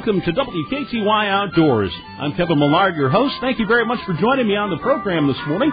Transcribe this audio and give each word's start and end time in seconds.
Welcome 0.00 0.22
to 0.22 0.32
WKTY 0.32 1.28
Outdoors. 1.28 1.92
I'm 2.18 2.32
Kevin 2.32 2.58
Millard, 2.58 2.96
your 2.96 3.10
host. 3.10 3.34
Thank 3.42 3.58
you 3.58 3.66
very 3.66 3.84
much 3.84 3.98
for 4.06 4.14
joining 4.14 4.48
me 4.48 4.56
on 4.56 4.70
the 4.70 4.78
program 4.78 5.26
this 5.26 5.36
morning. 5.46 5.70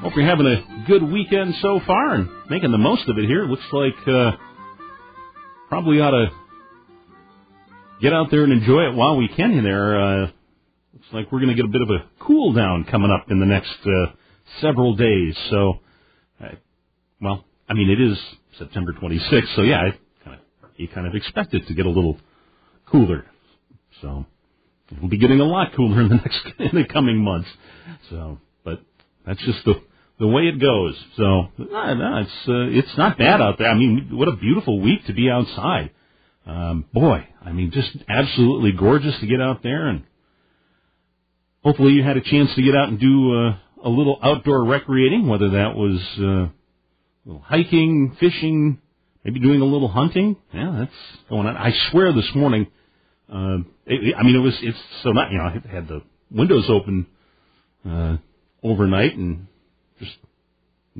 Hope 0.00 0.14
you're 0.16 0.24
having 0.24 0.46
a 0.46 0.86
good 0.86 1.02
weekend 1.02 1.54
so 1.60 1.78
far 1.86 2.14
and 2.14 2.30
making 2.48 2.72
the 2.72 2.78
most 2.78 3.06
of 3.06 3.18
it 3.18 3.26
here. 3.26 3.44
Looks 3.44 3.62
like 3.70 4.08
uh, 4.08 4.30
probably 5.68 6.00
ought 6.00 6.12
to 6.12 6.30
get 8.00 8.14
out 8.14 8.30
there 8.30 8.44
and 8.44 8.52
enjoy 8.54 8.88
it 8.88 8.94
while 8.94 9.18
we 9.18 9.28
can 9.28 9.62
there. 9.62 10.00
Uh, 10.00 10.20
looks 10.94 11.06
like 11.12 11.30
we're 11.30 11.40
going 11.40 11.54
to 11.54 11.54
get 11.54 11.66
a 11.66 11.68
bit 11.68 11.82
of 11.82 11.90
a 11.90 12.06
cool 12.18 12.54
down 12.54 12.84
coming 12.90 13.10
up 13.10 13.30
in 13.30 13.40
the 13.40 13.46
next 13.46 13.76
uh, 13.84 14.06
several 14.62 14.96
days. 14.96 15.36
So, 15.50 15.80
uh, 16.42 16.48
well, 17.20 17.44
I 17.68 17.74
mean, 17.74 17.90
it 17.90 18.00
is 18.00 18.18
September 18.58 18.94
26th, 18.94 19.54
so 19.54 19.60
yeah, 19.60 19.80
I 19.80 20.24
kind 20.24 20.40
of, 20.40 20.70
you 20.76 20.88
kind 20.88 21.06
of 21.06 21.14
expect 21.14 21.52
it 21.52 21.68
to 21.68 21.74
get 21.74 21.84
a 21.84 21.90
little 21.90 22.16
cooler. 22.86 23.26
So 24.00 24.26
it'll 24.96 25.08
be 25.08 25.18
getting 25.18 25.40
a 25.40 25.44
lot 25.44 25.74
cooler 25.74 26.00
in 26.02 26.08
the 26.08 26.14
next 26.24 26.40
in 26.58 26.82
the 26.82 26.86
coming 26.86 27.18
months. 27.18 27.48
So, 28.10 28.38
but 28.64 28.80
that's 29.26 29.42
just 29.44 29.64
the 29.64 29.80
the 30.18 30.26
way 30.26 30.42
it 30.42 30.60
goes. 30.60 30.96
So 31.16 31.48
no, 31.58 31.94
no, 31.94 32.16
it's 32.18 32.48
uh, 32.48 32.78
it's 32.78 32.96
not 32.98 33.18
bad 33.18 33.40
out 33.40 33.58
there. 33.58 33.68
I 33.68 33.74
mean, 33.74 34.10
what 34.12 34.28
a 34.28 34.36
beautiful 34.36 34.80
week 34.80 35.06
to 35.06 35.12
be 35.12 35.30
outside. 35.30 35.90
Um, 36.46 36.84
boy, 36.92 37.26
I 37.42 37.52
mean, 37.52 37.70
just 37.70 37.90
absolutely 38.08 38.72
gorgeous 38.72 39.18
to 39.20 39.26
get 39.26 39.40
out 39.40 39.62
there, 39.62 39.88
and 39.88 40.04
hopefully 41.62 41.92
you 41.92 42.02
had 42.02 42.16
a 42.16 42.22
chance 42.22 42.54
to 42.54 42.62
get 42.62 42.74
out 42.74 42.88
and 42.88 42.98
do 42.98 43.34
uh, 43.34 43.56
a 43.84 43.88
little 43.88 44.18
outdoor 44.22 44.64
recreating, 44.64 45.26
whether 45.26 45.50
that 45.50 45.74
was 45.76 46.00
uh, 46.18 46.52
little 47.24 47.42
hiking, 47.42 48.16
fishing, 48.20 48.78
maybe 49.24 49.40
doing 49.40 49.60
a 49.60 49.64
little 49.64 49.88
hunting. 49.88 50.36
Yeah, 50.52 50.76
that's 50.80 51.28
going 51.28 51.46
on. 51.46 51.56
I 51.56 51.72
swear 51.90 52.12
this 52.12 52.30
morning, 52.34 52.66
uh, 53.32 53.58
it, 53.86 54.14
I 54.18 54.22
mean, 54.22 54.34
it 54.34 54.40
was, 54.40 54.58
it's 54.60 54.78
so 55.02 55.10
not, 55.10 55.30
you 55.30 55.38
know, 55.38 55.44
I 55.44 55.72
had 55.72 55.86
the 55.86 56.02
windows 56.30 56.64
open, 56.68 57.06
uh, 57.88 58.16
overnight 58.62 59.16
and 59.16 59.46
just 60.00 60.16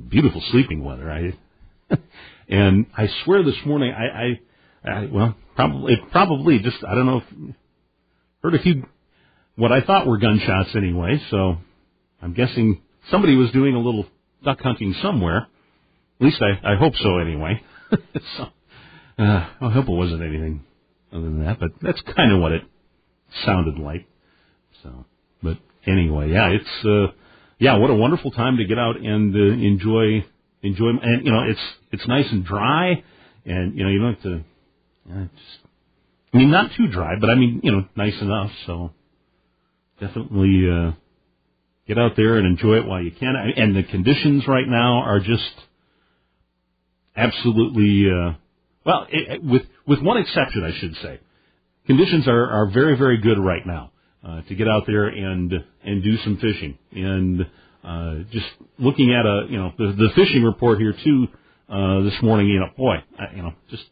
beautiful 0.08 0.42
sleeping 0.50 0.84
weather. 0.84 1.10
I, 1.10 1.96
and 2.48 2.86
I 2.96 3.08
swear 3.24 3.42
this 3.42 3.56
morning, 3.66 3.92
I, 3.92 4.06
I, 4.88 4.90
I 4.90 5.08
well, 5.12 5.36
probably, 5.56 5.96
probably 6.12 6.60
just, 6.60 6.76
I 6.86 6.94
don't 6.94 7.06
know 7.06 7.18
if, 7.18 7.54
heard 8.42 8.54
a 8.54 8.62
few, 8.62 8.84
what 9.56 9.72
I 9.72 9.80
thought 9.80 10.06
were 10.06 10.18
gunshots 10.18 10.70
anyway, 10.76 11.20
so 11.30 11.56
I'm 12.22 12.32
guessing 12.32 12.80
somebody 13.10 13.34
was 13.34 13.50
doing 13.50 13.74
a 13.74 13.80
little 13.80 14.06
duck 14.44 14.60
hunting 14.60 14.94
somewhere. 15.02 15.48
At 16.20 16.24
least 16.24 16.40
I, 16.40 16.74
I 16.74 16.76
hope 16.76 16.94
so 16.96 17.18
anyway. 17.18 17.60
so, 18.36 18.44
uh, 19.18 19.48
I 19.60 19.70
hope 19.70 19.88
it 19.88 19.92
wasn't 19.92 20.22
anything 20.22 20.64
other 21.12 21.22
than 21.22 21.44
that, 21.44 21.58
but 21.60 21.70
that's 21.82 22.00
kind 22.16 22.32
of 22.32 22.40
what 22.40 22.52
it 22.52 22.62
sounded 23.44 23.78
like. 23.78 24.06
So, 24.82 25.04
but 25.42 25.58
anyway, 25.86 26.30
yeah, 26.30 26.48
it's 26.50 26.84
uh, 26.84 27.12
yeah, 27.58 27.76
what 27.76 27.90
a 27.90 27.94
wonderful 27.94 28.30
time 28.30 28.56
to 28.58 28.64
get 28.64 28.78
out 28.78 28.96
and 28.96 29.34
uh, 29.34 29.38
enjoy 29.38 30.24
enjoy, 30.62 30.88
and 31.02 31.24
you 31.24 31.32
know, 31.32 31.42
it's 31.48 31.60
it's 31.92 32.06
nice 32.08 32.26
and 32.30 32.44
dry, 32.44 33.02
and 33.44 33.76
you 33.76 33.84
know, 33.84 33.90
you 33.90 33.98
don't 33.98 34.14
have 34.14 34.22
to. 34.22 34.44
Uh, 35.10 35.24
just, 35.24 35.66
I 36.32 36.38
mean, 36.38 36.50
not 36.50 36.70
too 36.76 36.86
dry, 36.88 37.14
but 37.20 37.30
I 37.30 37.34
mean, 37.34 37.60
you 37.64 37.72
know, 37.72 37.84
nice 37.96 38.20
enough. 38.20 38.50
So, 38.66 38.92
definitely 40.00 40.62
uh, 40.70 40.92
get 41.88 41.98
out 41.98 42.12
there 42.16 42.36
and 42.36 42.46
enjoy 42.46 42.76
it 42.76 42.86
while 42.86 43.02
you 43.02 43.10
can. 43.10 43.34
And 43.56 43.74
the 43.74 43.82
conditions 43.82 44.46
right 44.46 44.68
now 44.68 45.00
are 45.02 45.20
just 45.20 45.52
absolutely 47.16 48.10
uh, 48.10 48.34
well, 48.84 49.06
it, 49.10 49.42
with 49.42 49.62
with 49.86 50.00
one 50.00 50.18
exception, 50.18 50.64
I 50.64 50.78
should 50.78 50.94
say, 51.02 51.20
conditions 51.86 52.26
are 52.28 52.50
are 52.50 52.70
very 52.70 52.96
very 52.96 53.20
good 53.20 53.38
right 53.38 53.66
now 53.66 53.92
uh, 54.26 54.42
to 54.42 54.54
get 54.54 54.68
out 54.68 54.84
there 54.86 55.06
and 55.06 55.52
and 55.84 56.02
do 56.02 56.16
some 56.18 56.36
fishing. 56.36 56.78
And 56.92 57.46
uh, 57.84 58.24
just 58.30 58.46
looking 58.78 59.14
at 59.14 59.26
a 59.26 59.46
you 59.48 59.58
know 59.58 59.72
the, 59.76 59.92
the 59.96 60.08
fishing 60.14 60.42
report 60.42 60.78
here 60.78 60.94
too 61.04 61.28
uh, 61.68 62.02
this 62.02 62.14
morning, 62.22 62.48
you 62.48 62.60
know, 62.60 62.68
boy, 62.76 62.96
I, 63.18 63.36
you 63.36 63.42
know, 63.42 63.52
just 63.70 63.84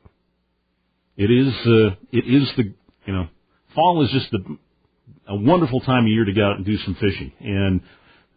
it 1.17 1.31
is 1.31 1.53
uh, 1.67 1.97
it 2.13 2.25
is 2.27 2.49
the 2.57 2.75
you 3.07 3.13
know 3.13 3.29
fall 3.75 4.05
is 4.05 4.11
just 4.11 4.31
the 4.31 4.57
a 5.29 5.37
wonderful 5.37 5.81
time 5.81 6.05
of 6.05 6.09
year 6.09 6.25
to 6.25 6.33
go 6.33 6.45
out 6.45 6.57
and 6.57 6.65
do 6.65 6.79
some 6.79 6.95
fishing 6.95 7.33
and 7.41 7.83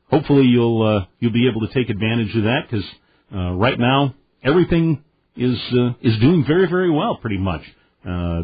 hopefully 0.09 0.43
you'll 0.43 0.83
uh, 0.83 1.05
you'll 1.19 1.31
be 1.31 1.47
able 1.49 1.65
to 1.65 1.73
take 1.73 1.89
advantage 1.89 2.35
of 2.35 2.43
that 2.43 2.61
because 2.69 2.85
uh, 3.33 3.53
right 3.53 3.79
now 3.79 4.13
everything 4.43 5.03
is 5.35 5.57
uh, 5.73 5.93
is 6.01 6.19
doing 6.19 6.45
very 6.45 6.67
very 6.67 6.91
well, 6.91 7.17
pretty 7.17 7.37
much. 7.37 7.61
Uh, 8.07 8.43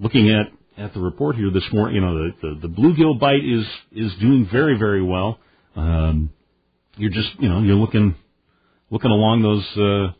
looking 0.00 0.30
at 0.30 0.46
at 0.76 0.94
the 0.94 1.00
report 1.00 1.36
here 1.36 1.50
this 1.50 1.66
morning, 1.72 1.96
you 1.96 2.00
know 2.00 2.14
the, 2.14 2.30
the 2.42 2.68
the 2.68 2.74
bluegill 2.74 3.18
bite 3.18 3.44
is 3.44 3.66
is 3.92 4.12
doing 4.20 4.48
very 4.50 4.78
very 4.78 5.02
well. 5.02 5.38
Um, 5.76 6.30
you're 6.96 7.10
just 7.10 7.30
you 7.38 7.48
know 7.48 7.60
you're 7.60 7.76
looking 7.76 8.14
looking 8.90 9.10
along 9.10 9.42
those 9.42 9.66
uh, 9.76 10.12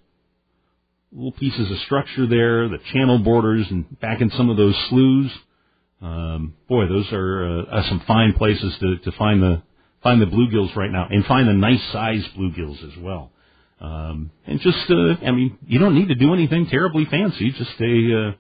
little 1.13 1.33
pieces 1.33 1.71
of 1.71 1.79
structure 1.81 2.27
there, 2.27 2.69
the 2.69 2.79
channel 2.93 3.19
borders, 3.19 3.67
and 3.71 3.99
back 4.01 4.21
in 4.21 4.31
some 4.31 4.51
of 4.51 4.57
those 4.57 4.77
sloughs. 4.89 5.31
Um, 6.01 6.55
boy, 6.69 6.87
those 6.87 7.11
are 7.13 7.65
uh, 7.71 7.89
some 7.89 8.03
fine 8.07 8.35
places 8.35 8.77
to, 8.81 8.99
to 8.99 9.13
find 9.19 9.43
the 9.43 9.63
find 10.03 10.23
the 10.23 10.27
bluegills 10.27 10.77
right 10.77 10.91
now, 10.91 11.09
and 11.11 11.25
find 11.27 11.49
the 11.49 11.55
nice 11.55 11.83
sized 11.93 12.27
bluegills 12.37 12.85
as 12.85 12.97
well. 13.03 13.33
Um, 13.81 14.33
and 14.47 14.61
just, 14.61 14.91
uh, 14.91 15.25
I 15.25 15.31
mean, 15.31 15.59
you 15.67 15.79
don't 15.79 15.95
need 15.95 16.09
to 16.09 16.15
do 16.15 16.35
anything 16.35 16.67
terribly 16.67 17.05
fancy. 17.05 17.53
Just 17.53 17.81
a, 17.81 18.35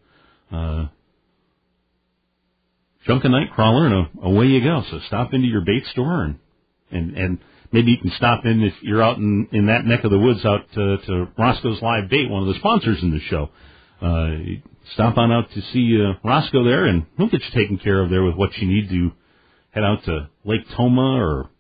uh, 0.52 0.56
uh, 0.56 0.88
junk 3.06 3.24
a 3.24 3.28
night 3.28 3.52
crawler 3.54 3.86
and 3.86 4.08
away 4.22 4.46
you 4.46 4.62
go. 4.62 4.82
So 4.90 5.00
stop 5.06 5.32
into 5.32 5.46
your 5.46 5.62
bait 5.64 5.84
store 5.92 6.24
and, 6.24 6.38
and, 6.90 7.16
and 7.16 7.38
maybe 7.70 7.92
you 7.92 7.98
can 7.98 8.12
stop 8.16 8.44
in 8.44 8.62
if 8.62 8.74
you're 8.82 9.02
out 9.02 9.18
in, 9.18 9.48
in 9.52 9.66
that 9.66 9.86
neck 9.86 10.04
of 10.04 10.10
the 10.10 10.18
woods 10.18 10.44
out 10.44 10.66
to, 10.74 10.98
to 11.06 11.28
Roscoe's 11.38 11.80
Live 11.80 12.10
Bait, 12.10 12.28
one 12.28 12.42
of 12.42 12.48
the 12.48 12.58
sponsors 12.58 13.02
in 13.02 13.12
the 13.12 13.20
show. 13.20 13.50
Uh, 14.02 14.60
stop 14.94 15.16
on 15.16 15.30
out 15.30 15.50
to 15.52 15.60
see, 15.72 16.00
uh, 16.02 16.14
Roscoe 16.26 16.64
there 16.64 16.86
and 16.86 17.06
he'll 17.16 17.28
get 17.28 17.42
you 17.42 17.60
taken 17.60 17.78
care 17.78 18.02
of 18.02 18.10
there 18.10 18.24
with 18.24 18.34
what 18.34 18.56
you 18.58 18.66
need 18.66 18.88
to 18.90 19.12
head 19.70 19.84
out 19.84 20.04
to 20.04 20.28
Lake 20.44 20.66
Tomah 20.76 21.20
or 21.20 21.50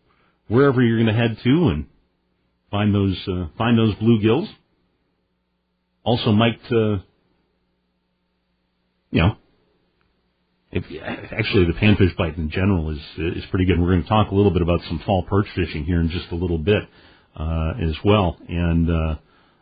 wherever 0.48 0.82
you're 0.82 1.02
going 1.02 1.14
to 1.14 1.20
head 1.20 1.38
to 1.44 1.68
and, 1.68 1.86
find 2.70 2.94
those 2.94 3.16
uh, 3.28 3.46
find 3.56 3.78
those 3.78 3.94
bluegills. 3.96 4.48
Also, 6.04 6.32
might 6.32 6.60
uh, 6.70 6.98
you 9.10 9.22
know, 9.22 9.36
if, 10.70 10.84
actually 11.32 11.64
the 11.66 11.72
panfish 11.72 12.16
bite 12.16 12.36
in 12.36 12.50
general 12.50 12.90
is 12.90 13.00
is 13.18 13.44
pretty 13.50 13.66
good. 13.66 13.80
We're 13.80 13.92
going 13.92 14.02
to 14.02 14.08
talk 14.08 14.30
a 14.30 14.34
little 14.34 14.52
bit 14.52 14.62
about 14.62 14.80
some 14.88 15.00
fall 15.04 15.22
perch 15.22 15.46
fishing 15.54 15.84
here 15.84 16.00
in 16.00 16.10
just 16.10 16.30
a 16.30 16.34
little 16.34 16.58
bit 16.58 16.82
uh, 17.36 17.72
as 17.82 17.94
well, 18.04 18.36
and 18.48 18.90
uh, 18.90 19.16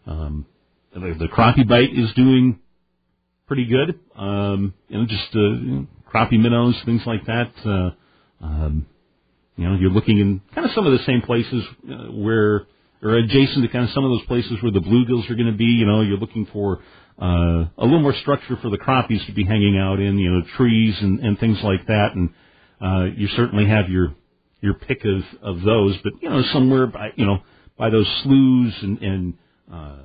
um, 0.06 0.46
the, 0.92 1.00
the 1.18 1.28
crappie 1.28 1.68
bite 1.68 1.92
is 1.92 2.12
doing 2.14 2.58
pretty 3.46 3.66
good. 3.66 4.00
Um, 4.16 4.74
you 4.88 4.98
know, 4.98 5.06
just 5.06 5.34
uh, 5.34 5.38
you 5.38 5.70
know, 5.70 5.86
crappie 6.12 6.40
minnows, 6.40 6.74
things 6.84 7.02
like 7.06 7.24
that. 7.26 7.52
Uh, 7.64 8.44
um, 8.44 8.86
you 9.56 9.68
know, 9.68 9.76
you're 9.76 9.90
looking 9.90 10.18
in 10.18 10.40
kind 10.54 10.66
of 10.66 10.72
some 10.74 10.86
of 10.86 10.92
the 10.92 11.04
same 11.04 11.22
places 11.22 11.64
uh, 11.90 12.12
where 12.12 12.66
or 13.02 13.16
adjacent 13.16 13.64
to 13.64 13.68
kind 13.68 13.84
of 13.84 13.90
some 13.90 14.04
of 14.04 14.10
those 14.10 14.26
places 14.26 14.52
where 14.62 14.72
the 14.72 14.80
bluegills 14.80 15.30
are 15.30 15.34
going 15.34 15.50
to 15.50 15.56
be. 15.56 15.64
You 15.64 15.86
know, 15.86 16.00
you're 16.00 16.18
looking 16.18 16.46
for 16.52 16.80
uh, 17.20 17.66
a 17.78 17.84
little 17.84 18.00
more 18.00 18.14
structure 18.14 18.56
for 18.60 18.70
the 18.70 18.78
crappies 18.78 19.24
to 19.26 19.32
be 19.32 19.44
hanging 19.44 19.78
out 19.78 20.00
in. 20.00 20.18
You 20.18 20.30
know, 20.30 20.42
trees 20.56 20.96
and, 21.00 21.20
and 21.20 21.38
things 21.38 21.58
like 21.62 21.86
that, 21.86 22.14
and 22.14 22.30
uh, 22.80 23.14
you 23.16 23.28
certainly 23.28 23.66
have 23.66 23.88
your 23.88 24.14
your 24.60 24.74
pick 24.74 25.04
of 25.04 25.22
of 25.42 25.62
those. 25.62 25.96
But 26.02 26.14
you 26.20 26.28
know, 26.28 26.42
somewhere 26.52 26.86
by 26.86 27.10
you 27.16 27.26
know 27.26 27.38
by 27.78 27.90
those 27.90 28.08
sloughs 28.22 28.74
and 28.82 28.98
and 29.02 29.34
uh, 29.72 30.02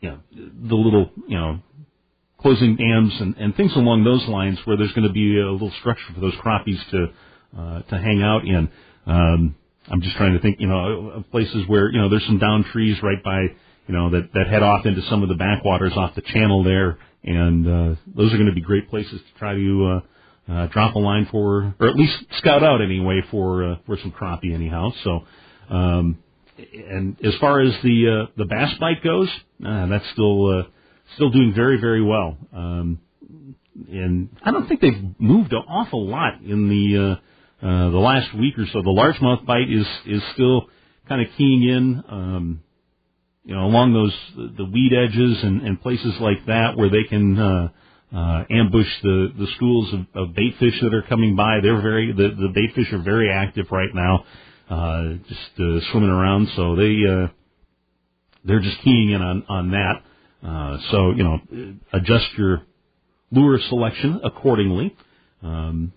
you 0.00 0.08
know 0.10 0.18
the 0.32 0.74
little 0.74 1.10
you 1.28 1.38
know 1.38 1.60
closing 2.40 2.76
dams 2.76 3.12
and, 3.20 3.36
and 3.38 3.56
things 3.56 3.72
along 3.74 4.04
those 4.04 4.26
lines 4.28 4.58
where 4.64 4.76
there's 4.76 4.92
going 4.92 5.06
to 5.06 5.12
be 5.12 5.40
a 5.40 5.50
little 5.50 5.72
structure 5.80 6.12
for 6.14 6.20
those 6.20 6.34
crappies 6.34 6.78
to 6.90 7.06
uh, 7.58 7.82
to 7.82 7.96
hang 7.96 8.22
out 8.22 8.44
in. 8.44 8.68
Um, 9.06 9.54
I'm 9.90 10.00
just 10.00 10.16
trying 10.16 10.32
to 10.32 10.40
think, 10.40 10.60
you 10.60 10.66
know, 10.66 11.10
of 11.10 11.30
places 11.30 11.64
where, 11.66 11.90
you 11.90 12.00
know, 12.00 12.08
there's 12.08 12.24
some 12.26 12.38
down 12.38 12.64
trees 12.72 12.96
right 13.02 13.22
by, 13.22 13.40
you 13.86 13.94
know, 13.94 14.10
that, 14.10 14.32
that 14.32 14.46
head 14.48 14.62
off 14.62 14.86
into 14.86 15.02
some 15.10 15.22
of 15.22 15.28
the 15.28 15.34
backwaters 15.34 15.92
off 15.96 16.14
the 16.14 16.22
channel 16.22 16.64
there. 16.64 16.98
And, 17.22 17.66
uh, 17.66 18.00
those 18.06 18.32
are 18.32 18.36
going 18.36 18.48
to 18.48 18.54
be 18.54 18.62
great 18.62 18.88
places 18.88 19.20
to 19.20 19.38
try 19.38 19.54
to, 19.54 20.00
uh, 20.48 20.52
uh, 20.52 20.66
drop 20.68 20.94
a 20.94 20.98
line 20.98 21.26
for, 21.30 21.74
or 21.78 21.86
at 21.88 21.96
least 21.96 22.14
scout 22.38 22.62
out 22.62 22.80
anyway 22.82 23.20
for, 23.30 23.72
uh, 23.72 23.76
for 23.86 23.98
some 23.98 24.12
crappie 24.12 24.54
anyhow. 24.54 24.90
So, 25.02 25.24
um, 25.70 26.18
and 26.56 27.16
as 27.24 27.34
far 27.40 27.60
as 27.60 27.74
the, 27.82 28.26
uh, 28.28 28.32
the 28.36 28.44
bass 28.44 28.74
bite 28.78 29.02
goes, 29.02 29.28
uh, 29.66 29.86
that's 29.86 30.08
still, 30.12 30.60
uh, 30.60 30.62
still 31.14 31.30
doing 31.30 31.52
very, 31.54 31.80
very 31.80 32.02
well. 32.02 32.38
Um, 32.54 33.00
and 33.90 34.28
I 34.42 34.50
don't 34.50 34.68
think 34.68 34.80
they've 34.80 35.02
moved 35.18 35.52
an 35.52 35.62
awful 35.68 36.06
lot 36.06 36.40
in 36.42 36.68
the, 36.68 37.12
uh, 37.12 37.20
uh, 37.64 37.90
the 37.90 37.98
last 37.98 38.34
week 38.36 38.58
or 38.58 38.66
so. 38.66 38.82
The 38.82 38.90
largemouth 38.90 39.46
bite 39.46 39.70
is 39.70 39.86
is 40.06 40.22
still 40.34 40.68
kind 41.08 41.22
of 41.22 41.28
keying 41.38 41.64
in. 41.64 42.04
Um, 42.10 42.62
you 43.44 43.54
know, 43.54 43.66
along 43.66 43.92
those 43.92 44.14
the 44.56 44.64
weed 44.66 44.92
edges 44.92 45.42
and, 45.42 45.62
and 45.62 45.80
places 45.80 46.14
like 46.20 46.46
that 46.46 46.76
where 46.76 46.90
they 46.90 47.04
can 47.04 47.38
uh, 47.38 47.68
uh, 48.14 48.44
ambush 48.50 48.88
the 49.02 49.32
the 49.38 49.46
schools 49.56 49.94
of, 49.94 50.28
of 50.28 50.34
bait 50.34 50.54
fish 50.60 50.74
that 50.82 50.94
are 50.94 51.02
coming 51.02 51.36
by. 51.36 51.60
They're 51.62 51.82
very 51.82 52.12
the 52.12 52.28
the 52.30 52.52
bait 52.54 52.74
fish 52.74 52.92
are 52.92 53.02
very 53.02 53.30
active 53.30 53.66
right 53.70 53.90
now, 53.94 54.24
uh, 54.70 55.14
just 55.28 55.60
uh, 55.60 55.80
swimming 55.92 56.10
around. 56.10 56.48
So 56.56 56.76
they 56.76 56.96
uh, 57.08 57.28
they're 58.44 58.60
just 58.60 58.80
keying 58.82 59.10
in 59.10 59.22
on 59.22 59.44
on 59.48 59.70
that. 59.72 60.02
Uh, 60.46 60.78
so 60.90 61.10
you 61.12 61.24
know, 61.24 61.38
adjust 61.92 62.26
your 62.38 62.62
lure 63.30 63.58
selection 63.68 64.20
accordingly. 64.24 64.96
Um, 65.42 65.92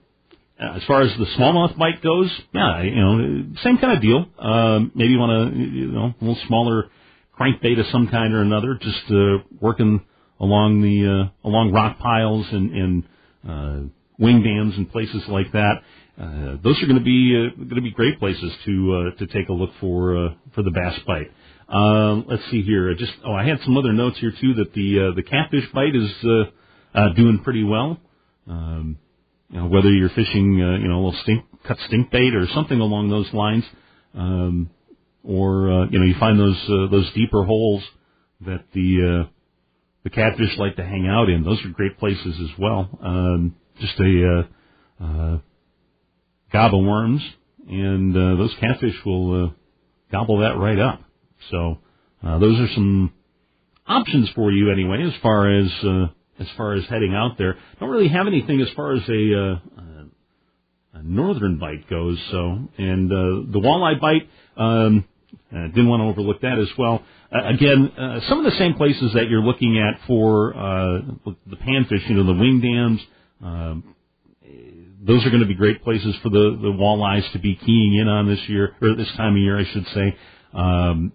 as 0.59 0.83
far 0.85 1.01
as 1.01 1.11
the 1.17 1.25
smallmouth 1.37 1.77
bite 1.77 2.01
goes, 2.01 2.31
yeah, 2.53 2.81
you 2.81 2.95
know, 2.95 3.53
same 3.63 3.77
kind 3.77 3.95
of 3.95 4.01
deal. 4.01 4.25
Um, 4.39 4.91
maybe 4.95 5.11
you 5.11 5.19
want 5.19 5.53
to, 5.53 5.59
you 5.59 5.91
know, 5.91 6.13
a 6.19 6.23
little 6.23 6.41
smaller 6.47 6.89
crankbait 7.39 7.79
of 7.79 7.85
some 7.91 8.07
kind 8.07 8.33
or 8.33 8.41
another, 8.41 8.77
just 8.81 9.11
uh, 9.11 9.43
working 9.61 10.03
along 10.39 10.81
the 10.81 11.31
uh, 11.43 11.47
along 11.47 11.71
rock 11.71 11.99
piles 11.99 12.45
and, 12.51 12.71
and 12.71 13.03
uh, 13.47 13.89
wing 14.17 14.41
dams 14.43 14.75
and 14.77 14.91
places 14.91 15.23
like 15.27 15.51
that. 15.51 15.75
Uh, 16.19 16.57
those 16.63 16.81
are 16.81 16.87
going 16.87 16.97
to 16.97 17.03
be 17.03 17.35
uh, 17.35 17.55
going 17.55 17.75
to 17.75 17.81
be 17.81 17.91
great 17.91 18.17
places 18.19 18.51
to 18.65 19.11
uh, 19.13 19.19
to 19.19 19.27
take 19.27 19.49
a 19.49 19.53
look 19.53 19.69
for 19.79 20.17
uh, 20.17 20.29
for 20.55 20.63
the 20.63 20.71
bass 20.71 20.99
bite. 21.05 21.31
Uh, 21.69 22.15
let's 22.27 22.43
see 22.49 22.63
here. 22.63 22.93
Just 22.95 23.13
oh, 23.25 23.33
I 23.33 23.45
had 23.45 23.59
some 23.63 23.77
other 23.77 23.93
notes 23.93 24.17
here 24.19 24.31
too 24.31 24.55
that 24.55 24.73
the 24.73 25.09
uh, 25.11 25.15
the 25.15 25.21
catfish 25.21 25.65
bite 25.73 25.95
is 25.95 26.11
uh, 26.23 26.97
uh, 26.97 27.13
doing 27.13 27.41
pretty 27.43 27.63
well. 27.63 27.99
Um, 28.47 28.97
you 29.49 29.59
know, 29.59 29.67
whether 29.67 29.89
you're 29.91 30.09
fishing, 30.09 30.61
uh, 30.61 30.77
you 30.77 30.87
know, 30.87 30.95
a 30.95 31.01
little 31.03 31.19
stink 31.23 31.45
cut 31.67 31.77
stink 31.87 32.11
bait 32.11 32.35
or 32.35 32.47
something 32.53 32.79
along 32.79 33.09
those 33.09 33.31
lines, 33.33 33.63
um, 34.13 34.69
or 35.23 35.69
uh, 35.71 35.85
you 35.89 35.99
know, 35.99 36.05
you 36.05 36.15
find 36.19 36.39
those 36.39 36.61
uh, 36.69 36.87
those 36.89 37.11
deeper 37.13 37.43
holes 37.43 37.83
that 38.41 38.63
the 38.73 39.25
uh, 39.25 39.29
the 40.03 40.09
catfish 40.09 40.57
like 40.57 40.75
to 40.75 40.83
hang 40.83 41.07
out 41.07 41.29
in. 41.29 41.43
Those 41.43 41.63
are 41.65 41.69
great 41.69 41.97
places 41.97 42.35
as 42.41 42.59
well. 42.59 42.89
Um, 43.03 43.55
just 43.79 43.99
a 43.99 44.45
uh, 45.01 45.03
uh, 45.03 45.37
gobble 46.51 46.83
worms, 46.83 47.21
and 47.67 48.15
uh, 48.15 48.35
those 48.37 48.55
catfish 48.59 48.95
will 49.05 49.45
uh, 49.45 49.49
gobble 50.11 50.39
that 50.39 50.57
right 50.57 50.79
up. 50.79 51.01
So 51.51 51.79
uh, 52.23 52.39
those 52.39 52.59
are 52.59 52.73
some 52.73 53.13
options 53.85 54.29
for 54.35 54.51
you 54.51 54.71
anyway, 54.71 55.03
as 55.03 55.13
far 55.21 55.51
as 55.51 55.71
uh, 55.83 56.07
as 56.39 56.47
far 56.55 56.73
as 56.73 56.85
heading 56.85 57.13
out 57.13 57.37
there. 57.37 57.57
Don't 57.79 57.89
really 57.89 58.09
have 58.09 58.27
anything 58.27 58.61
as 58.61 58.69
far 58.75 58.93
as 58.93 59.01
a, 59.09 59.39
uh, 59.39 59.59
a 60.93 61.03
northern 61.03 61.59
bite 61.59 61.89
goes. 61.89 62.19
So, 62.31 62.69
and 62.77 63.11
uh, 63.11 63.51
the 63.51 63.59
walleye 63.59 63.99
bite, 63.99 64.29
um, 64.57 65.05
uh, 65.53 65.67
didn't 65.67 65.87
want 65.87 66.01
to 66.01 66.05
overlook 66.05 66.41
that 66.41 66.59
as 66.59 66.69
well. 66.77 67.03
Uh, 67.33 67.47
again, 67.47 67.91
uh, 67.97 68.19
some 68.27 68.39
of 68.39 68.51
the 68.51 68.57
same 68.57 68.73
places 68.75 69.13
that 69.13 69.29
you're 69.29 69.41
looking 69.41 69.77
at 69.77 70.05
for 70.07 70.55
uh, 70.55 71.01
the 71.45 71.55
panfish, 71.57 72.07
you 72.09 72.15
know, 72.15 72.25
the 72.25 72.33
wing 72.33 72.61
dams. 72.61 73.01
Um, 73.41 73.95
those 75.05 75.25
are 75.25 75.29
going 75.29 75.41
to 75.41 75.47
be 75.47 75.55
great 75.55 75.83
places 75.83 76.15
for 76.23 76.29
the 76.29 76.57
the 76.61 76.69
walleyes 76.69 77.31
to 77.31 77.39
be 77.39 77.55
keying 77.55 77.95
in 77.95 78.07
on 78.07 78.27
this 78.27 78.39
year 78.47 78.75
or 78.81 78.95
this 78.95 79.07
time 79.15 79.35
of 79.35 79.39
year, 79.39 79.59
I 79.59 79.65
should 79.71 79.85
say. 79.93 80.17
Um, 80.53 81.13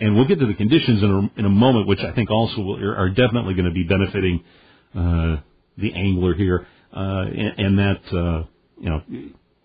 and 0.00 0.16
we'll 0.16 0.26
get 0.28 0.38
to 0.40 0.46
the 0.46 0.54
conditions 0.54 1.02
in 1.02 1.10
a, 1.10 1.40
in 1.40 1.46
a 1.46 1.50
moment, 1.50 1.86
which 1.86 2.00
I 2.00 2.12
think 2.12 2.30
also 2.30 2.60
will, 2.60 2.84
are 2.84 3.08
definitely 3.08 3.54
going 3.54 3.66
to 3.66 3.72
be 3.72 3.84
benefiting 3.84 4.44
uh, 4.94 5.36
the 5.78 5.92
angler 5.94 6.34
here, 6.34 6.66
uh, 6.94 7.24
and, 7.26 7.58
and 7.58 7.78
that 7.78 8.00
uh, 8.12 8.44
you 8.78 8.90
know 8.90 9.02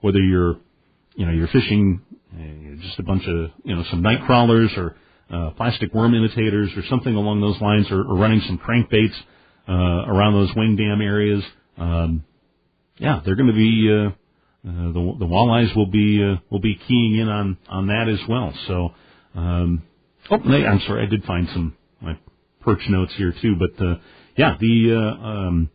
whether 0.01 0.19
you're 0.19 0.57
you 1.15 1.25
know 1.25 1.31
you're 1.31 1.47
fishing 1.47 2.01
uh, 2.33 2.81
just 2.81 2.99
a 2.99 3.03
bunch 3.03 3.23
of 3.27 3.51
you 3.63 3.75
know 3.75 3.83
some 3.89 4.01
night 4.01 4.19
crawlers 4.25 4.71
or 4.77 4.95
uh, 5.31 5.51
plastic 5.51 5.93
worm 5.93 6.13
imitators 6.13 6.71
or 6.77 6.83
something 6.89 7.15
along 7.15 7.41
those 7.41 7.59
lines, 7.61 7.87
or, 7.91 8.01
or 8.01 8.15
running 8.15 8.41
some 8.47 8.57
crankbaits 8.57 9.15
uh, 9.67 10.09
around 10.09 10.33
those 10.33 10.49
wing 10.55 10.75
dam 10.75 11.01
areas. 11.01 11.43
Um, 11.77 12.23
yeah, 12.97 13.21
they're 13.25 13.35
going 13.35 13.47
to 13.47 13.53
be 13.53 13.89
uh, 13.91 14.09
uh, 14.67 14.91
the 14.91 15.15
the 15.19 15.25
walleyes 15.25 15.75
will 15.75 15.87
be 15.87 16.23
uh, 16.23 16.37
will 16.49 16.61
be 16.61 16.79
keying 16.87 17.17
in 17.17 17.29
on 17.29 17.57
on 17.69 17.87
that 17.87 18.07
as 18.09 18.19
well. 18.27 18.53
So, 18.67 18.93
um, 19.35 19.83
oh, 20.31 20.37
I'm 20.37 20.79
sorry, 20.81 21.03
I 21.03 21.09
did 21.09 21.23
find 21.23 21.47
some 21.53 21.75
my 22.01 22.17
perch 22.61 22.81
notes 22.89 23.13
here 23.17 23.33
too, 23.41 23.55
but 23.57 23.85
uh, 23.85 23.95
yeah, 24.37 24.55
the 24.59 24.95
uh, 24.95 25.25
um, 25.27 25.69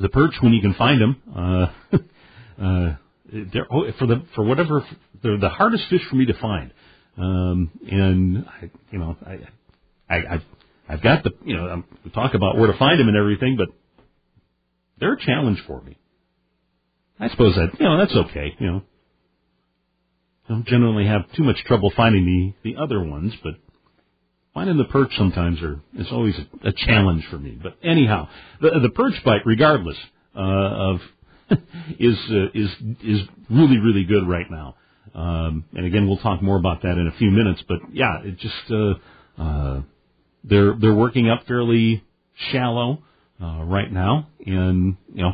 the 0.00 0.08
perch 0.08 0.34
when 0.40 0.52
you 0.52 0.60
can 0.62 0.74
find 0.74 1.00
them. 1.00 1.22
Uh, 1.34 1.96
uh, 2.62 2.96
they're 3.52 3.66
oh, 3.72 3.90
for 3.98 4.06
the 4.06 4.24
for 4.34 4.44
whatever 4.44 4.84
they're 5.22 5.38
the 5.38 5.48
hardest 5.48 5.84
fish 5.90 6.02
for 6.08 6.16
me 6.16 6.26
to 6.26 6.34
find. 6.34 6.72
Um, 7.16 7.70
and 7.90 8.46
I, 8.46 8.70
you 8.90 8.98
know, 8.98 9.16
I, 9.24 10.14
I, 10.14 10.34
I've, 10.34 10.42
I've 10.88 11.02
got 11.02 11.22
the, 11.24 11.30
you 11.44 11.56
know, 11.56 11.68
I'm, 11.68 11.84
we 12.04 12.10
talk 12.10 12.34
about 12.34 12.56
where 12.56 12.70
to 12.70 12.78
find 12.78 12.98
them 12.98 13.08
and 13.08 13.16
everything, 13.16 13.56
but 13.56 13.68
they're 14.98 15.14
a 15.14 15.20
challenge 15.20 15.62
for 15.66 15.80
me. 15.80 15.96
I 17.20 17.28
suppose 17.28 17.54
that, 17.54 17.78
you 17.78 17.86
know, 17.86 17.98
that's 17.98 18.14
okay, 18.30 18.54
you 18.58 18.66
know. 18.66 18.82
I 20.48 20.52
don't 20.52 20.66
generally 20.66 21.06
have 21.06 21.22
too 21.36 21.44
much 21.44 21.56
trouble 21.66 21.92
finding 21.96 22.54
the, 22.62 22.72
the 22.72 22.82
other 22.82 23.02
ones, 23.02 23.32
but 23.42 23.54
finding 24.54 24.78
the 24.78 24.84
perch 24.84 25.10
sometimes 25.18 25.60
are 25.62 25.80
is 25.98 26.06
always 26.10 26.34
a, 26.38 26.68
a 26.68 26.72
challenge 26.72 27.26
for 27.30 27.38
me. 27.38 27.58
But 27.60 27.76
anyhow, 27.82 28.28
the 28.60 28.70
the 28.82 28.90
perch 28.90 29.14
bite, 29.24 29.42
regardless 29.44 29.96
uh, 30.36 30.40
of, 30.40 31.00
is 31.98 32.16
uh, 32.30 32.46
is 32.54 32.70
is 33.02 33.20
really 33.50 33.78
really 33.78 34.04
good 34.04 34.26
right 34.26 34.50
now. 34.50 34.76
Um, 35.14 35.64
and 35.74 35.86
again, 35.86 36.06
we'll 36.06 36.18
talk 36.18 36.42
more 36.42 36.56
about 36.56 36.82
that 36.82 36.92
in 36.98 37.06
a 37.06 37.16
few 37.18 37.30
minutes. 37.30 37.62
But 37.68 37.78
yeah, 37.92 38.22
it 38.22 38.38
just 38.38 38.70
uh, 38.70 39.42
uh, 39.42 39.82
they're 40.44 40.74
they're 40.80 40.94
working 40.94 41.28
up 41.28 41.46
fairly 41.46 42.02
shallow 42.50 43.02
uh, 43.42 43.64
right 43.64 43.92
now, 43.92 44.28
and 44.46 44.96
you 45.12 45.22
know, 45.22 45.32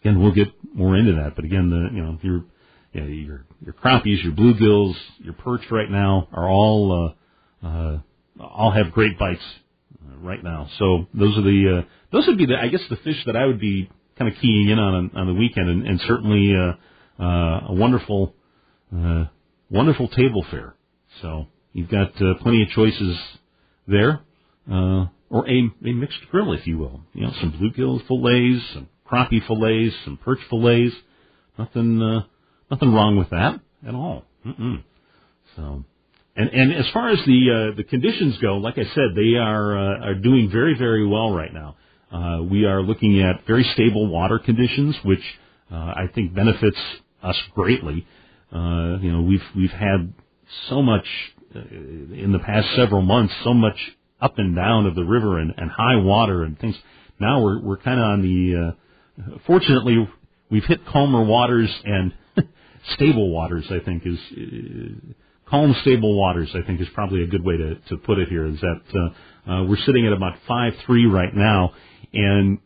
again, 0.00 0.20
we'll 0.20 0.34
get 0.34 0.48
more 0.74 0.96
into 0.96 1.14
that. 1.14 1.34
But 1.36 1.44
again, 1.44 1.70
the 1.70 1.96
you 1.96 2.02
know 2.02 2.18
your 2.22 2.44
you 2.92 3.00
know, 3.00 3.06
your 3.06 3.44
your 3.64 3.74
crappies, 3.74 4.22
your 4.22 4.32
bluegills, 4.32 4.94
your 5.18 5.34
perch 5.34 5.62
right 5.70 5.90
now 5.90 6.28
are 6.32 6.48
all 6.48 7.14
uh, 7.62 7.66
uh, 7.66 7.98
all 8.40 8.70
have 8.70 8.92
great 8.92 9.18
bites 9.18 9.42
uh, 10.06 10.16
right 10.18 10.42
now. 10.42 10.68
So 10.78 11.06
those 11.14 11.36
are 11.36 11.42
the 11.42 11.78
uh, 11.78 11.88
those 12.12 12.26
would 12.26 12.38
be 12.38 12.46
the 12.46 12.56
I 12.56 12.68
guess 12.68 12.80
the 12.88 12.96
fish 12.96 13.22
that 13.26 13.36
I 13.36 13.46
would 13.46 13.60
be 13.60 13.90
kind 14.18 14.32
of 14.32 14.40
keying 14.40 14.68
in 14.68 14.78
on 14.78 15.10
on 15.14 15.26
the 15.26 15.34
weekend, 15.34 15.68
and, 15.68 15.86
and 15.86 16.00
certainly 16.00 16.54
uh, 16.54 17.22
uh, 17.22 17.66
a 17.68 17.74
wonderful 17.74 18.34
uh, 18.94 19.24
wonderful 19.70 20.08
table 20.08 20.44
fare. 20.50 20.74
So 21.20 21.46
you've 21.72 21.90
got 21.90 22.20
uh, 22.22 22.34
plenty 22.40 22.62
of 22.62 22.68
choices 22.70 23.18
there, 23.86 24.20
uh, 24.70 25.06
or 25.30 25.48
a, 25.48 25.70
a 25.84 25.92
mixed 25.92 26.20
grill, 26.30 26.52
if 26.52 26.66
you 26.66 26.78
will. 26.78 27.02
You 27.12 27.26
know, 27.26 27.32
some 27.40 27.52
bluegill 27.52 28.06
fillets, 28.06 28.64
some 28.72 28.88
crappie 29.10 29.46
fillets, 29.46 29.94
some 30.04 30.16
perch 30.16 30.40
fillets. 30.48 30.94
Nothing. 31.58 32.00
Uh, 32.00 32.20
Nothing 32.70 32.92
wrong 32.92 33.16
with 33.16 33.30
that 33.30 33.60
at 33.86 33.94
all. 33.94 34.24
Mm-mm. 34.46 34.82
So, 35.56 35.84
and 36.36 36.48
and 36.50 36.74
as 36.74 36.86
far 36.92 37.08
as 37.10 37.18
the 37.26 37.70
uh, 37.72 37.76
the 37.76 37.84
conditions 37.84 38.38
go, 38.38 38.56
like 38.56 38.78
I 38.78 38.84
said, 38.84 39.14
they 39.16 39.36
are 39.36 39.76
uh, 39.76 40.06
are 40.08 40.14
doing 40.14 40.50
very 40.50 40.76
very 40.76 41.06
well 41.06 41.32
right 41.32 41.52
now. 41.52 41.76
Uh, 42.10 42.42
we 42.42 42.64
are 42.64 42.80
looking 42.82 43.20
at 43.20 43.46
very 43.46 43.64
stable 43.74 44.08
water 44.08 44.38
conditions, 44.38 44.96
which 45.04 45.22
uh, 45.70 45.74
I 45.74 46.08
think 46.14 46.34
benefits 46.34 46.78
us 47.22 47.36
greatly. 47.54 48.06
Uh, 48.52 48.98
you 49.00 49.12
know, 49.12 49.22
we've 49.22 49.42
we've 49.56 49.70
had 49.70 50.12
so 50.68 50.80
much 50.82 51.04
uh, 51.54 51.60
in 51.60 52.32
the 52.32 52.38
past 52.38 52.68
several 52.76 53.02
months, 53.02 53.34
so 53.44 53.52
much 53.52 53.76
up 54.20 54.38
and 54.38 54.56
down 54.56 54.86
of 54.86 54.94
the 54.94 55.04
river 55.04 55.38
and, 55.38 55.52
and 55.56 55.70
high 55.70 55.96
water 55.96 56.44
and 56.44 56.58
things. 56.58 56.76
Now 57.20 57.42
we're 57.42 57.60
we're 57.60 57.78
kind 57.78 57.98
of 57.98 58.04
on 58.04 58.22
the. 58.22 58.74
Uh, 58.74 59.38
fortunately, 59.46 60.08
we've 60.50 60.64
hit 60.64 60.86
calmer 60.86 61.24
waters 61.24 61.70
and 61.84 62.14
stable 62.94 63.30
waters, 63.30 63.64
I 63.70 63.84
think 63.84 64.04
is 64.06 64.18
uh, 64.32 65.12
calm, 65.50 65.74
stable 65.82 66.16
waters. 66.18 66.50
I 66.54 66.66
think 66.66 66.80
is 66.80 66.88
probably 66.94 67.22
a 67.22 67.26
good 67.26 67.44
way 67.44 67.56
to 67.56 67.74
to 67.90 67.96
put 67.98 68.18
it 68.18 68.28
here. 68.28 68.46
Is 68.46 68.60
that 68.60 68.80
uh, 68.94 69.50
uh, 69.50 69.64
we're 69.64 69.84
sitting 69.84 70.06
at 70.06 70.12
about 70.12 70.36
five 70.46 70.74
three 70.86 71.06
right 71.06 71.34
now, 71.34 71.72
and 72.12 72.58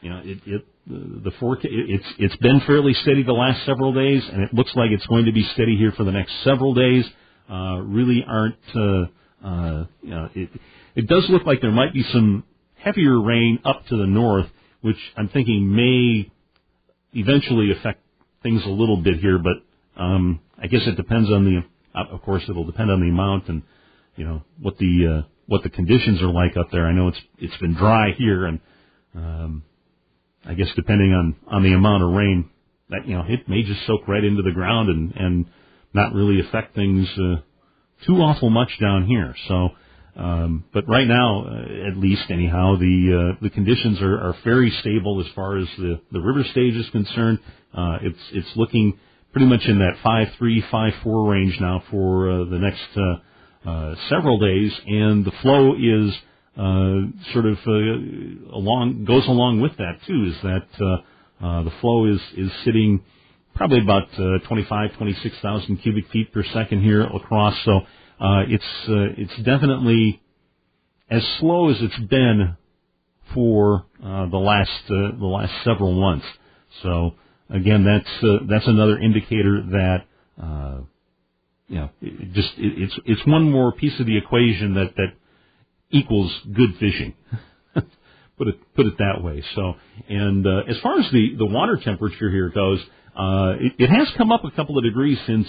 you 0.00 0.10
know 0.10 0.20
it. 0.24 0.38
it 0.46 0.64
the 0.86 1.32
forecast 1.40 1.68
it's 1.70 2.04
it's 2.18 2.36
been 2.36 2.60
fairly 2.66 2.92
steady 2.92 3.22
the 3.22 3.32
last 3.32 3.64
several 3.64 3.94
days, 3.94 4.22
and 4.30 4.42
it 4.42 4.52
looks 4.52 4.70
like 4.74 4.90
it's 4.90 5.06
going 5.06 5.24
to 5.24 5.32
be 5.32 5.42
steady 5.54 5.76
here 5.76 5.92
for 5.92 6.04
the 6.04 6.12
next 6.12 6.32
several 6.44 6.74
days. 6.74 7.06
Uh, 7.50 7.78
really 7.80 8.22
aren't 8.26 8.56
uh, 8.74 9.04
uh, 9.46 9.84
you 10.02 10.10
know 10.10 10.28
it 10.34 10.50
it 10.94 11.06
does 11.08 11.24
look 11.30 11.46
like 11.46 11.60
there 11.62 11.72
might 11.72 11.94
be 11.94 12.02
some 12.12 12.44
heavier 12.74 13.18
rain 13.20 13.58
up 13.64 13.86
to 13.86 13.96
the 13.96 14.06
north, 14.06 14.46
which 14.82 14.98
I'm 15.16 15.28
thinking 15.28 15.74
may 15.74 16.30
eventually 17.18 17.72
affect 17.72 18.03
things 18.44 18.62
a 18.64 18.68
little 18.68 18.98
bit 18.98 19.18
here, 19.18 19.40
but 19.40 20.00
um, 20.00 20.38
I 20.62 20.68
guess 20.68 20.82
it 20.86 20.96
depends 20.96 21.32
on 21.32 21.44
the. 21.44 21.64
Of 22.12 22.22
course, 22.22 22.42
it'll 22.48 22.64
depend 22.64 22.90
on 22.90 23.00
the 23.00 23.08
amount 23.08 23.48
and 23.48 23.62
you 24.16 24.24
know 24.24 24.42
what 24.60 24.78
the 24.78 25.22
uh, 25.24 25.28
what 25.46 25.64
the 25.64 25.70
conditions 25.70 26.22
are 26.22 26.30
like 26.30 26.56
up 26.56 26.70
there. 26.70 26.86
I 26.86 26.92
know 26.92 27.08
it's 27.08 27.20
it's 27.38 27.56
been 27.58 27.74
dry 27.74 28.12
here, 28.16 28.46
and 28.46 28.60
um, 29.16 29.64
I 30.44 30.54
guess 30.54 30.68
depending 30.76 31.12
on 31.12 31.36
on 31.48 31.62
the 31.64 31.72
amount 31.72 32.04
of 32.04 32.10
rain, 32.10 32.50
that 32.90 33.06
you 33.06 33.16
know 33.16 33.24
it 33.26 33.48
may 33.48 33.62
just 33.62 33.86
soak 33.86 34.06
right 34.06 34.22
into 34.22 34.42
the 34.42 34.52
ground 34.52 34.88
and 34.88 35.12
and 35.16 35.46
not 35.92 36.12
really 36.12 36.40
affect 36.40 36.74
things 36.74 37.08
uh, 37.18 37.36
too 38.06 38.16
awful 38.16 38.50
much 38.50 38.70
down 38.80 39.06
here. 39.06 39.34
So, 39.48 39.70
um, 40.16 40.64
but 40.72 40.88
right 40.88 41.06
now, 41.06 41.44
uh, 41.46 41.88
at 41.88 41.96
least 41.96 42.22
anyhow, 42.30 42.76
the 42.78 43.34
uh, 43.34 43.38
the 43.42 43.50
conditions 43.50 44.00
are, 44.00 44.16
are 44.18 44.36
very 44.44 44.70
stable 44.80 45.20
as 45.20 45.26
far 45.34 45.58
as 45.58 45.66
the 45.76 46.00
the 46.12 46.20
river 46.20 46.44
stage 46.50 46.74
is 46.74 46.88
concerned. 46.90 47.40
Uh, 47.76 47.98
it's 48.02 48.18
it's 48.32 48.56
looking 48.56 48.98
pretty 49.32 49.46
much 49.46 49.62
in 49.66 49.78
that 49.80 49.96
five 50.02 50.28
three 50.38 50.62
five 50.70 50.92
four 51.02 51.30
range 51.30 51.58
now 51.60 51.82
for 51.90 52.30
uh, 52.30 52.44
the 52.44 52.58
next 52.58 52.96
uh, 52.96 53.68
uh, 53.68 53.94
several 54.08 54.38
days, 54.38 54.72
and 54.86 55.24
the 55.24 55.32
flow 55.42 55.74
is 55.74 56.14
uh, 56.56 57.32
sort 57.32 57.46
of 57.46 57.58
uh, 57.66 58.54
along 58.56 59.04
goes 59.06 59.26
along 59.26 59.60
with 59.60 59.76
that 59.78 59.98
too. 60.06 60.32
Is 60.32 60.42
that 60.42 60.66
uh, 60.80 61.44
uh, 61.44 61.62
the 61.64 61.72
flow 61.80 62.06
is 62.06 62.20
is 62.36 62.52
sitting 62.64 63.02
probably 63.54 63.80
about 63.80 64.08
uh, 64.18 64.38
25, 64.48 64.96
26,000 64.96 65.76
cubic 65.76 66.08
feet 66.10 66.32
per 66.32 66.42
second 66.52 66.82
here 66.82 67.02
across. 67.02 67.54
So 67.64 67.80
uh, 68.20 68.42
it's 68.48 68.64
uh, 68.88 69.20
it's 69.22 69.36
definitely 69.38 70.22
as 71.10 71.22
slow 71.40 71.70
as 71.70 71.76
it's 71.80 71.98
been 72.08 72.56
for 73.34 73.86
uh, 74.02 74.26
the 74.28 74.36
last 74.36 74.70
uh, 74.86 75.18
the 75.18 75.26
last 75.26 75.52
several 75.64 75.92
months. 75.92 76.26
So 76.82 77.14
again, 77.50 77.84
that's 77.84 78.24
uh, 78.24 78.46
that's 78.48 78.66
another 78.66 78.98
indicator 78.98 79.62
that 79.70 80.04
you 81.68 81.76
know 81.76 81.90
it 82.00 82.32
just 82.32 82.50
it, 82.56 82.82
it's 82.82 82.98
it's 83.04 83.26
one 83.26 83.50
more 83.50 83.72
piece 83.72 83.98
of 83.98 84.06
the 84.06 84.16
equation 84.16 84.74
that 84.74 84.94
that 84.96 85.12
equals 85.90 86.32
good 86.52 86.76
fishing. 86.78 87.14
put 88.38 88.48
it 88.48 88.74
put 88.76 88.86
it 88.86 88.96
that 88.98 89.24
way. 89.24 89.42
So, 89.56 89.74
and 90.08 90.46
as 90.68 90.78
far 90.82 91.00
as 91.00 91.10
the 91.10 91.34
the 91.36 91.46
water 91.46 91.80
temperature 91.82 92.30
here 92.30 92.50
goes, 92.50 92.80
it, 93.60 93.72
it 93.78 93.90
has 93.90 94.08
come 94.16 94.30
up 94.30 94.44
a 94.44 94.52
couple 94.52 94.78
of 94.78 94.84
degrees 94.84 95.18
since 95.26 95.48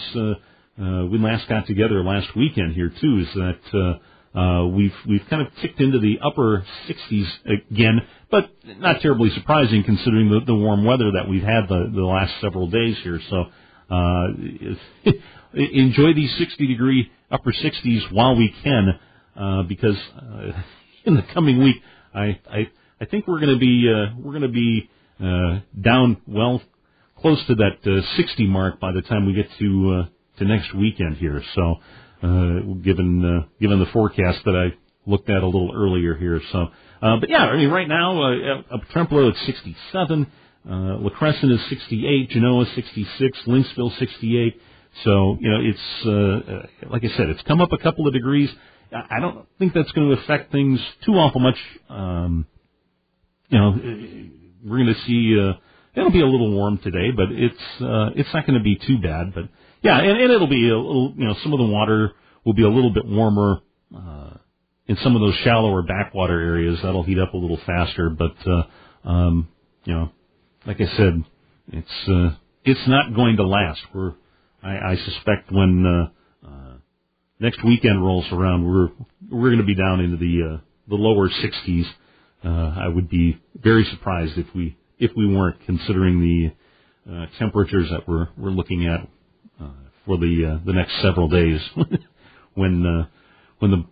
uh, 0.82 1.06
we 1.06 1.18
last 1.18 1.48
got 1.48 1.66
together 1.68 2.04
last 2.04 2.36
weekend 2.36 2.74
here 2.74 2.92
too. 3.02 3.20
Is 3.20 3.34
that 3.36 3.60
uh, 3.74 4.38
uh, 4.38 4.68
we've 4.68 4.94
we've 5.08 5.26
kind 5.30 5.42
of 5.42 5.48
ticked 5.62 5.80
into 5.80 6.00
the 6.00 6.20
upper 6.22 6.66
60s 6.90 7.28
again, 7.72 8.02
but 8.30 8.50
not 8.66 9.00
terribly 9.02 9.30
surprising 9.30 9.84
considering 9.86 10.30
the, 10.30 10.42
the 10.46 10.56
warm 10.56 10.84
weather 10.84 11.12
that 11.12 11.30
we've 11.30 11.44
had 11.44 11.70
the, 11.70 11.92
the 11.96 12.04
last 12.04 12.34
several 12.42 12.70
days 12.70 12.98
here. 13.04 13.22
So 13.30 13.46
uh, 13.90 14.28
enjoy 15.54 16.14
these 16.14 16.36
60 16.38 16.68
degree 16.68 17.10
upper 17.32 17.54
60s 17.54 18.12
while 18.12 18.36
we 18.36 18.54
can, 18.62 19.00
uh, 19.38 19.64
because 19.64 19.98
uh, 20.18 20.52
in 21.06 21.16
the 21.16 21.24
coming 21.34 21.64
week, 21.64 21.78
I 22.14 22.40
I, 22.52 22.70
I 23.00 23.06
think 23.06 23.28
we're 23.28 23.40
going 23.40 23.54
to 23.54 23.60
be 23.60 23.90
uh, 23.90 24.16
we're 24.20 24.38
going 24.38 24.42
to 24.42 24.50
be 24.50 24.90
uh, 25.24 25.60
down 25.82 26.18
well 26.28 26.62
close 27.18 27.42
to 27.48 27.56
that 27.56 27.78
uh, 27.86 28.18
60 28.18 28.48
mark 28.48 28.80
by 28.82 28.92
the 28.92 29.02
time 29.02 29.26
we 29.26 29.34
get 29.34 29.48
to 29.60 30.04
uh, 30.04 30.15
to 30.38 30.46
next 30.46 30.74
weekend 30.74 31.18
here. 31.18 31.42
So, 31.56 31.76
uh, 32.24 32.74
given 32.84 33.24
uh, 33.24 33.48
given 33.60 33.80
the 33.80 33.88
forecast 33.88 34.40
that 34.46 34.56
I 34.56 34.78
looked 35.10 35.30
at 35.30 35.44
a 35.44 35.46
little 35.46 35.72
earlier 35.76 36.16
here, 36.16 36.42
so 36.52 36.68
uh, 37.02 37.18
but 37.20 37.30
yeah, 37.30 37.46
I 37.46 37.58
mean 37.58 37.70
right 37.70 37.88
now 37.88 38.22
uh, 38.22 38.76
up 38.76 38.82
Trempealeau 38.94 39.32
at 39.32 39.38
67, 39.46 40.28
uh, 40.68 40.74
La 40.74 41.10
Crescent 41.10 41.52
is 41.52 41.60
68, 41.70 42.30
Genoa 42.30 42.66
66, 42.74 43.40
Lynxville 43.48 43.98
68. 44.00 44.62
So 45.04 45.38
you 45.40 45.50
know 45.50 45.60
it's 45.62 46.06
uh, 46.06 46.52
uh, 46.54 46.92
like 46.92 47.04
I 47.04 47.16
said, 47.18 47.30
it's 47.30 47.42
come 47.44 47.62
up 47.62 47.72
a 47.74 47.78
couple 47.78 48.08
of 48.08 48.14
degrees. 48.14 48.50
I 48.92 49.20
don't 49.20 49.46
think 49.60 49.74
that's 49.74 49.92
going 49.92 50.10
to 50.10 50.22
affect 50.22 50.52
things 50.52 50.80
too 51.06 51.14
awful 51.14 51.42
much. 51.42 51.58
Um, 51.90 52.46
you 53.50 53.58
know, 53.58 53.72
we're 54.64 54.78
going 54.78 54.94
to 54.94 55.02
see. 55.06 55.38
Uh, 55.40 55.54
it'll 55.96 56.12
be 56.12 56.22
a 56.22 56.26
little 56.26 56.52
warm 56.52 56.78
today, 56.78 57.12
but 57.12 57.28
it's 57.32 57.82
uh, 57.82 58.10
it's 58.16 58.34
not 58.34 58.46
going 58.48 58.58
to 58.58 58.64
be 58.64 58.76
too 58.76 59.00
bad. 59.02 59.34
But 59.34 59.50
yeah, 59.86 60.00
and, 60.00 60.20
and 60.20 60.32
it'll 60.32 60.48
be 60.48 60.70
a 60.70 60.78
little. 60.78 61.14
You 61.16 61.26
know, 61.26 61.36
some 61.44 61.54
of 61.54 61.60
the 61.60 61.66
water 61.66 62.12
will 62.44 62.54
be 62.54 62.64
a 62.64 62.70
little 62.70 62.90
bit 62.90 63.06
warmer 63.06 63.62
uh, 63.96 64.32
in 64.88 64.98
some 64.98 65.16
of 65.16 65.22
those 65.22 65.36
shallower 65.44 65.84
backwater 65.84 66.40
areas. 66.40 66.80
That'll 66.82 67.04
heat 67.04 67.20
up 67.20 67.34
a 67.34 67.38
little 67.38 67.60
faster. 67.66 68.10
But 68.10 68.36
uh, 68.48 68.64
um, 69.08 69.48
you 69.84 69.94
know, 69.94 70.10
like 70.66 70.82
I 70.82 70.88
said, 70.98 71.24
it's 71.68 72.10
uh, 72.10 72.36
it's 72.64 72.88
not 72.88 73.16
going 73.16 73.38
to 73.38 73.44
last. 73.46 73.82
We're 73.94 74.14
I, 74.64 74.94
I 74.94 74.96
suspect 75.06 75.52
when 75.52 75.86
uh, 75.86 76.48
uh, 76.48 76.74
next 77.40 77.64
weekend 77.64 78.04
rolls 78.04 78.26
around, 78.32 78.66
we're 78.66 78.90
we're 79.30 79.50
going 79.50 79.60
to 79.60 79.66
be 79.66 79.76
down 79.76 80.00
into 80.00 80.18
the 80.18 80.56
uh, 80.56 80.62
the 80.88 80.96
lower 80.96 81.30
60s. 81.30 81.86
Uh, 82.44 82.80
I 82.80 82.88
would 82.88 83.10
be 83.10 83.40
very 83.56 83.86
surprised 83.86 84.38
if 84.38 84.48
we 84.56 84.78
if 84.98 85.12
we 85.16 85.28
weren't 85.28 85.64
considering 85.66 86.22
the 86.22 87.12
uh, 87.12 87.26
temperatures 87.38 87.90
that 87.92 88.08
we're 88.08 88.30
we're 88.36 88.50
looking 88.50 88.88
at 88.88 89.08
uh, 89.62 89.70
for 90.06 90.18
the 90.18 90.60
uh, 90.60 90.66
the 90.66 90.74
next 90.74 91.02
several 91.02 91.28
days 91.28 91.60
when 92.54 92.86
uh, 92.86 93.08
when 93.60 93.72
the 93.72 93.86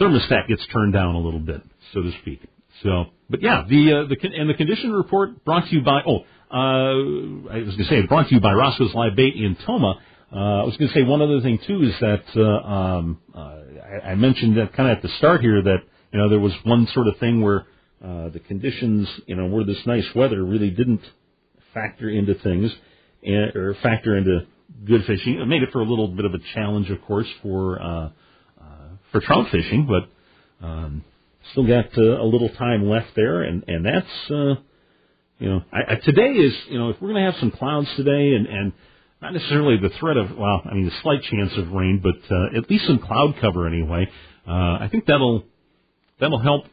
thermostat 0.00 0.48
gets 0.48 0.66
turned 0.72 0.92
down 0.92 1.14
a 1.14 1.18
little 1.18 1.40
bit, 1.40 1.62
so 1.92 2.02
to 2.02 2.12
speak. 2.20 2.40
So, 2.82 3.06
but 3.30 3.42
yeah, 3.42 3.64
the 3.68 3.92
uh, 3.92 4.08
the 4.08 4.16
and 4.36 4.48
the 4.48 4.54
condition 4.54 4.92
report 4.92 5.44
brought 5.44 5.68
to 5.68 5.74
you 5.74 5.82
by 5.82 6.00
oh 6.06 6.24
uh, 6.50 7.50
I 7.52 7.58
was 7.58 7.76
going 7.76 7.78
to 7.78 7.84
say 7.84 8.02
brought 8.02 8.28
to 8.28 8.34
you 8.34 8.40
by 8.40 8.52
Roscoe's 8.52 8.94
Live 8.94 9.16
Bait 9.16 9.34
in 9.34 9.56
Tomah. 9.66 10.00
Uh, 10.32 10.36
I 10.36 10.64
was 10.64 10.76
going 10.76 10.88
to 10.88 10.94
say 10.94 11.04
one 11.04 11.22
other 11.22 11.40
thing 11.40 11.58
too 11.66 11.82
is 11.82 11.94
that 12.00 12.24
uh, 12.36 12.68
um, 12.68 13.20
uh, 13.34 13.38
I, 13.38 14.10
I 14.10 14.14
mentioned 14.16 14.56
that 14.56 14.72
kind 14.72 14.90
of 14.90 14.96
at 14.96 15.02
the 15.02 15.08
start 15.18 15.40
here 15.40 15.62
that 15.62 15.78
you 16.12 16.18
know 16.18 16.28
there 16.28 16.40
was 16.40 16.52
one 16.64 16.88
sort 16.92 17.06
of 17.06 17.18
thing 17.18 17.40
where 17.40 17.66
uh, 18.04 18.28
the 18.28 18.40
conditions, 18.40 19.08
you 19.26 19.34
know, 19.34 19.46
where 19.46 19.64
this 19.64 19.80
nice 19.86 20.06
weather 20.14 20.44
really 20.44 20.68
didn't 20.68 21.00
factor 21.72 22.10
into 22.10 22.34
things 22.34 22.70
and, 23.22 23.56
or 23.56 23.74
factor 23.82 24.14
into 24.16 24.40
good 24.84 25.04
fishing. 25.06 25.40
It 25.40 25.46
made 25.46 25.62
it 25.62 25.70
for 25.72 25.80
a 25.80 25.84
little 25.84 26.08
bit 26.08 26.24
of 26.24 26.34
a 26.34 26.38
challenge, 26.54 26.90
of 26.90 27.02
course, 27.02 27.26
for 27.42 27.80
uh, 27.80 28.10
uh, 28.60 28.88
for 29.12 29.20
trout 29.20 29.46
fishing, 29.50 29.86
but 29.86 30.66
um, 30.66 31.04
still 31.52 31.66
got 31.66 31.86
uh, 31.96 32.22
a 32.22 32.24
little 32.24 32.48
time 32.50 32.88
left 32.88 33.08
there, 33.16 33.42
and 33.42 33.64
and 33.68 33.84
that's 33.84 34.30
uh, 34.30 34.54
you 35.38 35.48
know 35.48 35.62
I, 35.72 35.92
I, 35.92 35.94
today 35.96 36.30
is 36.32 36.54
you 36.68 36.78
know 36.78 36.90
if 36.90 37.00
we're 37.00 37.12
going 37.12 37.24
to 37.24 37.30
have 37.30 37.40
some 37.40 37.50
clouds 37.50 37.88
today 37.96 38.34
and 38.34 38.46
and 38.46 38.72
not 39.22 39.32
necessarily 39.32 39.76
the 39.78 39.90
threat 40.00 40.16
of 40.16 40.36
well 40.36 40.62
I 40.64 40.74
mean 40.74 40.88
a 40.88 41.02
slight 41.02 41.22
chance 41.22 41.52
of 41.56 41.72
rain, 41.72 42.00
but 42.02 42.34
uh, 42.34 42.58
at 42.58 42.70
least 42.70 42.86
some 42.86 42.98
cloud 42.98 43.36
cover 43.40 43.66
anyway. 43.66 44.08
Uh, 44.46 44.50
I 44.50 44.88
think 44.90 45.06
that'll 45.06 45.44
that'll 46.20 46.40
help 46.40 46.66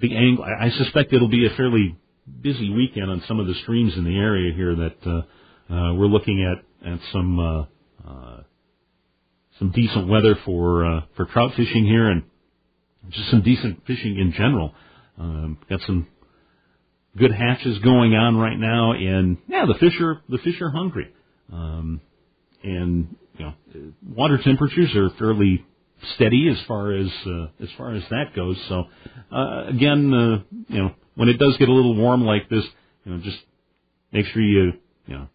the 0.00 0.16
angle. 0.16 0.44
I 0.44 0.70
suspect 0.70 1.12
it'll 1.12 1.28
be 1.28 1.46
a 1.46 1.56
fairly 1.56 1.96
busy 2.40 2.70
weekend 2.70 3.10
on 3.10 3.22
some 3.26 3.40
of 3.40 3.46
the 3.46 3.54
streams 3.62 3.96
in 3.96 4.04
the 4.04 4.16
area 4.16 4.54
here 4.54 4.74
that 4.76 5.06
uh, 5.06 5.22
uh, 5.70 5.94
we're 5.94 6.06
looking 6.06 6.44
at 6.44 6.90
at 6.92 6.98
some 7.12 7.38
uh, 7.38 7.64
uh, 8.08 8.42
some 9.58 9.70
decent 9.70 10.08
weather 10.08 10.36
for 10.44 10.84
uh, 10.84 11.00
for 11.16 11.26
trout 11.26 11.52
fishing 11.56 11.84
here 11.84 12.08
and 12.08 12.24
just 13.10 13.30
some 13.30 13.42
decent 13.42 13.86
fishing 13.86 14.18
in 14.18 14.32
general. 14.32 14.74
Um, 15.18 15.58
got 15.68 15.80
some 15.82 16.08
good 17.16 17.32
hatches 17.32 17.78
going 17.80 18.14
on 18.14 18.36
right 18.36 18.58
now, 18.58 18.92
and 18.92 19.38
yeah, 19.48 19.66
the 19.66 19.74
fish 19.74 20.00
are 20.00 20.20
the 20.28 20.38
fish 20.38 20.60
are 20.60 20.70
hungry, 20.70 21.12
um, 21.52 22.00
and 22.62 23.16
you 23.38 23.44
know, 23.44 23.92
water 24.08 24.38
temperatures 24.42 24.94
are 24.96 25.10
fairly 25.18 25.64
steady 26.14 26.48
as 26.48 26.56
far 26.66 26.92
as 26.92 27.08
uh, 27.26 27.46
as 27.62 27.68
far 27.76 27.94
as 27.94 28.02
that 28.10 28.34
goes. 28.34 28.56
So 28.68 28.84
uh, 29.30 29.64
again, 29.68 30.12
uh, 30.12 30.56
you 30.68 30.82
know, 30.82 30.94
when 31.14 31.28
it 31.28 31.38
does 31.38 31.56
get 31.58 31.68
a 31.68 31.72
little 31.72 31.94
warm 31.94 32.24
like 32.24 32.48
this, 32.48 32.64
you 33.04 33.12
know, 33.12 33.20
just 33.22 33.38
make 34.12 34.26
sure 34.26 34.42
you 34.42 34.72
you 35.06 35.14
know 35.14 35.28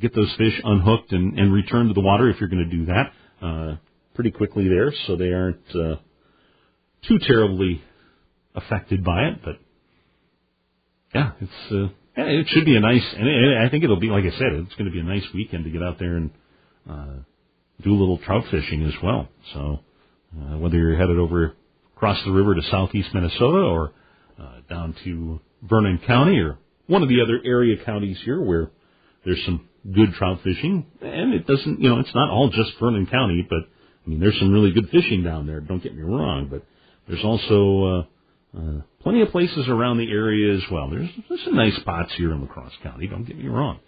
get 0.00 0.14
those 0.14 0.32
fish 0.36 0.60
unhooked 0.62 1.12
and, 1.12 1.38
and 1.38 1.52
return 1.52 1.88
to 1.88 1.94
the 1.94 2.00
water 2.00 2.28
if 2.30 2.40
you're 2.40 2.48
going 2.48 2.68
to 2.68 2.76
do 2.76 2.86
that 2.86 3.12
uh, 3.42 3.76
pretty 4.14 4.30
quickly 4.30 4.68
there, 4.68 4.92
so 5.06 5.16
they 5.16 5.32
aren't 5.32 5.74
uh, 5.74 5.96
too 7.06 7.18
terribly 7.20 7.82
affected 8.54 9.04
by 9.04 9.24
it. 9.28 9.44
But 9.44 9.58
yeah, 11.14 11.32
it's 11.40 11.72
uh, 11.72 11.94
yeah, 12.16 12.24
it 12.24 12.46
should 12.48 12.64
be 12.64 12.76
a 12.76 12.80
nice, 12.80 13.04
and 13.16 13.58
I 13.58 13.68
think 13.68 13.84
it'll 13.84 14.00
be 14.00 14.08
like 14.08 14.24
I 14.24 14.30
said, 14.30 14.52
it's 14.52 14.74
going 14.74 14.86
to 14.86 14.92
be 14.92 15.00
a 15.00 15.04
nice 15.04 15.24
weekend 15.34 15.64
to 15.64 15.70
get 15.70 15.82
out 15.82 15.98
there 15.98 16.16
and. 16.16 16.30
Uh, 16.88 17.18
do 17.82 17.92
a 17.92 17.98
little 17.98 18.18
trout 18.18 18.44
fishing 18.50 18.84
as 18.84 18.94
well. 19.02 19.28
So 19.54 19.80
uh, 20.36 20.58
whether 20.58 20.76
you're 20.76 20.96
headed 20.96 21.18
over 21.18 21.54
across 21.96 22.22
the 22.24 22.32
river 22.32 22.54
to 22.54 22.62
southeast 22.70 23.10
Minnesota 23.14 23.58
or 23.58 23.92
uh, 24.40 24.60
down 24.68 24.94
to 25.04 25.40
Vernon 25.62 26.00
County 26.06 26.38
or 26.38 26.58
one 26.86 27.02
of 27.02 27.08
the 27.08 27.20
other 27.22 27.40
area 27.44 27.76
counties 27.84 28.18
here 28.24 28.40
where 28.40 28.70
there's 29.28 29.44
some 29.44 29.68
good 29.94 30.14
trout 30.14 30.38
fishing, 30.42 30.86
and 31.02 31.34
it 31.34 31.46
doesn't, 31.46 31.80
you 31.80 31.90
know, 31.90 32.00
it's 32.00 32.14
not 32.14 32.30
all 32.30 32.48
just 32.48 32.72
Vernon 32.80 33.06
County, 33.06 33.46
but 33.48 33.58
I 33.58 34.08
mean, 34.08 34.20
there's 34.20 34.38
some 34.38 34.50
really 34.50 34.72
good 34.72 34.88
fishing 34.88 35.22
down 35.22 35.46
there. 35.46 35.60
Don't 35.60 35.82
get 35.82 35.94
me 35.94 36.00
wrong, 36.02 36.48
but 36.50 36.62
there's 37.06 37.22
also 37.22 38.06
uh, 38.54 38.58
uh, 38.58 38.80
plenty 39.02 39.20
of 39.20 39.28
places 39.28 39.68
around 39.68 39.98
the 39.98 40.10
area 40.10 40.54
as 40.56 40.62
well. 40.72 40.88
There's, 40.88 41.10
there's 41.28 41.44
some 41.44 41.56
nice 41.56 41.76
spots 41.76 42.10
here 42.16 42.32
in 42.32 42.40
La 42.40 42.46
Crosse 42.46 42.72
County. 42.82 43.06
Don't 43.06 43.24
get 43.24 43.36
me 43.36 43.48
wrong. 43.48 43.80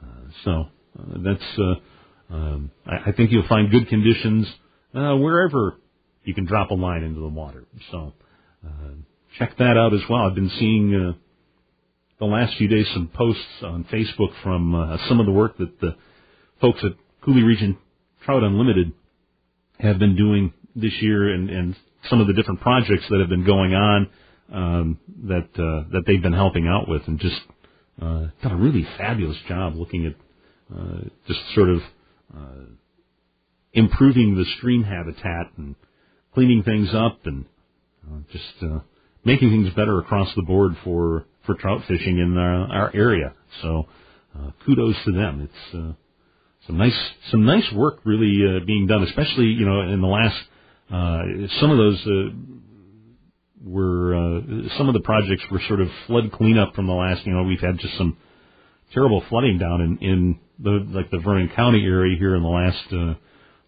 Uh, 0.00 0.30
so 0.44 0.50
uh, 0.96 1.18
that's, 1.24 1.58
uh, 1.58 2.34
um, 2.34 2.70
I, 2.86 3.10
I 3.10 3.12
think 3.16 3.32
you'll 3.32 3.48
find 3.48 3.68
good 3.72 3.88
conditions 3.88 4.46
uh, 4.94 5.16
wherever 5.16 5.76
you 6.22 6.34
can 6.34 6.46
drop 6.46 6.70
a 6.70 6.74
line 6.74 7.02
into 7.02 7.20
the 7.20 7.28
water. 7.28 7.64
So 7.90 8.12
uh, 8.64 8.92
check 9.40 9.56
that 9.58 9.76
out 9.76 9.92
as 9.92 10.02
well. 10.08 10.20
I've 10.20 10.36
been 10.36 10.52
seeing 10.60 10.94
uh, 10.94 11.23
the 12.28 12.32
last 12.34 12.56
few 12.56 12.68
days 12.68 12.86
some 12.94 13.10
posts 13.12 13.42
on 13.62 13.84
Facebook 13.84 14.30
from 14.42 14.74
uh, 14.74 14.96
some 15.08 15.20
of 15.20 15.26
the 15.26 15.32
work 15.32 15.58
that 15.58 15.80
the 15.80 15.96
folks 16.60 16.80
at 16.82 16.92
Coulee 17.22 17.42
Region 17.42 17.76
Trout 18.24 18.42
Unlimited 18.42 18.92
have 19.78 19.98
been 19.98 20.16
doing 20.16 20.52
this 20.74 20.92
year 21.00 21.32
and, 21.34 21.50
and 21.50 21.76
some 22.08 22.20
of 22.20 22.26
the 22.26 22.32
different 22.32 22.60
projects 22.60 23.04
that 23.10 23.20
have 23.20 23.28
been 23.28 23.44
going 23.44 23.74
on 23.74 24.10
um, 24.52 24.98
that 25.24 25.48
uh, 25.54 25.88
that 25.92 26.04
they've 26.06 26.22
been 26.22 26.32
helping 26.32 26.66
out 26.66 26.88
with, 26.88 27.02
and 27.06 27.18
just 27.18 27.40
uh, 28.00 28.26
done 28.42 28.52
a 28.52 28.56
really 28.56 28.86
fabulous 28.98 29.38
job 29.48 29.74
looking 29.74 30.06
at 30.06 30.14
uh, 30.74 31.00
just 31.26 31.40
sort 31.54 31.68
of 31.68 31.80
uh, 32.36 32.64
improving 33.72 34.36
the 34.36 34.44
stream 34.56 34.82
habitat 34.82 35.52
and 35.56 35.74
cleaning 36.32 36.62
things 36.62 36.88
up 36.94 37.18
and 37.24 37.44
uh, 38.06 38.18
just 38.32 38.62
uh, 38.62 38.80
making 39.24 39.50
things 39.50 39.74
better 39.74 39.98
across 39.98 40.28
the 40.36 40.42
board 40.42 40.72
for 40.84 41.26
for 41.46 41.54
trout 41.54 41.82
fishing 41.86 42.18
in 42.18 42.36
our, 42.36 42.66
our 42.72 42.90
area. 42.94 43.34
So 43.62 43.86
uh, 44.36 44.50
kudos 44.64 44.96
to 45.04 45.12
them. 45.12 45.48
It's 45.48 45.74
uh, 45.74 45.92
some 46.66 46.78
nice 46.78 46.98
some 47.30 47.44
nice 47.44 47.70
work 47.74 48.00
really 48.04 48.40
uh, 48.44 48.64
being 48.64 48.86
done, 48.86 49.02
especially 49.02 49.46
you 49.46 49.66
know 49.66 49.80
in 49.82 50.00
the 50.00 50.06
last 50.06 50.36
uh, 50.90 51.46
some 51.60 51.70
of 51.70 51.78
those 51.78 52.06
uh, 52.06 52.36
were 53.64 54.14
uh, 54.14 54.40
some 54.76 54.88
of 54.88 54.94
the 54.94 55.00
projects 55.00 55.42
were 55.50 55.60
sort 55.68 55.80
of 55.80 55.88
flood 56.06 56.32
cleanup 56.32 56.74
from 56.74 56.86
the 56.86 56.92
last. 56.92 57.26
You 57.26 57.32
know 57.32 57.44
we've 57.44 57.60
had 57.60 57.78
just 57.78 57.96
some 57.96 58.16
terrible 58.92 59.22
flooding 59.28 59.58
down 59.58 59.80
in 59.80 59.98
in 59.98 60.38
the 60.58 60.86
like 60.90 61.10
the 61.10 61.18
Vernon 61.18 61.50
County 61.54 61.84
area 61.84 62.16
here 62.18 62.36
in 62.36 62.42
the 62.42 62.48
last 62.48 62.86
uh, 62.92 63.14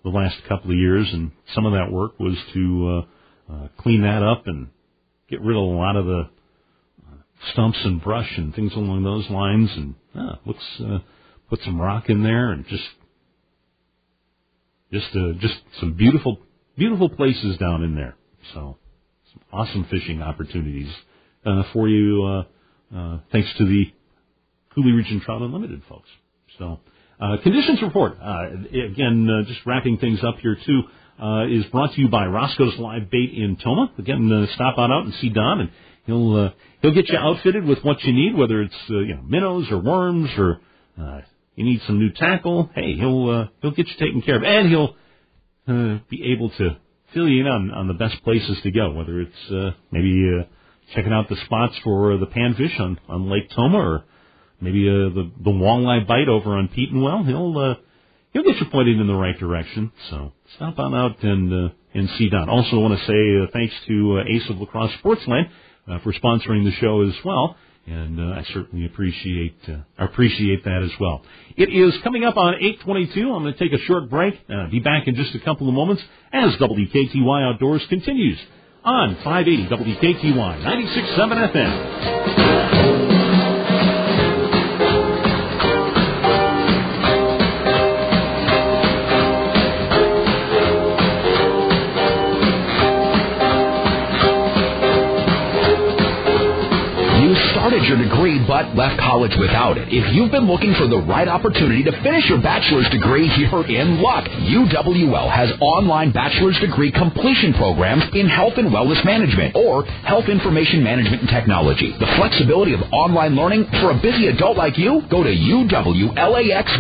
the 0.05 0.11
last 0.11 0.37
couple 0.49 0.71
of 0.71 0.77
years, 0.77 1.09
and 1.13 1.33
some 1.55 1.67
of 1.67 1.73
that 1.73 1.91
work 1.91 2.19
was 2.19 2.37
to 2.55 3.05
uh, 3.51 3.53
uh, 3.53 3.69
clean 3.79 4.03
that 4.03 4.23
up 4.23 4.47
and 4.47 4.69
get 5.29 5.41
rid 5.41 5.57
of 5.57 5.63
a 5.63 5.67
lot 5.67 5.97
of 5.97 6.07
the 6.07 6.29
stumps 7.53 7.79
and 7.85 8.03
brush 8.03 8.31
and 8.37 8.55
things 8.55 8.73
along 8.75 9.05
those 9.05 9.29
lines, 9.31 9.71
and 9.77 9.95
uh, 10.15 10.37
looks 10.45 10.65
uh, 10.81 10.99
put 11.49 11.61
some 11.65 11.81
rock 11.81 12.09
in 12.09 12.23
there 12.23 12.53
and 12.53 12.67
just 12.67 12.85
just 14.93 15.15
uh, 15.15 15.33
just 15.41 15.55
some 15.81 15.95
beautiful 15.95 16.39
beautiful 16.77 17.09
places 17.09 17.57
down 17.59 17.83
in 17.83 17.95
there. 17.95 18.17
So 18.55 18.79
some 19.33 19.43
awesome 19.53 19.87
fishing 19.91 20.23
opportunities 20.23 20.91
uh, 21.45 21.65
for 21.73 21.89
you. 21.89 22.25
Uh, 22.25 22.97
uh, 22.97 23.19
thanks 23.33 23.49
to 23.59 23.65
the 23.65 23.93
Coulee 24.75 24.93
Region 24.93 25.21
Trout 25.21 25.43
Unlimited 25.43 25.83
folks. 25.89 26.09
So 26.59 26.79
uh, 27.21 27.37
conditions 27.43 27.83
report 27.83 28.19
uh, 28.23 28.47
again, 28.91 29.29
uh, 29.29 29.49
just 29.49 29.61
wrapping 29.67 29.99
things 29.99 30.21
up 30.23 30.37
here 30.41 30.57
too. 30.67 30.83
Uh, 31.21 31.47
is 31.47 31.65
brought 31.73 31.95
to 31.95 32.01
you 32.01 32.09
by 32.09 32.27
Roscoe's 32.27 32.79
Live 32.79 33.11
Bait 33.11 33.33
in 33.35 33.57
Tomah. 33.57 33.91
Again, 33.99 34.31
uh, 34.31 34.55
stop 34.55 34.77
on 34.77 34.93
out 34.93 35.07
and 35.07 35.15
see 35.15 35.31
Don, 35.31 35.61
and 35.61 35.71
he'll 36.07 36.37
uh, 36.37 36.51
he'll 36.81 36.95
get 36.95 37.09
you 37.09 37.19
outfitted 37.19 37.65
with 37.65 37.81
what 37.83 38.03
you 38.03 38.13
need, 38.13 38.37
whether 38.37 38.63
it's 38.63 38.75
uh, 38.91 38.99
you 38.99 39.17
know 39.17 39.23
minnows 39.23 39.67
or 39.71 39.79
worms 39.79 40.31
or 40.39 40.61
uh, 41.01 41.21
you 41.55 41.65
need 41.65 41.81
some 41.87 41.99
new 41.99 42.11
tackle. 42.13 42.71
Hey, 42.75 42.95
he'll 42.95 43.31
uh, 43.31 43.47
he'll 43.61 43.73
get 43.73 43.89
you 43.89 43.95
taken 43.99 44.23
care 44.23 44.37
of, 44.37 44.43
and 44.45 44.69
he'll 44.69 44.95
uh, 45.69 45.99
be 46.09 46.33
able 46.33 46.51
to 46.51 46.77
fill 47.13 47.29
you 47.29 47.41
in 47.41 47.47
on, 47.47 47.71
on 47.71 47.89
the 47.89 47.95
best 47.95 48.23
places 48.25 48.59
to 48.63 48.71
go, 48.71 48.93
whether 48.93 49.21
it's 49.21 49.51
uh, 49.51 49.71
maybe 49.91 50.31
uh, 50.39 50.45
checking 50.95 51.13
out 51.13 51.29
the 51.29 51.37
spots 51.45 51.75
for 51.83 52.17
the 52.19 52.27
panfish 52.27 52.79
on 52.81 52.99
on 53.09 53.31
Lake 53.31 53.51
Tomah, 53.55 53.79
or 53.79 54.05
maybe 54.61 54.89
uh, 54.89 55.15
the 55.15 55.31
the 55.43 55.51
walleye 55.51 56.07
bite 56.07 56.29
over 56.29 56.55
on 56.55 56.69
Petenwell. 56.69 57.27
He'll 57.27 57.59
uh, 57.59 57.75
he'll 58.33 58.45
get 58.45 58.61
you 58.61 58.67
pointed 58.71 59.01
in 59.01 59.07
the 59.07 59.15
right 59.15 59.39
direction. 59.39 59.93
So 60.11 60.33
stop 60.57 60.79
on 60.79 60.95
out 60.95 61.23
and 61.23 61.53
uh, 61.53 61.75
and 61.95 62.09
see 62.19 62.29
Don. 62.29 62.49
Also, 62.49 62.79
want 62.79 62.99
to 62.99 63.07
say 63.07 63.43
uh, 63.43 63.51
thanks 63.53 63.75
to 63.89 64.19
uh, 64.19 64.35
Ace 64.35 64.51
of 64.51 64.59
La 64.59 64.67
Crosse 64.67 64.93
Sportsland 65.03 65.49
uh, 65.89 65.99
for 66.01 66.13
sponsoring 66.13 66.65
the 66.65 66.73
show 66.81 67.03
as 67.03 67.15
well 67.25 67.57
and 67.87 68.19
uh, 68.19 68.41
I 68.41 68.45
certainly 68.53 68.87
appreciate 68.87 69.57
uh, 69.69 69.77
appreciate 69.99 70.65
that 70.65 70.83
as 70.83 70.91
well. 71.01 71.23
It 71.57 71.69
is 71.73 71.95
coming 72.03 72.25
up 72.25 72.37
on 72.37 72.55
8:22. 72.55 73.17
I'm 73.17 73.43
going 73.43 73.55
to 73.55 73.59
take 73.59 73.73
a 73.73 73.83
short 73.85 74.11
break. 74.11 74.35
Uh, 74.49 74.69
be 74.71 74.81
back 74.81 75.07
in 75.07 75.15
just 75.15 75.35
a 75.35 75.41
couple 75.41 75.69
of 75.69 75.75
moments 75.75 76.03
as 76.33 76.55
WKTY 76.57 77.53
Outdoors 77.53 77.87
continues 77.89 78.39
on 78.85 79.15
580 79.17 79.69
WKTY 79.69 80.35
96.7 80.35 81.53
FM. 81.53 82.66
But 98.47 98.75
left 98.75 98.99
college 99.01 99.33
without 99.39 99.79
it. 99.79 99.89
If 99.91 100.15
you've 100.15 100.31
been 100.31 100.47
looking 100.47 100.75
for 100.75 100.87
the 100.87 100.99
right 100.99 101.29
opportunity 101.29 101.83
to 101.85 101.93
finish 102.03 102.29
your 102.29 102.41
bachelor's 102.41 102.89
degree, 102.91 103.27
you're 103.37 103.67
in 103.67 104.01
luck. 104.01 104.25
UWL 104.25 105.31
has 105.31 105.51
online 105.61 106.13
bachelor's 106.13 106.59
degree 106.61 106.91
completion 106.93 107.55
programs 107.55 108.05
in 108.15 108.29
health 108.29 108.55
and 108.57 108.71
wellness 108.71 109.05
management 109.05 109.57
or 109.57 109.85
health 109.85 110.29
information 110.29 110.83
management 110.83 111.23
and 111.23 111.31
technology. 111.31 111.93
The 111.99 112.07
flexibility 112.17 112.75
of 112.75 112.83
online 112.93 113.35
learning 113.35 113.67
for 113.81 113.91
a 113.91 113.95
busy 114.01 114.29
adult 114.29 114.57
like 114.57 114.79
you, 114.79 115.03
go 115.11 115.23
to 115.23 115.31
uwlax.edu 115.31 116.77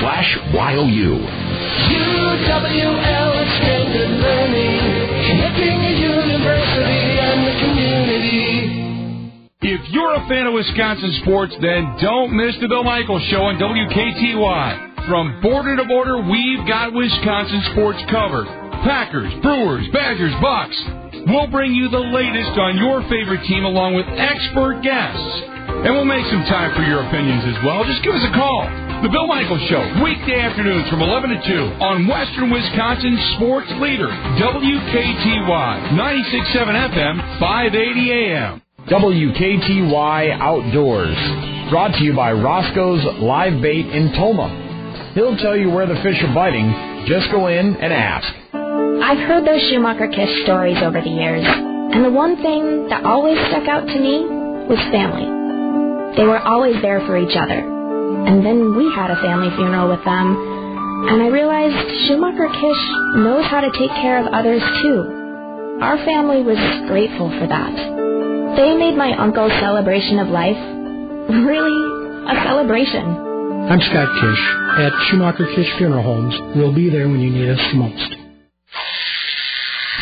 slash 0.00 0.38
YOU. 0.52 1.14
UWL 1.90 3.32
extended 3.42 4.10
learning, 4.20 4.69
If 9.60 9.92
you're 9.92 10.16
a 10.16 10.24
fan 10.24 10.48
of 10.48 10.56
Wisconsin 10.56 11.20
sports, 11.20 11.52
then 11.60 11.84
don't 12.00 12.32
miss 12.32 12.56
the 12.64 12.68
Bill 12.72 12.80
Michaels 12.80 13.20
Show 13.28 13.44
on 13.44 13.60
WKTY. 13.60 15.04
From 15.04 15.36
border 15.44 15.76
to 15.76 15.84
border, 15.84 16.16
we've 16.16 16.64
got 16.64 16.96
Wisconsin 16.96 17.60
sports 17.76 18.00
covered. 18.08 18.48
Packers, 18.88 19.28
Brewers, 19.44 19.84
Badgers, 19.92 20.32
Bucks. 20.40 20.72
We'll 21.28 21.52
bring 21.52 21.76
you 21.76 21.92
the 21.92 22.00
latest 22.00 22.56
on 22.56 22.80
your 22.80 23.04
favorite 23.12 23.44
team 23.44 23.68
along 23.68 24.00
with 24.00 24.08
expert 24.08 24.80
guests. 24.80 25.28
And 25.84 25.92
we'll 25.92 26.08
make 26.08 26.24
some 26.32 26.48
time 26.48 26.72
for 26.72 26.80
your 26.80 27.04
opinions 27.04 27.44
as 27.44 27.60
well. 27.60 27.84
Just 27.84 28.00
give 28.00 28.16
us 28.16 28.24
a 28.24 28.32
call. 28.32 28.64
The 29.04 29.12
Bill 29.12 29.28
Michaels 29.28 29.60
Show, 29.68 29.84
weekday 30.00 30.40
afternoons 30.40 30.88
from 30.88 31.04
11 31.04 31.36
to 31.36 31.40
2 31.76 31.84
on 31.84 32.08
Western 32.08 32.48
Wisconsin 32.48 33.12
Sports 33.36 33.68
Leader, 33.76 34.08
WKTY, 34.08 35.72
96.7 35.92 36.96
FM, 36.96 37.14
580 37.36 38.08
AM. 38.08 38.62
WKTY 38.88 40.40
Outdoors. 40.40 41.16
Brought 41.70 41.92
to 41.98 42.02
you 42.02 42.16
by 42.16 42.32
Roscoe's 42.32 43.04
Live 43.20 43.60
Bait 43.60 43.86
in 43.86 44.10
Tomah. 44.12 45.12
He'll 45.14 45.36
tell 45.36 45.54
you 45.54 45.70
where 45.70 45.86
the 45.86 46.00
fish 46.02 46.16
are 46.24 46.34
biting. 46.34 47.04
Just 47.06 47.30
go 47.30 47.46
in 47.48 47.76
and 47.76 47.92
ask. 47.92 48.26
I've 49.04 49.20
heard 49.28 49.46
those 49.46 49.60
Schumacher 49.68 50.08
Kish 50.08 50.44
stories 50.44 50.78
over 50.82 51.00
the 51.00 51.10
years, 51.10 51.44
and 51.44 52.04
the 52.04 52.10
one 52.10 52.40
thing 52.42 52.88
that 52.88 53.04
always 53.04 53.38
stuck 53.52 53.68
out 53.68 53.86
to 53.86 53.98
me 54.00 54.24
was 54.66 54.80
family. 54.90 55.28
They 56.16 56.24
were 56.24 56.40
always 56.40 56.80
there 56.82 57.00
for 57.06 57.18
each 57.18 57.36
other. 57.36 57.60
And 57.60 58.44
then 58.44 58.74
we 58.74 58.90
had 58.96 59.10
a 59.10 59.20
family 59.20 59.50
funeral 59.54 59.88
with 59.90 60.04
them, 60.04 61.06
and 61.06 61.22
I 61.22 61.28
realized 61.28 61.76
Schumacher 62.08 62.48
Kish 62.48 62.82
knows 63.22 63.44
how 63.44 63.60
to 63.60 63.70
take 63.78 63.92
care 64.00 64.18
of 64.18 64.32
others 64.32 64.62
too. 64.82 65.78
Our 65.84 65.98
family 66.04 66.42
was 66.42 66.58
grateful 66.88 67.30
for 67.38 67.46
that. 67.46 68.09
They 68.56 68.74
made 68.76 68.96
my 68.96 69.14
uncle's 69.16 69.52
celebration 69.60 70.18
of 70.18 70.28
life 70.28 70.58
really 71.30 71.78
a 72.26 72.34
celebration. 72.42 73.06
I'm 73.70 73.80
Scott 73.80 74.10
Kish 74.20 74.42
at 74.82 74.92
Schumacher 75.06 75.46
Kish 75.54 75.70
Funeral 75.78 76.02
Homes. 76.02 76.34
We'll 76.56 76.74
be 76.74 76.90
there 76.90 77.08
when 77.08 77.20
you 77.20 77.30
need 77.30 77.48
us 77.48 77.60
the 77.70 77.78
most. 77.78 78.16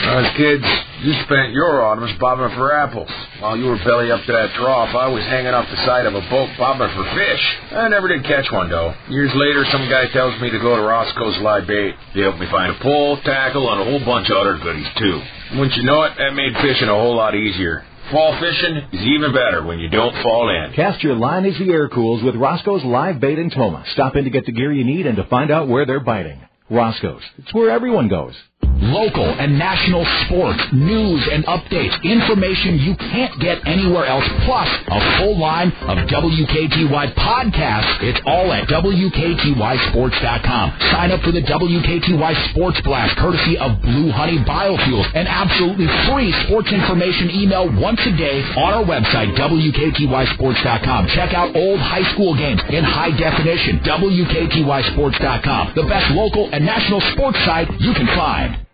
Uh, 0.08 0.24
kids, 0.36 0.64
you 1.02 1.12
spent 1.24 1.52
your 1.52 1.84
autumns 1.84 2.16
bobbing 2.18 2.56
for 2.56 2.72
apples. 2.72 3.10
While 3.40 3.58
you 3.58 3.66
were 3.66 3.78
belly 3.84 4.10
up 4.10 4.24
to 4.24 4.32
that 4.32 4.54
trough, 4.54 4.94
I 4.94 5.08
was 5.08 5.22
hanging 5.24 5.52
off 5.52 5.68
the 5.68 5.76
side 5.84 6.06
of 6.06 6.14
a 6.14 6.22
boat 6.30 6.48
bobbing 6.56 6.88
for 6.96 7.04
fish. 7.12 7.44
I 7.72 7.88
never 7.88 8.08
did 8.08 8.24
catch 8.24 8.50
one, 8.50 8.70
though. 8.70 8.94
Years 9.10 9.32
later, 9.34 9.66
some 9.70 9.88
guy 9.90 10.08
tells 10.12 10.40
me 10.40 10.48
to 10.50 10.58
go 10.58 10.76
to 10.76 10.82
Roscoe's 10.82 11.36
Live 11.42 11.66
Bait. 11.66 11.94
They 12.14 12.22
helped 12.22 12.40
me 12.40 12.48
find 12.50 12.74
a 12.74 12.78
pole, 12.80 13.18
tackle, 13.24 13.70
and 13.70 13.82
a 13.82 13.84
whole 13.84 14.04
bunch 14.04 14.30
of 14.30 14.38
other 14.38 14.56
goodies, 14.56 14.88
too. 14.96 15.20
Wouldn't 15.58 15.76
you 15.76 15.84
know 15.84 16.02
it, 16.04 16.12
that 16.16 16.32
made 16.32 16.54
fishing 16.62 16.88
a 16.88 16.94
whole 16.94 17.16
lot 17.16 17.34
easier. 17.34 17.84
Fall 18.10 18.40
fishing 18.40 18.76
is 18.92 19.06
even 19.06 19.34
better 19.34 19.62
when 19.62 19.78
you 19.80 19.90
don't 19.90 20.14
fall 20.22 20.48
in. 20.48 20.72
Cast 20.72 21.02
your 21.02 21.14
line 21.14 21.44
as 21.44 21.58
the 21.58 21.70
air 21.70 21.90
cools 21.90 22.22
with 22.22 22.36
Roscoe's 22.36 22.82
Live 22.82 23.20
Bait 23.20 23.38
and 23.38 23.52
Tomah. 23.52 23.84
Stop 23.92 24.16
in 24.16 24.24
to 24.24 24.30
get 24.30 24.46
the 24.46 24.52
gear 24.52 24.72
you 24.72 24.84
need 24.84 25.06
and 25.06 25.16
to 25.16 25.24
find 25.24 25.50
out 25.50 25.68
where 25.68 25.84
they're 25.84 26.00
biting. 26.00 26.40
Roscoe's. 26.70 27.20
It's 27.36 27.52
where 27.52 27.68
everyone 27.70 28.08
goes. 28.08 28.34
Local 28.80 29.24
and 29.26 29.58
national 29.58 30.06
sports, 30.24 30.62
news 30.72 31.26
and 31.32 31.44
updates, 31.46 32.00
information 32.04 32.78
you 32.78 32.94
can't 32.94 33.36
get 33.40 33.58
anywhere 33.66 34.06
else, 34.06 34.22
plus 34.46 34.68
a 34.86 35.18
full 35.18 35.36
line 35.36 35.72
of 35.90 35.98
WKTY 36.06 37.12
podcasts. 37.14 38.00
It's 38.02 38.20
all 38.24 38.52
at 38.52 38.68
WKTYSports.com. 38.68 40.78
Sign 40.92 41.10
up 41.10 41.20
for 41.22 41.32
the 41.32 41.42
WKTY 41.42 42.50
Sports 42.50 42.80
Blast, 42.82 43.16
courtesy 43.18 43.58
of 43.58 43.82
Blue 43.82 44.12
Honey 44.12 44.38
Biofuels, 44.38 45.10
an 45.16 45.26
absolutely 45.26 45.88
free 46.06 46.30
sports 46.46 46.70
information 46.70 47.32
email 47.32 47.66
once 47.80 47.98
a 48.06 48.12
day 48.16 48.44
on 48.56 48.74
our 48.74 48.84
website, 48.84 49.34
WKTYSports.com. 49.34 51.08
Check 51.08 51.34
out 51.34 51.56
old 51.56 51.80
high 51.80 52.04
school 52.14 52.36
games 52.36 52.62
in 52.70 52.84
high 52.84 53.10
definition, 53.10 53.80
WKTYSports.com. 53.80 55.72
The 55.74 55.82
best 55.82 56.12
local 56.14 56.48
and 56.52 56.64
national 56.64 57.00
sports 57.12 57.38
site 57.44 57.68
you 57.80 57.92
can 57.92 58.06
find. 58.06 58.67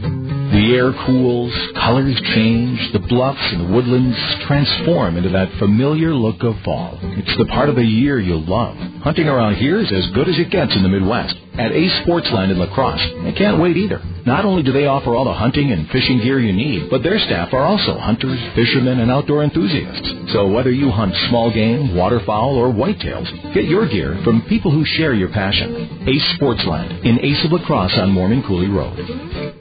The 0.00 0.74
air 0.74 0.92
cools, 1.06 1.52
colors 1.74 2.20
change, 2.34 2.92
the 2.92 2.98
bluffs 2.98 3.52
and 3.52 3.68
the 3.68 3.72
woodlands 3.72 4.16
transform 4.46 5.16
into 5.16 5.28
that 5.30 5.52
familiar 5.58 6.12
look 6.14 6.42
of 6.42 6.60
fall. 6.64 6.98
It's 7.02 7.36
the 7.36 7.46
part 7.46 7.68
of 7.68 7.76
the 7.76 7.84
year 7.84 8.18
you'll 8.18 8.44
love. 8.44 8.76
Hunting 9.02 9.28
around 9.28 9.56
here 9.56 9.78
is 9.78 9.92
as 9.92 10.10
good 10.14 10.28
as 10.28 10.38
it 10.38 10.50
gets 10.50 10.74
in 10.74 10.82
the 10.82 10.88
Midwest. 10.88 11.36
At 11.58 11.72
Ace 11.72 11.92
Sportsland 12.06 12.50
in 12.50 12.58
La 12.58 12.72
Crosse, 12.72 13.04
they 13.24 13.32
can't 13.32 13.60
wait 13.60 13.76
either. 13.76 14.00
Not 14.24 14.44
only 14.44 14.62
do 14.62 14.72
they 14.72 14.86
offer 14.86 15.14
all 15.14 15.24
the 15.24 15.34
hunting 15.34 15.72
and 15.72 15.88
fishing 15.90 16.18
gear 16.18 16.38
you 16.38 16.52
need, 16.52 16.88
but 16.88 17.02
their 17.02 17.18
staff 17.18 17.52
are 17.52 17.64
also 17.64 17.98
hunters, 17.98 18.38
fishermen, 18.54 19.00
and 19.00 19.10
outdoor 19.10 19.42
enthusiasts. 19.42 20.32
So 20.32 20.48
whether 20.48 20.70
you 20.70 20.90
hunt 20.90 21.14
small 21.28 21.52
game, 21.52 21.96
waterfowl, 21.96 22.56
or 22.56 22.72
whitetails, 22.72 23.54
get 23.54 23.64
your 23.64 23.88
gear 23.88 24.20
from 24.24 24.42
people 24.42 24.70
who 24.70 24.84
share 24.84 25.14
your 25.14 25.30
passion. 25.30 26.04
Ace 26.06 26.38
Sportsland 26.38 27.04
in 27.04 27.18
Ace 27.24 27.44
of 27.44 27.52
La 27.52 27.64
Crosse 27.66 27.98
on 27.98 28.12
Mormon 28.12 28.42
Coulee 28.42 28.68
Road. 28.68 29.57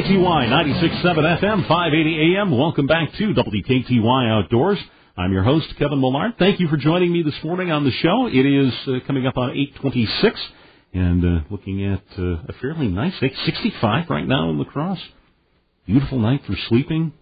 WKTY 0.00 0.48
96.7 0.48 1.02
FM, 1.40 1.68
580 1.68 2.34
AM. 2.34 2.56
Welcome 2.56 2.86
back 2.86 3.12
to 3.18 3.34
WKTY 3.34 4.30
Outdoors. 4.30 4.78
I'm 5.14 5.30
your 5.30 5.42
host, 5.42 5.66
Kevin 5.78 6.00
Millard. 6.00 6.36
Thank 6.38 6.58
you 6.58 6.68
for 6.68 6.78
joining 6.78 7.12
me 7.12 7.22
this 7.22 7.34
morning 7.44 7.70
on 7.70 7.84
the 7.84 7.90
show. 7.90 8.26
It 8.26 8.46
is 8.46 8.72
uh, 8.86 9.06
coming 9.06 9.26
up 9.26 9.36
on 9.36 9.50
826 9.50 10.40
and 10.94 11.22
uh, 11.22 11.40
looking 11.50 11.84
at 11.84 12.02
uh, 12.18 12.22
a 12.48 12.54
fairly 12.62 12.88
nice 12.88 13.12
865 13.12 14.08
right 14.08 14.26
now 14.26 14.48
in 14.48 14.56
La 14.58 14.64
Crosse. 14.64 15.02
Beautiful 15.84 16.18
night 16.18 16.46
for 16.46 16.56
sleeping. 16.70 17.12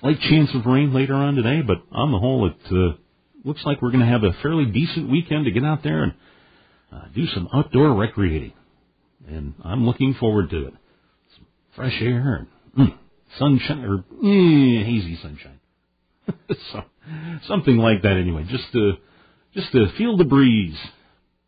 Slight 0.00 0.20
chance 0.20 0.50
of 0.54 0.66
rain 0.66 0.92
later 0.92 1.14
on 1.14 1.36
today, 1.36 1.62
but 1.62 1.78
on 1.92 2.12
the 2.12 2.18
whole, 2.18 2.46
it 2.46 2.56
uh, 2.70 2.98
looks 3.42 3.64
like 3.64 3.80
we're 3.80 3.90
going 3.90 4.04
to 4.04 4.12
have 4.12 4.22
a 4.22 4.34
fairly 4.42 4.66
decent 4.66 5.08
weekend 5.08 5.46
to 5.46 5.50
get 5.50 5.64
out 5.64 5.82
there 5.82 6.02
and 6.02 6.12
uh, 6.92 7.04
do 7.14 7.26
some 7.28 7.48
outdoor 7.54 7.94
recreating. 7.94 8.52
And 9.26 9.54
I'm 9.64 9.86
looking 9.86 10.12
forward 10.12 10.50
to 10.50 10.66
it 10.66 10.74
fresh 11.74 11.96
air 12.00 12.46
and 12.76 12.88
mm, 12.88 12.98
sunshine 13.38 13.84
or 13.84 14.04
mm, 14.22 14.84
hazy 14.84 15.18
sunshine. 15.22 15.60
so, 16.72 16.82
something 17.48 17.76
like 17.76 18.02
that 18.02 18.16
anyway. 18.16 18.44
Just 18.48 18.70
to 18.72 18.92
just 19.54 19.72
to 19.72 19.86
feel 19.98 20.16
the 20.16 20.24
breeze 20.24 20.76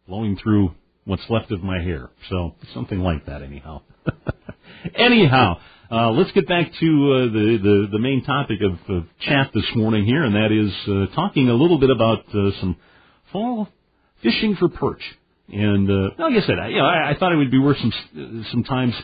blowing 0.07 0.37
through 0.43 0.75
what's 1.05 1.23
left 1.29 1.51
of 1.53 1.63
my 1.63 1.83
hair. 1.83 2.11
So 2.29 2.55
something 2.73 2.99
like 2.99 3.27
that 3.27 3.43
anyhow. 3.43 3.83
anyhow, 4.95 5.59
uh, 5.91 6.11
let's 6.11 6.33
get 6.33 6.49
back 6.49 6.73
to 6.73 6.73
uh, 6.73 7.33
the, 7.33 7.59
the 7.63 7.89
the 7.93 7.99
main 7.99 8.25
topic 8.25 8.59
of, 8.63 8.95
of 8.95 9.05
chat 9.21 9.51
this 9.55 9.69
morning 9.75 10.05
here, 10.05 10.25
and 10.25 10.35
that 10.35 10.51
is 10.53 10.73
uh, 10.89 11.15
talking 11.15 11.49
a 11.49 11.55
little 11.55 11.79
bit 11.79 11.91
about 11.91 12.25
uh, 12.35 12.51
some 12.61 12.77
fall 13.33 13.69
fishing 14.23 14.57
for 14.57 14.69
perch. 14.69 15.03
And 15.49 15.91
uh, 15.91 16.11
like 16.19 16.43
I 16.43 16.47
said, 16.47 16.59
I, 16.59 16.69
you 16.69 16.79
know, 16.79 16.87
I, 16.87 17.11
I 17.11 17.19
thought 17.19 17.33
it 17.33 17.37
would 17.37 17.51
be 17.51 17.59
worth 17.59 17.77
some 17.79 18.45
some 18.51 18.65
time 18.65 18.95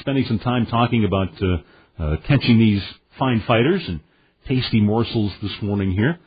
spending 0.00 0.24
some 0.28 0.38
time 0.38 0.66
talking 0.66 1.04
about 1.04 1.30
uh, 1.42 2.02
uh, 2.02 2.16
catching 2.28 2.58
these 2.58 2.82
fine 3.18 3.42
fighters 3.46 3.82
and 3.88 4.00
tasty 4.46 4.80
morsels 4.80 5.32
this 5.42 5.52
morning 5.60 5.90
here. 5.90 6.18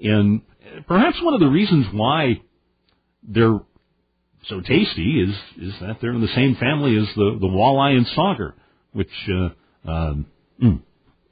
And 0.00 0.42
perhaps 0.88 1.16
one 1.22 1.34
of 1.34 1.40
the 1.40 1.46
reasons 1.46 1.86
why 1.92 2.42
they're 3.22 3.60
so 4.48 4.60
tasty 4.60 5.22
is 5.22 5.34
is 5.62 5.74
that 5.80 5.98
they're 6.00 6.12
in 6.12 6.20
the 6.20 6.34
same 6.34 6.56
family 6.56 6.96
as 6.96 7.06
the 7.14 7.38
the 7.40 7.46
walleye 7.46 7.96
and 7.96 8.06
sauger, 8.08 8.54
which 8.92 9.08
uh, 9.28 9.90
um, 9.90 10.26
mm, 10.62 10.80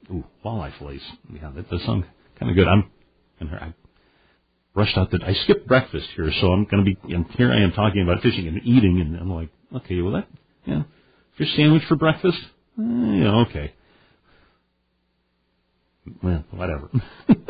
ooh, 0.09 0.23
walleye 0.43 0.71
fillets. 0.79 1.03
Yeah, 1.33 1.51
that 1.53 1.69
does 1.69 1.83
sound 1.83 2.05
kind 2.39 2.49
of 2.49 2.55
good. 2.55 2.67
I'm 2.67 2.89
and 3.39 3.49
I 3.49 3.73
rushed 4.75 4.97
out 4.97 5.11
that 5.11 5.23
I 5.23 5.33
skipped 5.33 5.67
breakfast 5.67 6.07
here, 6.15 6.31
so 6.41 6.47
I'm 6.51 6.65
going 6.65 6.85
to 6.85 6.95
be. 6.95 7.13
And 7.13 7.25
here 7.31 7.51
I 7.51 7.61
am 7.61 7.71
talking 7.71 8.01
about 8.01 8.21
fishing 8.21 8.47
and 8.47 8.61
eating, 8.63 8.99
and 9.01 9.15
I'm 9.15 9.31
like, 9.31 9.49
okay, 9.75 10.01
well 10.01 10.13
that, 10.13 10.27
yeah, 10.65 10.83
fish 11.37 11.55
sandwich 11.55 11.83
for 11.87 11.95
breakfast. 11.95 12.37
Uh, 12.79 12.83
yeah, 12.83 13.45
okay. 13.47 13.73
Well, 16.21 16.43
whatever. 16.51 16.89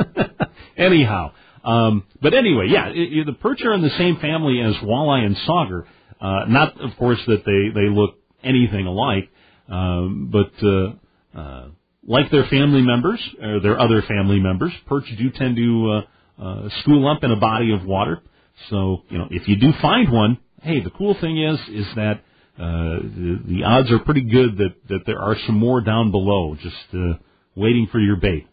Anyhow, 0.77 1.31
um, 1.63 2.03
but 2.21 2.33
anyway, 2.33 2.67
yeah, 2.69 2.89
it, 2.89 2.97
it, 2.97 3.25
the 3.25 3.33
perch 3.33 3.61
are 3.63 3.73
in 3.73 3.81
the 3.81 3.95
same 3.97 4.17
family 4.17 4.61
as 4.61 4.75
walleye 4.83 5.25
and 5.25 5.35
sauger. 5.47 5.85
Uh, 6.19 6.45
not, 6.47 6.79
of 6.79 6.91
course, 6.97 7.19
that 7.27 7.43
they 7.45 7.79
they 7.79 7.89
look 7.89 8.15
anything 8.43 8.85
alike, 8.85 9.29
um, 9.69 10.29
but 10.31 10.51
uh, 10.65 11.39
uh, 11.39 11.67
like 12.05 12.29
their 12.31 12.45
family 12.45 12.81
members 12.81 13.19
or 13.41 13.59
their 13.61 13.79
other 13.79 14.01
family 14.03 14.39
members, 14.39 14.73
perch 14.87 15.05
do 15.17 15.29
tend 15.31 15.55
to 15.55 16.01
uh, 16.43 16.69
school 16.81 17.07
up 17.07 17.23
in 17.23 17.31
a 17.31 17.37
body 17.37 17.73
of 17.73 17.85
water. 17.85 18.21
So, 18.69 19.03
you 19.09 19.17
know, 19.17 19.27
if 19.31 19.47
you 19.47 19.55
do 19.55 19.71
find 19.81 20.11
one, 20.11 20.37
hey, 20.61 20.81
the 20.81 20.89
cool 20.89 21.15
thing 21.19 21.41
is, 21.41 21.59
is 21.69 21.87
that, 21.95 22.21
uh, 22.59 22.99
the, 23.01 23.39
the 23.47 23.63
odds 23.63 23.91
are 23.91 23.99
pretty 23.99 24.21
good 24.23 24.57
that, 24.57 24.75
that 24.89 24.99
there 25.05 25.19
are 25.19 25.35
some 25.47 25.57
more 25.57 25.81
down 25.81 26.11
below, 26.11 26.55
just, 26.61 26.75
uh, 26.93 27.13
waiting 27.55 27.87
for 27.91 27.99
your 27.99 28.17
bait. 28.17 28.47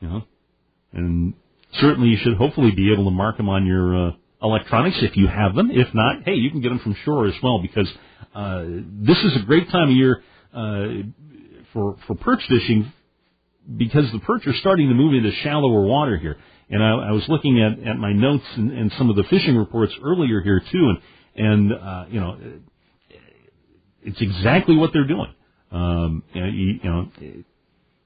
You 0.00 0.08
know? 0.08 0.22
And 0.92 1.34
certainly 1.74 2.08
you 2.08 2.18
should 2.22 2.36
hopefully 2.36 2.72
be 2.72 2.92
able 2.92 3.04
to 3.04 3.10
mark 3.10 3.36
them 3.36 3.48
on 3.48 3.66
your, 3.66 4.08
uh, 4.08 4.12
electronics 4.42 4.96
if 5.02 5.16
you 5.16 5.28
have 5.28 5.54
them. 5.54 5.70
If 5.70 5.94
not, 5.94 6.22
hey, 6.24 6.34
you 6.34 6.50
can 6.50 6.60
get 6.60 6.70
them 6.70 6.80
from 6.80 6.96
shore 7.04 7.26
as 7.26 7.34
well 7.42 7.60
because, 7.60 7.88
uh, 8.34 8.64
this 8.64 9.18
is 9.18 9.36
a 9.36 9.44
great 9.44 9.70
time 9.70 9.90
of 9.90 9.96
year, 9.96 10.22
uh, 10.54 10.86
for, 11.72 11.96
for 12.06 12.16
perch 12.16 12.40
fishing 12.48 12.92
because 13.76 14.10
the 14.12 14.18
perch 14.20 14.46
are 14.46 14.54
starting 14.54 14.88
to 14.88 14.94
move 14.94 15.14
into 15.14 15.30
shallower 15.42 15.82
water 15.82 16.16
here. 16.16 16.38
And 16.70 16.82
I, 16.82 16.90
I 16.90 17.10
was 17.10 17.24
looking 17.28 17.60
at, 17.60 17.88
at 17.88 17.96
my 17.96 18.12
notes 18.12 18.44
and, 18.56 18.70
and 18.70 18.92
some 18.96 19.10
of 19.10 19.16
the 19.16 19.24
fishing 19.24 19.56
reports 19.56 19.92
earlier 20.02 20.40
here 20.40 20.62
too, 20.70 20.88
and 20.88 20.98
and 21.34 21.72
uh, 21.72 22.04
you 22.10 22.20
know, 22.20 22.38
it's 24.02 24.20
exactly 24.20 24.76
what 24.76 24.90
they're 24.92 25.06
doing. 25.06 25.34
Um, 25.72 26.22
you 26.32 26.40
know, 26.40 26.48
you, 26.48 26.80
know, 26.84 27.42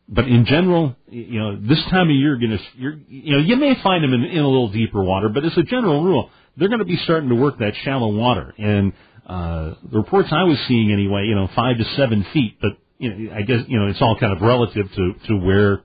but 0.09 0.29
in 0.29 0.45
general, 0.45 0.95
you 1.09 1.41
know, 1.41 1.57
this 1.57 1.83
time 1.91 2.11
of 2.11 2.15
year, 2.15 2.37
gonna, 2.37 2.59
you're, 2.77 2.99
you 3.09 3.37
know, 3.37 3.39
you 3.39 3.57
may 3.57 3.75
find 3.83 4.05
them 4.05 4.13
in, 4.13 4.25
in 4.25 4.39
a 4.39 4.47
little 4.47 4.71
deeper 4.71 5.03
water, 5.03 5.31
but 5.31 5.45
as 5.45 5.57
a 5.57 5.63
general 5.63 6.05
rule, 6.05 6.31
they're 6.57 6.69
going 6.69 6.81
to 6.81 6.85
be 6.85 6.99
starting 7.05 7.31
to 7.31 7.35
work 7.35 7.59
that 7.59 7.73
shallow 7.85 8.15
water. 8.15 8.53
And 8.59 8.93
uh, 9.27 9.75
the 9.91 9.99
reports 9.99 10.29
I 10.31 10.45
was 10.45 10.59
seeing 10.69 10.93
anyway, 10.93 11.25
you 11.27 11.35
know, 11.35 11.49
five 11.57 11.79
to 11.79 11.85
seven 11.97 12.27
feet, 12.33 12.59
but 12.61 12.73
you 12.99 13.13
know, 13.13 13.35
I 13.35 13.43
guess 13.43 13.61
you 13.67 13.79
know, 13.79 13.87
it's 13.89 14.01
all 14.01 14.17
kind 14.19 14.33
of 14.33 14.43
relative 14.43 14.87
to 14.95 15.15
to 15.29 15.37
where, 15.39 15.83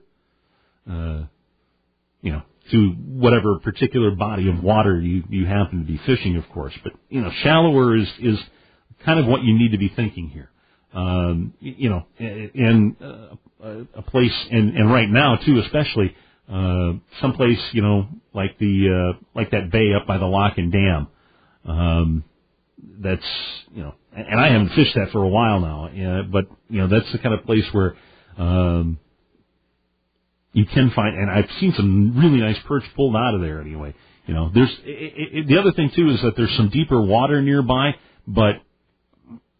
uh, 0.88 1.24
you 2.20 2.32
know, 2.32 2.42
to 2.70 2.90
whatever 2.90 3.58
particular 3.58 4.10
body 4.12 4.48
of 4.48 4.62
water 4.62 5.00
you, 5.00 5.24
you 5.28 5.46
happen 5.46 5.80
to 5.80 5.86
be 5.86 5.98
fishing, 6.06 6.36
of 6.36 6.48
course. 6.50 6.74
But, 6.82 6.92
you 7.08 7.20
know, 7.20 7.30
shallower 7.42 7.96
is, 7.96 8.08
is 8.20 8.38
kind 9.04 9.18
of 9.18 9.26
what 9.26 9.42
you 9.42 9.58
need 9.58 9.72
to 9.72 9.78
be 9.78 9.88
thinking 9.88 10.28
here. 10.28 10.50
Um, 10.92 11.54
you 11.60 11.88
know, 11.88 12.06
in 12.18 12.96
uh, 13.00 13.84
a 13.94 14.02
place, 14.02 14.34
and, 14.50 14.76
and 14.76 14.90
right 14.90 15.08
now 15.08 15.36
too, 15.36 15.58
especially, 15.60 16.14
uh, 16.52 16.94
someplace, 17.20 17.60
you 17.72 17.82
know, 17.82 18.08
like 18.34 18.58
the, 18.58 19.14
uh, 19.14 19.24
like 19.34 19.52
that 19.52 19.70
bay 19.70 19.94
up 19.94 20.06
by 20.06 20.18
the 20.18 20.26
lock 20.26 20.58
and 20.58 20.72
dam. 20.72 21.06
Um, 21.64 22.24
that's, 22.98 23.22
you 23.72 23.82
know, 23.82 23.94
and 24.16 24.40
I 24.40 24.48
haven't 24.50 24.70
fished 24.70 24.94
that 24.96 25.10
for 25.12 25.22
a 25.22 25.28
while 25.28 25.60
now, 25.60 25.86
uh, 25.86 26.22
but, 26.24 26.46
you 26.68 26.80
know, 26.80 26.88
that's 26.88 27.10
the 27.12 27.18
kind 27.18 27.34
of 27.34 27.44
place 27.44 27.66
where, 27.72 27.94
um, 28.36 28.98
you 30.52 30.64
can 30.66 30.90
find, 30.90 31.16
and 31.16 31.30
I've 31.30 31.48
seen 31.60 31.72
some 31.76 32.18
really 32.18 32.40
nice 32.40 32.58
perch 32.66 32.84
pulled 32.96 33.14
out 33.16 33.34
of 33.34 33.40
there 33.40 33.60
anyway. 33.60 33.94
You 34.26 34.34
know, 34.34 34.50
there's 34.52 34.70
it, 34.84 35.38
it, 35.38 35.48
the 35.48 35.58
other 35.58 35.72
thing 35.72 35.90
too 35.94 36.10
is 36.10 36.20
that 36.22 36.34
there's 36.36 36.54
some 36.56 36.68
deeper 36.70 37.00
water 37.00 37.40
nearby, 37.42 37.94
but 38.26 38.56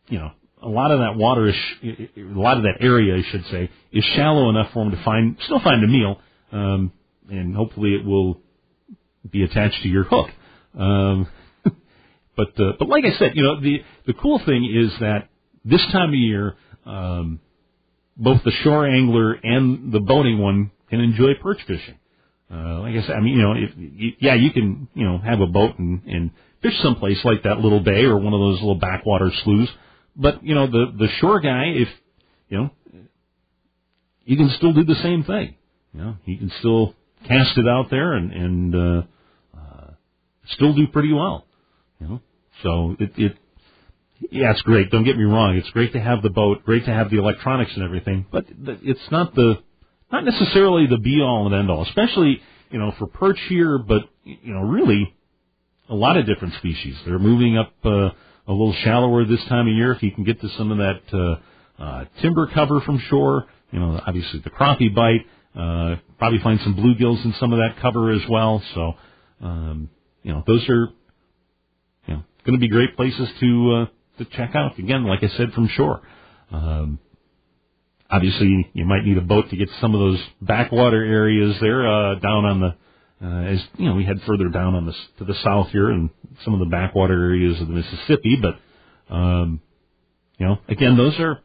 you 0.08 0.18
know, 0.18 0.32
a 0.62 0.68
lot 0.68 0.90
of 0.90 0.98
that 1.00 1.16
water 1.16 1.48
is, 1.48 1.54
a 1.82 2.20
lot 2.38 2.56
of 2.56 2.64
that 2.64 2.76
area, 2.80 3.16
I 3.16 3.30
should 3.30 3.44
say, 3.46 3.70
is 3.92 4.04
shallow 4.16 4.50
enough 4.50 4.72
for 4.72 4.84
them 4.84 4.96
to 4.96 5.02
find, 5.04 5.36
still 5.44 5.60
find 5.60 5.82
a 5.82 5.86
meal, 5.86 6.20
um, 6.52 6.92
and 7.28 7.54
hopefully 7.54 7.94
it 7.94 8.04
will 8.04 8.40
be 9.30 9.42
attached 9.42 9.82
to 9.82 9.88
your 9.88 10.04
hook. 10.04 10.28
Um, 10.78 11.28
But 12.36 12.58
uh, 12.58 12.72
but 12.78 12.88
like 12.88 13.04
I 13.04 13.18
said, 13.18 13.32
you 13.34 13.42
know, 13.42 13.60
the 13.60 13.82
the 14.06 14.14
cool 14.14 14.40
thing 14.46 14.64
is 14.64 14.98
that 15.00 15.28
this 15.64 15.82
time 15.92 16.10
of 16.10 16.14
year, 16.14 16.56
um, 16.86 17.40
both 18.16 18.42
the 18.44 18.52
shore 18.62 18.86
angler 18.86 19.32
and 19.32 19.92
the 19.92 20.00
boating 20.00 20.38
one 20.38 20.70
can 20.90 21.00
enjoy 21.00 21.34
perch 21.40 21.60
fishing. 21.66 21.98
Uh, 22.52 22.80
like 22.80 22.96
I 22.96 23.02
said, 23.02 23.12
I 23.12 23.20
mean, 23.20 23.36
you 23.36 23.42
know, 23.42 23.54
if, 23.56 24.14
yeah, 24.20 24.34
you 24.34 24.50
can, 24.50 24.88
you 24.94 25.04
know, 25.04 25.18
have 25.18 25.40
a 25.40 25.46
boat 25.46 25.78
and, 25.78 26.02
and 26.04 26.30
fish 26.62 26.74
someplace 26.82 27.18
like 27.24 27.44
that 27.44 27.60
little 27.60 27.80
bay 27.80 28.04
or 28.04 28.18
one 28.18 28.34
of 28.34 28.40
those 28.40 28.58
little 28.58 28.74
backwater 28.74 29.30
sloughs. 29.44 29.68
But, 30.16 30.44
you 30.44 30.56
know, 30.56 30.66
the, 30.66 30.86
the 30.98 31.08
shore 31.20 31.40
guy, 31.40 31.66
if, 31.66 31.88
you 32.48 32.58
know, 32.58 32.70
you 34.24 34.36
can 34.36 34.50
still 34.56 34.72
do 34.72 34.84
the 34.84 34.96
same 34.96 35.22
thing. 35.22 35.54
You 35.94 36.00
know, 36.00 36.16
he 36.24 36.36
can 36.36 36.50
still 36.58 36.94
cast 37.26 37.56
it 37.56 37.68
out 37.68 37.88
there 37.88 38.14
and, 38.14 38.32
and, 38.32 38.74
uh, 38.74 39.02
uh, 39.56 39.90
still 40.54 40.74
do 40.74 40.88
pretty 40.88 41.12
well. 41.12 41.46
You 42.00 42.08
know, 42.08 42.20
so 42.64 42.96
it, 42.98 43.12
it, 43.16 43.36
yeah, 44.32 44.50
it's 44.50 44.62
great. 44.62 44.90
Don't 44.90 45.04
get 45.04 45.16
me 45.16 45.24
wrong. 45.24 45.56
It's 45.56 45.70
great 45.70 45.92
to 45.92 46.00
have 46.00 46.22
the 46.22 46.30
boat, 46.30 46.64
great 46.64 46.84
to 46.86 46.92
have 46.92 47.10
the 47.10 47.18
electronics 47.18 47.72
and 47.74 47.84
everything, 47.84 48.26
but 48.30 48.46
it's 48.82 49.10
not 49.12 49.34
the, 49.36 49.62
not 50.12 50.24
necessarily 50.24 50.86
the 50.86 50.98
be 50.98 51.20
all 51.20 51.46
and 51.46 51.54
end 51.54 51.70
all, 51.70 51.82
especially, 51.82 52.40
you 52.70 52.78
know, 52.78 52.92
for 52.98 53.06
perch 53.06 53.38
here, 53.48 53.78
but, 53.78 54.02
you 54.24 54.52
know, 54.52 54.60
really 54.60 55.14
a 55.88 55.94
lot 55.94 56.16
of 56.16 56.26
different 56.26 56.54
species. 56.54 56.96
They're 57.04 57.18
moving 57.18 57.56
up, 57.56 57.72
uh, 57.84 58.10
a 58.48 58.52
little 58.52 58.74
shallower 58.84 59.24
this 59.24 59.44
time 59.48 59.68
of 59.68 59.74
year. 59.74 59.92
If 59.92 60.02
you 60.02 60.10
can 60.10 60.24
get 60.24 60.40
to 60.40 60.48
some 60.58 60.72
of 60.72 60.78
that, 60.78 61.00
uh, 61.12 61.82
uh, 61.82 62.04
timber 62.20 62.48
cover 62.52 62.80
from 62.80 62.98
shore, 63.08 63.46
you 63.70 63.78
know, 63.78 64.00
obviously 64.06 64.40
the 64.40 64.50
crappie 64.50 64.94
bite, 64.94 65.26
uh, 65.56 65.96
probably 66.18 66.38
find 66.40 66.60
some 66.60 66.74
bluegills 66.74 67.24
in 67.24 67.34
some 67.40 67.52
of 67.52 67.58
that 67.58 67.80
cover 67.80 68.10
as 68.10 68.22
well. 68.28 68.62
So, 68.74 68.94
um, 69.40 69.90
you 70.22 70.32
know, 70.32 70.42
those 70.46 70.68
are, 70.68 70.88
you 72.06 72.14
know, 72.14 72.22
going 72.44 72.58
to 72.58 72.58
be 72.58 72.68
great 72.68 72.96
places 72.96 73.28
to, 73.40 73.72
uh, 73.72 73.86
to 74.18 74.24
check 74.36 74.54
out. 74.54 74.78
Again, 74.78 75.04
like 75.04 75.22
I 75.22 75.28
said, 75.36 75.52
from 75.52 75.68
shore. 75.68 76.02
Um, 76.50 76.98
obviously, 78.10 78.70
you 78.72 78.84
might 78.84 79.04
need 79.04 79.18
a 79.18 79.22
boat 79.22 79.50
to 79.50 79.56
get 79.56 79.68
some 79.80 79.94
of 79.94 80.00
those 80.00 80.20
backwater 80.40 81.02
areas 81.02 81.56
there, 81.60 81.86
uh, 81.86 82.14
down 82.16 82.44
on 82.44 82.60
the, 82.60 83.26
uh, 83.26 83.52
as 83.52 83.60
you 83.76 83.88
know, 83.88 83.94
we 83.94 84.04
head 84.04 84.20
further 84.26 84.48
down 84.48 84.74
on 84.74 84.86
the 84.86 84.94
to 85.18 85.24
the 85.24 85.34
south 85.44 85.68
here 85.68 85.90
and 85.90 86.10
some 86.44 86.54
of 86.54 86.60
the 86.60 86.66
backwater 86.66 87.12
areas 87.12 87.60
of 87.60 87.68
the 87.68 87.74
Mississippi. 87.74 88.40
But 88.40 89.14
um, 89.14 89.60
you 90.38 90.46
know, 90.46 90.58
again, 90.68 90.96
those 90.96 91.18
are 91.20 91.40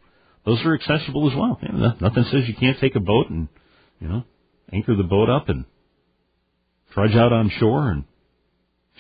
those 0.46 0.64
are 0.64 0.76
accessible 0.76 1.30
as 1.30 1.36
well. 1.38 1.60
You 1.62 1.78
know, 1.78 1.94
nothing 2.00 2.26
says 2.32 2.48
you 2.48 2.56
can't 2.56 2.80
take 2.80 2.96
a 2.96 3.02
boat 3.02 3.30
and 3.30 3.50
you 4.00 4.08
know 4.08 4.24
anchor 4.72 4.96
the 4.96 5.04
boat 5.04 5.30
up 5.30 5.50
and 5.50 5.66
trudge 6.94 7.16
out 7.16 7.34
on 7.34 7.52
shore 7.60 7.90
and 7.90 8.06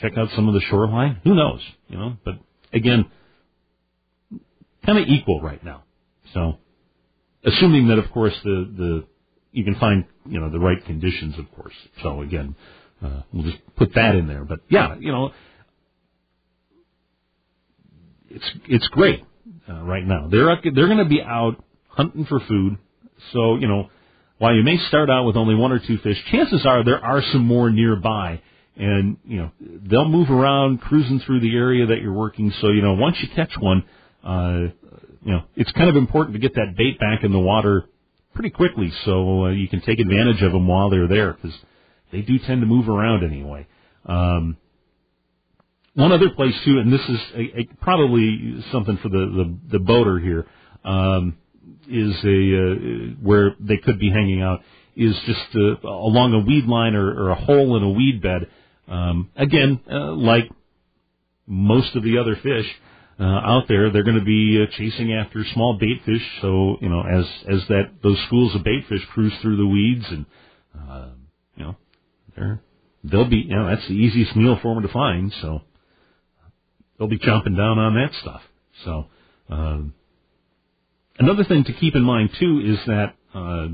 check 0.01 0.17
out 0.17 0.29
some 0.35 0.47
of 0.47 0.53
the 0.53 0.61
shoreline. 0.61 1.21
Who 1.23 1.33
knows? 1.33 1.61
You 1.87 1.97
know, 1.97 2.17
but 2.23 2.35
again, 2.73 3.05
kind 4.85 4.97
of 4.97 5.05
equal 5.07 5.41
right 5.41 5.63
now. 5.63 5.83
So, 6.33 6.57
assuming 7.45 7.87
that, 7.89 7.99
of 7.99 8.11
course, 8.11 8.33
the 8.43 8.73
the 8.77 9.05
you 9.51 9.63
can 9.63 9.75
find 9.75 10.05
you 10.25 10.39
know 10.39 10.49
the 10.49 10.59
right 10.59 10.83
conditions, 10.85 11.37
of 11.39 11.45
course. 11.55 11.73
So 12.03 12.21
again, 12.21 12.55
uh, 13.01 13.21
we'll 13.31 13.43
just 13.43 13.57
put 13.75 13.93
that 13.95 14.15
in 14.15 14.27
there. 14.27 14.43
But 14.43 14.59
yeah, 14.69 14.95
you 14.99 15.11
know, 15.11 15.31
it's 18.29 18.45
it's 18.67 18.87
great 18.89 19.23
uh, 19.69 19.83
right 19.83 20.05
now. 20.05 20.27
They're 20.29 20.55
they're 20.63 20.87
going 20.87 20.97
to 20.97 21.05
be 21.05 21.21
out 21.21 21.63
hunting 21.87 22.25
for 22.25 22.39
food. 22.41 22.77
So 23.31 23.55
you 23.55 23.67
know, 23.67 23.89
while 24.37 24.53
you 24.53 24.63
may 24.63 24.77
start 24.89 25.09
out 25.09 25.25
with 25.25 25.37
only 25.37 25.55
one 25.55 25.71
or 25.71 25.79
two 25.79 25.97
fish, 25.99 26.17
chances 26.31 26.65
are 26.65 26.83
there 26.83 27.03
are 27.03 27.21
some 27.31 27.45
more 27.45 27.69
nearby. 27.69 28.41
And 28.77 29.15
you 29.23 29.37
know 29.37 29.51
they'll 29.59 30.09
move 30.09 30.29
around, 30.29 30.81
cruising 30.81 31.21
through 31.21 31.39
the 31.39 31.55
area 31.55 31.85
that 31.85 32.01
you're 32.01 32.11
working. 32.11 32.51
So 32.59 32.67
you 32.67 32.81
know 32.81 32.95
once 32.95 33.15
you 33.21 33.29
catch 33.33 33.53
one, 33.57 33.85
uh, 34.21 34.67
you 35.25 35.33
know 35.33 35.43
it's 35.55 35.71
kind 35.73 35.89
of 35.89 35.97
important 35.97 36.35
to 36.35 36.39
get 36.39 36.55
that 36.55 36.75
bait 36.77 36.99
back 36.99 37.23
in 37.23 37.33
the 37.33 37.39
water 37.39 37.85
pretty 38.33 38.51
quickly, 38.51 38.91
so 39.03 39.45
uh, 39.45 39.49
you 39.49 39.67
can 39.67 39.81
take 39.81 39.99
advantage 39.99 40.41
of 40.41 40.51
them 40.51 40.67
while 40.67 40.89
they're 40.89 41.07
there 41.07 41.33
because 41.33 41.57
they 42.11 42.21
do 42.21 42.37
tend 42.39 42.61
to 42.61 42.67
move 42.67 42.87
around 42.87 43.23
anyway. 43.23 43.67
Um, 44.05 44.57
one 45.95 46.11
other 46.11 46.29
place 46.29 46.53
too, 46.63 46.77
and 46.79 46.91
this 46.93 47.01
is 47.01 47.19
a, 47.35 47.59
a, 47.59 47.69
probably 47.81 48.63
something 48.71 48.97
for 48.97 49.09
the 49.09 49.17
the, 49.17 49.77
the 49.77 49.79
boater 49.79 50.19
here, 50.19 50.45
um, 50.83 51.37
is 51.89 52.13
a 52.23 52.57
uh, 52.57 52.75
where 53.21 53.55
they 53.59 53.77
could 53.77 53.99
be 53.99 54.09
hanging 54.09 54.41
out 54.41 54.61
is 54.95 55.15
just 55.25 55.55
uh, 55.55 55.87
along 55.87 56.33
a 56.33 56.39
weed 56.39 56.65
line 56.65 56.95
or, 56.95 57.25
or 57.25 57.29
a 57.31 57.35
hole 57.35 57.75
in 57.77 57.83
a 57.83 57.89
weed 57.89 58.21
bed. 58.21 58.47
Um, 58.87 59.29
again, 59.35 59.81
uh, 59.91 60.13
like 60.13 60.49
most 61.47 61.95
of 61.95 62.03
the 62.03 62.17
other 62.17 62.35
fish, 62.35 62.65
uh, 63.19 63.23
out 63.23 63.63
there, 63.69 63.91
they're 63.91 64.03
going 64.03 64.19
to 64.19 64.25
be 64.25 64.61
uh, 64.61 64.69
chasing 64.77 65.13
after 65.13 65.43
small 65.53 65.77
bait 65.79 66.01
fish. 66.05 66.21
So 66.41 66.77
you 66.81 66.89
know, 66.89 67.01
as 67.01 67.25
as 67.47 67.67
that 67.69 67.91
those 68.03 68.19
schools 68.27 68.53
of 68.55 68.63
bait 68.63 68.85
fish 68.89 69.05
cruise 69.13 69.33
through 69.41 69.57
the 69.57 69.65
weeds, 69.65 70.05
and 70.09 70.25
uh, 70.77 71.09
you 71.55 71.63
know, 71.63 71.75
they're 72.35 72.61
they'll 73.03 73.29
be 73.29 73.37
you 73.37 73.55
know 73.55 73.67
that's 73.67 73.87
the 73.87 73.93
easiest 73.93 74.35
meal 74.35 74.59
for 74.61 74.73
them 74.73 74.83
to 74.83 74.91
find. 74.91 75.33
So 75.41 75.61
they'll 76.97 77.07
be 77.07 77.19
chomping 77.19 77.55
down 77.55 77.79
on 77.79 77.95
that 77.95 78.11
stuff. 78.21 78.41
So 78.83 79.05
um, 79.49 79.93
another 81.17 81.45
thing 81.45 81.63
to 81.65 81.73
keep 81.73 81.95
in 81.95 82.03
mind 82.03 82.31
too 82.37 82.61
is 82.65 82.79
that 82.87 83.13
uh, 83.33 83.67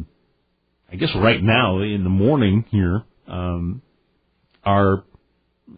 I 0.91 0.95
guess 0.97 1.09
right 1.15 1.41
now 1.41 1.79
in 1.79 2.03
the 2.03 2.09
morning 2.09 2.65
here 2.69 3.03
um, 3.27 3.81
are 4.63 5.03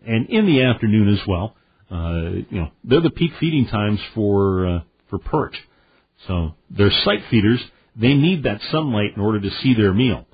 and 0.06 0.30
in 0.30 0.47
the 0.47 0.63
afternoon 0.63 1.13
as 1.13 1.26
well 1.28 1.56
uh, 1.94 2.32
you 2.50 2.60
know, 2.60 2.72
they're 2.84 3.02
the 3.02 3.12
peak 3.12 3.32
feeding 3.40 3.68
times 3.68 4.00
for 4.16 4.66
uh, 4.66 4.80
for 5.10 5.20
perch. 5.20 5.56
So 6.28 6.56
they're 6.70 6.92
sight 7.04 7.22
feeders. 7.30 7.64
They 7.96 8.16
need 8.16 8.44
that 8.44 8.60
sunlight 8.72 9.12
in 9.16 9.22
order 9.22 9.40
to 9.40 9.50
see 9.62 9.76
their 9.76 9.94
meal. 9.94 10.26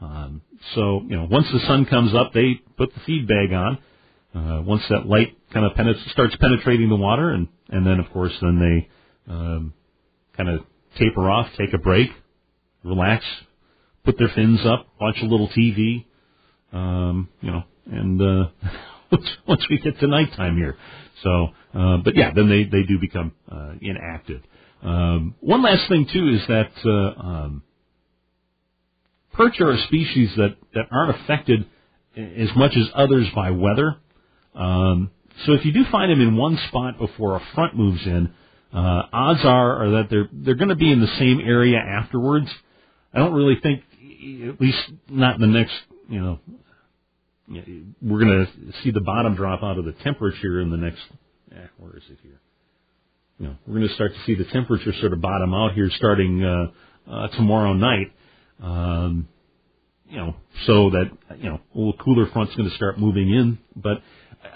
Um, 0.00 0.42
so 0.74 1.02
you 1.08 1.16
know, 1.16 1.26
once 1.30 1.46
the 1.52 1.60
sun 1.60 1.86
comes 1.86 2.14
up, 2.14 2.32
they 2.34 2.60
put 2.76 2.92
the 2.94 3.00
feed 3.06 3.26
bag 3.26 3.52
on. 3.52 3.78
Uh, 4.34 4.62
once 4.62 4.82
that 4.90 5.06
light 5.06 5.36
kind 5.52 5.64
of 5.64 5.72
penet- 5.72 6.10
starts 6.10 6.36
penetrating 6.36 6.90
the 6.90 6.96
water, 6.96 7.30
and 7.30 7.48
and 7.70 7.86
then 7.86 7.98
of 8.00 8.12
course 8.12 8.32
then 8.42 8.58
they 8.58 9.32
um, 9.32 9.72
kind 10.36 10.50
of 10.50 10.60
taper 10.98 11.30
off, 11.30 11.48
take 11.56 11.72
a 11.72 11.78
break, 11.78 12.10
relax, 12.84 13.24
put 14.04 14.18
their 14.18 14.28
fins 14.34 14.60
up, 14.66 14.86
watch 15.00 15.16
a 15.22 15.24
little 15.26 15.48
TV, 15.48 16.04
um, 16.72 17.28
you 17.40 17.50
know, 17.50 17.62
and 17.86 18.20
uh, 18.20 18.48
once 19.48 19.66
we 19.70 19.78
get 19.78 19.98
to 20.00 20.06
nighttime 20.06 20.56
here. 20.56 20.76
So, 21.22 21.48
uh, 21.74 21.96
but 21.98 22.16
yeah, 22.16 22.32
then 22.34 22.48
they 22.48 22.64
they 22.64 22.84
do 22.86 22.98
become 23.00 23.32
uh, 23.50 23.74
inactive. 23.80 24.42
Um, 24.82 25.34
one 25.40 25.62
last 25.62 25.88
thing 25.88 26.06
too 26.12 26.28
is 26.28 26.46
that 26.48 26.70
uh, 26.84 27.20
um, 27.20 27.62
perch 29.32 29.60
are 29.60 29.70
a 29.70 29.78
species 29.84 30.30
that 30.36 30.56
that 30.74 30.86
aren't 30.90 31.20
affected 31.20 31.66
as 32.16 32.48
much 32.56 32.76
as 32.76 32.88
others 32.94 33.28
by 33.34 33.50
weather. 33.50 33.96
Um, 34.54 35.10
so 35.46 35.52
if 35.52 35.64
you 35.64 35.72
do 35.72 35.84
find 35.90 36.10
them 36.10 36.20
in 36.20 36.36
one 36.36 36.58
spot 36.68 36.98
before 36.98 37.36
a 37.36 37.42
front 37.54 37.76
moves 37.76 38.04
in, 38.06 38.32
uh, 38.72 39.02
odds 39.12 39.40
are 39.44 39.84
are 39.84 39.90
that 39.92 40.10
they're 40.10 40.28
they're 40.32 40.56
going 40.56 40.68
to 40.68 40.76
be 40.76 40.92
in 40.92 41.00
the 41.00 41.14
same 41.18 41.40
area 41.40 41.78
afterwards. 41.78 42.48
I 43.14 43.18
don't 43.18 43.32
really 43.32 43.58
think, 43.62 43.82
at 44.48 44.60
least 44.60 44.78
not 45.08 45.36
in 45.36 45.40
the 45.40 45.46
next 45.46 45.74
you 46.08 46.20
know 46.20 46.38
we're 48.02 48.24
going 48.24 48.46
to 48.46 48.72
see 48.82 48.90
the 48.90 49.00
bottom 49.00 49.34
drop 49.34 49.62
out 49.62 49.78
of 49.78 49.84
the 49.84 49.92
temperature 50.04 50.60
in 50.60 50.70
the 50.70 50.76
next. 50.76 51.00
Eh, 51.52 51.66
where 51.78 51.96
is 51.96 52.02
it 52.10 52.18
here? 52.22 52.40
You 53.38 53.46
know, 53.48 53.56
we're 53.66 53.76
going 53.76 53.88
to 53.88 53.94
start 53.94 54.12
to 54.12 54.20
see 54.24 54.34
the 54.34 54.44
temperature 54.50 54.92
sort 55.00 55.12
of 55.12 55.20
bottom 55.20 55.54
out 55.54 55.72
here 55.72 55.88
starting 55.96 56.44
uh, 56.44 57.10
uh, 57.10 57.28
tomorrow 57.28 57.72
night. 57.72 58.12
Um, 58.62 59.28
you 60.08 60.16
know, 60.16 60.34
so 60.66 60.90
that 60.90 61.10
you 61.38 61.48
know, 61.50 61.60
a 61.74 61.78
little 61.78 61.96
cooler 62.04 62.26
front's 62.32 62.54
going 62.56 62.68
to 62.68 62.74
start 62.76 62.98
moving 62.98 63.30
in. 63.30 63.58
But 63.76 64.02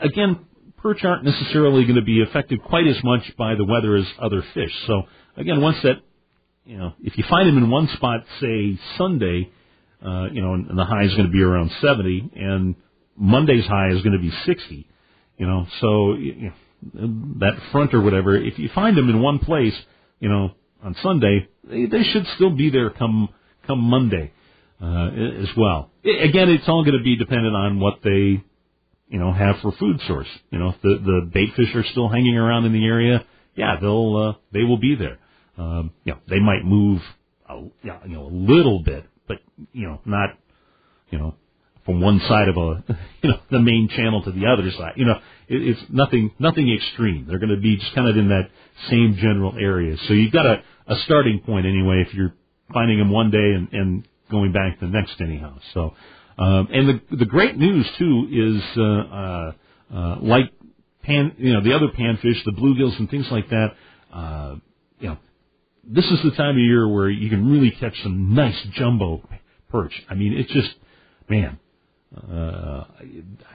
again, 0.01 0.41
perch 0.79 1.05
aren't 1.05 1.25
necessarily 1.25 1.85
going 1.85 1.97
to 1.97 2.03
be 2.03 2.23
affected 2.23 2.63
quite 2.65 2.87
as 2.87 2.97
much 3.05 3.23
by 3.37 3.55
the 3.55 3.65
weather 3.65 3.97
as 3.97 4.07
other 4.19 4.43
fish. 4.55 4.73
So 4.87 5.03
again, 5.37 5.61
once 5.61 5.77
that, 5.83 5.97
you 6.65 6.79
know, 6.79 6.95
if 7.03 7.17
you 7.17 7.25
find 7.29 7.49
them 7.49 7.59
in 7.59 7.71
one 7.71 7.89
spot, 7.95 8.25
say 8.41 8.79
Sunday, 8.99 9.51
uh, 10.05 10.27
you 10.33 10.43
know, 10.43 10.55
and, 10.55 10.69
and 10.69 10.79
the 10.79 10.85
high 10.85 11.05
is 11.05 11.11
going 11.13 11.27
to 11.27 11.33
be 11.33 11.43
around 11.43 11.71
70, 11.81 12.31
and 12.37 12.75
Monday's 13.17 13.67
high 13.67 13.91
is 13.91 14.03
going 14.03 14.13
to 14.13 14.19
be 14.19 14.33
60. 14.47 14.89
You 15.39 15.47
know, 15.47 15.67
so 15.81 16.15
you 16.15 16.53
know, 16.95 17.39
that 17.41 17.59
front 17.71 17.95
or 17.95 18.01
whatever, 18.01 18.37
if 18.37 18.59
you 18.59 18.69
find 18.75 18.97
them 18.97 19.09
in 19.09 19.21
one 19.23 19.39
place, 19.39 19.75
you 20.21 20.29
know, 20.29 20.53
on 20.83 20.97
Sunday, 21.03 21.49
they, 21.65 21.87
they 21.87 22.03
should 22.03 22.27
still 22.35 22.51
be 22.51 22.71
there 22.71 22.91
come 22.91 23.29
come 23.67 23.79
Monday 23.79 24.33
uh, 24.83 25.09
as 25.43 25.49
well. 25.57 25.91
It, 26.03 26.29
again, 26.29 26.49
it's 26.51 26.69
all 26.69 26.85
going 26.85 26.99
to 26.99 27.05
be 27.05 27.17
dependent 27.17 27.55
on 27.55 27.81
what 27.81 28.01
they, 28.03 28.43
you 29.09 29.19
know, 29.19 29.33
have 29.33 29.57
for 29.63 29.73
food 29.73 30.01
source. 30.07 30.29
You 30.51 30.59
know, 30.59 30.71
if 30.71 30.83
the 30.83 30.99
the 31.05 31.31
bait 31.33 31.51
fish 31.57 31.75
are 31.75 31.85
still 31.85 32.09
hanging 32.09 32.37
around 32.37 32.65
in 32.65 32.73
the 32.73 32.85
area, 32.85 33.25
yeah, 33.55 33.77
they'll 33.81 34.17
uh, 34.17 34.39
they 34.53 34.65
will 34.65 34.79
be 34.79 34.97
there. 34.97 35.19
Um, 35.57 35.93
you 36.05 36.13
know, 36.13 36.19
they 36.29 36.41
might 36.41 36.65
move, 36.65 37.01
a, 37.49 37.57
you 37.83 37.93
know, 38.07 38.25
a 38.25 38.33
little 38.33 38.83
bit, 38.83 39.05
but 39.29 39.39
you 39.73 39.89
know, 39.89 40.01
not, 40.05 40.31
you 41.11 41.19
know, 41.19 41.35
from 41.85 42.01
one 42.01 42.21
side 42.29 42.49
of 42.49 42.57
a, 42.57 42.85
you 43.23 43.31
know, 43.31 43.39
the 43.51 43.61
main 43.61 43.89
channel 43.89 44.23
to 44.23 44.33
the 44.33 44.47
other 44.47 44.71
side. 44.71 44.95
You 44.97 45.07
know, 45.07 45.19
it, 45.49 45.63
it's 45.69 45.81
nothing 45.89 46.33
nothing 46.39 46.73
extreme. 46.73 47.27
They're 47.29 47.39
going 47.39 47.55
to 47.55 47.61
be 47.61 47.77
just 47.77 47.95
kind 47.95 48.09
of 48.09 48.17
in 48.17 48.29
that 48.29 48.51
same 48.91 49.17
general 49.21 49.55
area. 49.61 49.97
So 50.07 50.15
you've 50.15 50.33
got 50.33 50.47
a, 50.47 50.63
a 50.87 50.97
starting 51.05 51.41
point 51.41 51.67
anyway 51.67 52.05
if 52.07 52.15
you're 52.15 52.35
finding 52.73 52.99
them 52.99 53.11
one 53.11 53.31
day 53.31 53.39
and, 53.39 53.69
and 53.73 54.09
going 54.31 54.53
back 54.53 54.81
the 54.81 54.87
next 54.87 55.21
anyhow. 55.21 55.59
So, 55.75 55.95
um, 56.39 56.69
and 56.73 56.89
the 56.89 57.17
the 57.17 57.27
great 57.27 57.57
news 57.57 57.89
too 57.99 58.29
is 58.31 58.63
uh, 58.79 58.83
uh, 58.83 59.53
uh, 59.95 60.17
like 60.21 60.53
pan, 61.03 61.35
you 61.39 61.53
know, 61.53 61.63
the 61.63 61.75
other 61.75 61.89
panfish, 61.89 62.43
the 62.45 62.53
bluegills 62.53 62.99
and 62.99 63.11
things 63.11 63.27
like 63.31 63.49
that. 63.51 63.69
Uh, 64.13 64.57
you 64.99 65.09
know, 65.09 65.19
this 65.85 66.05
is 66.05 66.23
the 66.23 66.31
time 66.33 66.57
of 66.57 66.59
year 66.59 66.89
where 66.89 67.11
you 67.11 67.29
can 67.29 67.51
really 67.51 67.71
catch 67.73 67.95
some 68.03 68.35
nice 68.35 68.61
jumbo 68.75 69.29
perch. 69.71 69.93
I 70.09 70.15
mean, 70.15 70.35
it's 70.35 70.53
just, 70.53 70.71
man, 71.29 71.59
uh, 72.17 72.85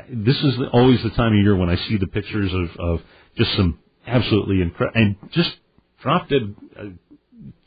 this 0.10 0.36
is 0.36 0.56
always 0.74 1.02
the 1.04 1.12
time 1.12 1.34
of 1.34 1.40
year 1.40 1.56
when 1.56 1.70
I 1.70 1.76
see 1.88 1.98
the 1.98 2.08
pictures 2.08 2.52
of, 2.54 2.80
of 2.80 3.00
just 3.38 3.56
some 3.56 3.80
absolutely 4.06 4.62
incredible, 4.62 5.00
and 5.00 5.16
just 5.32 5.52
drop 6.02 6.28
dead, 6.30 6.56
uh, 6.78 6.84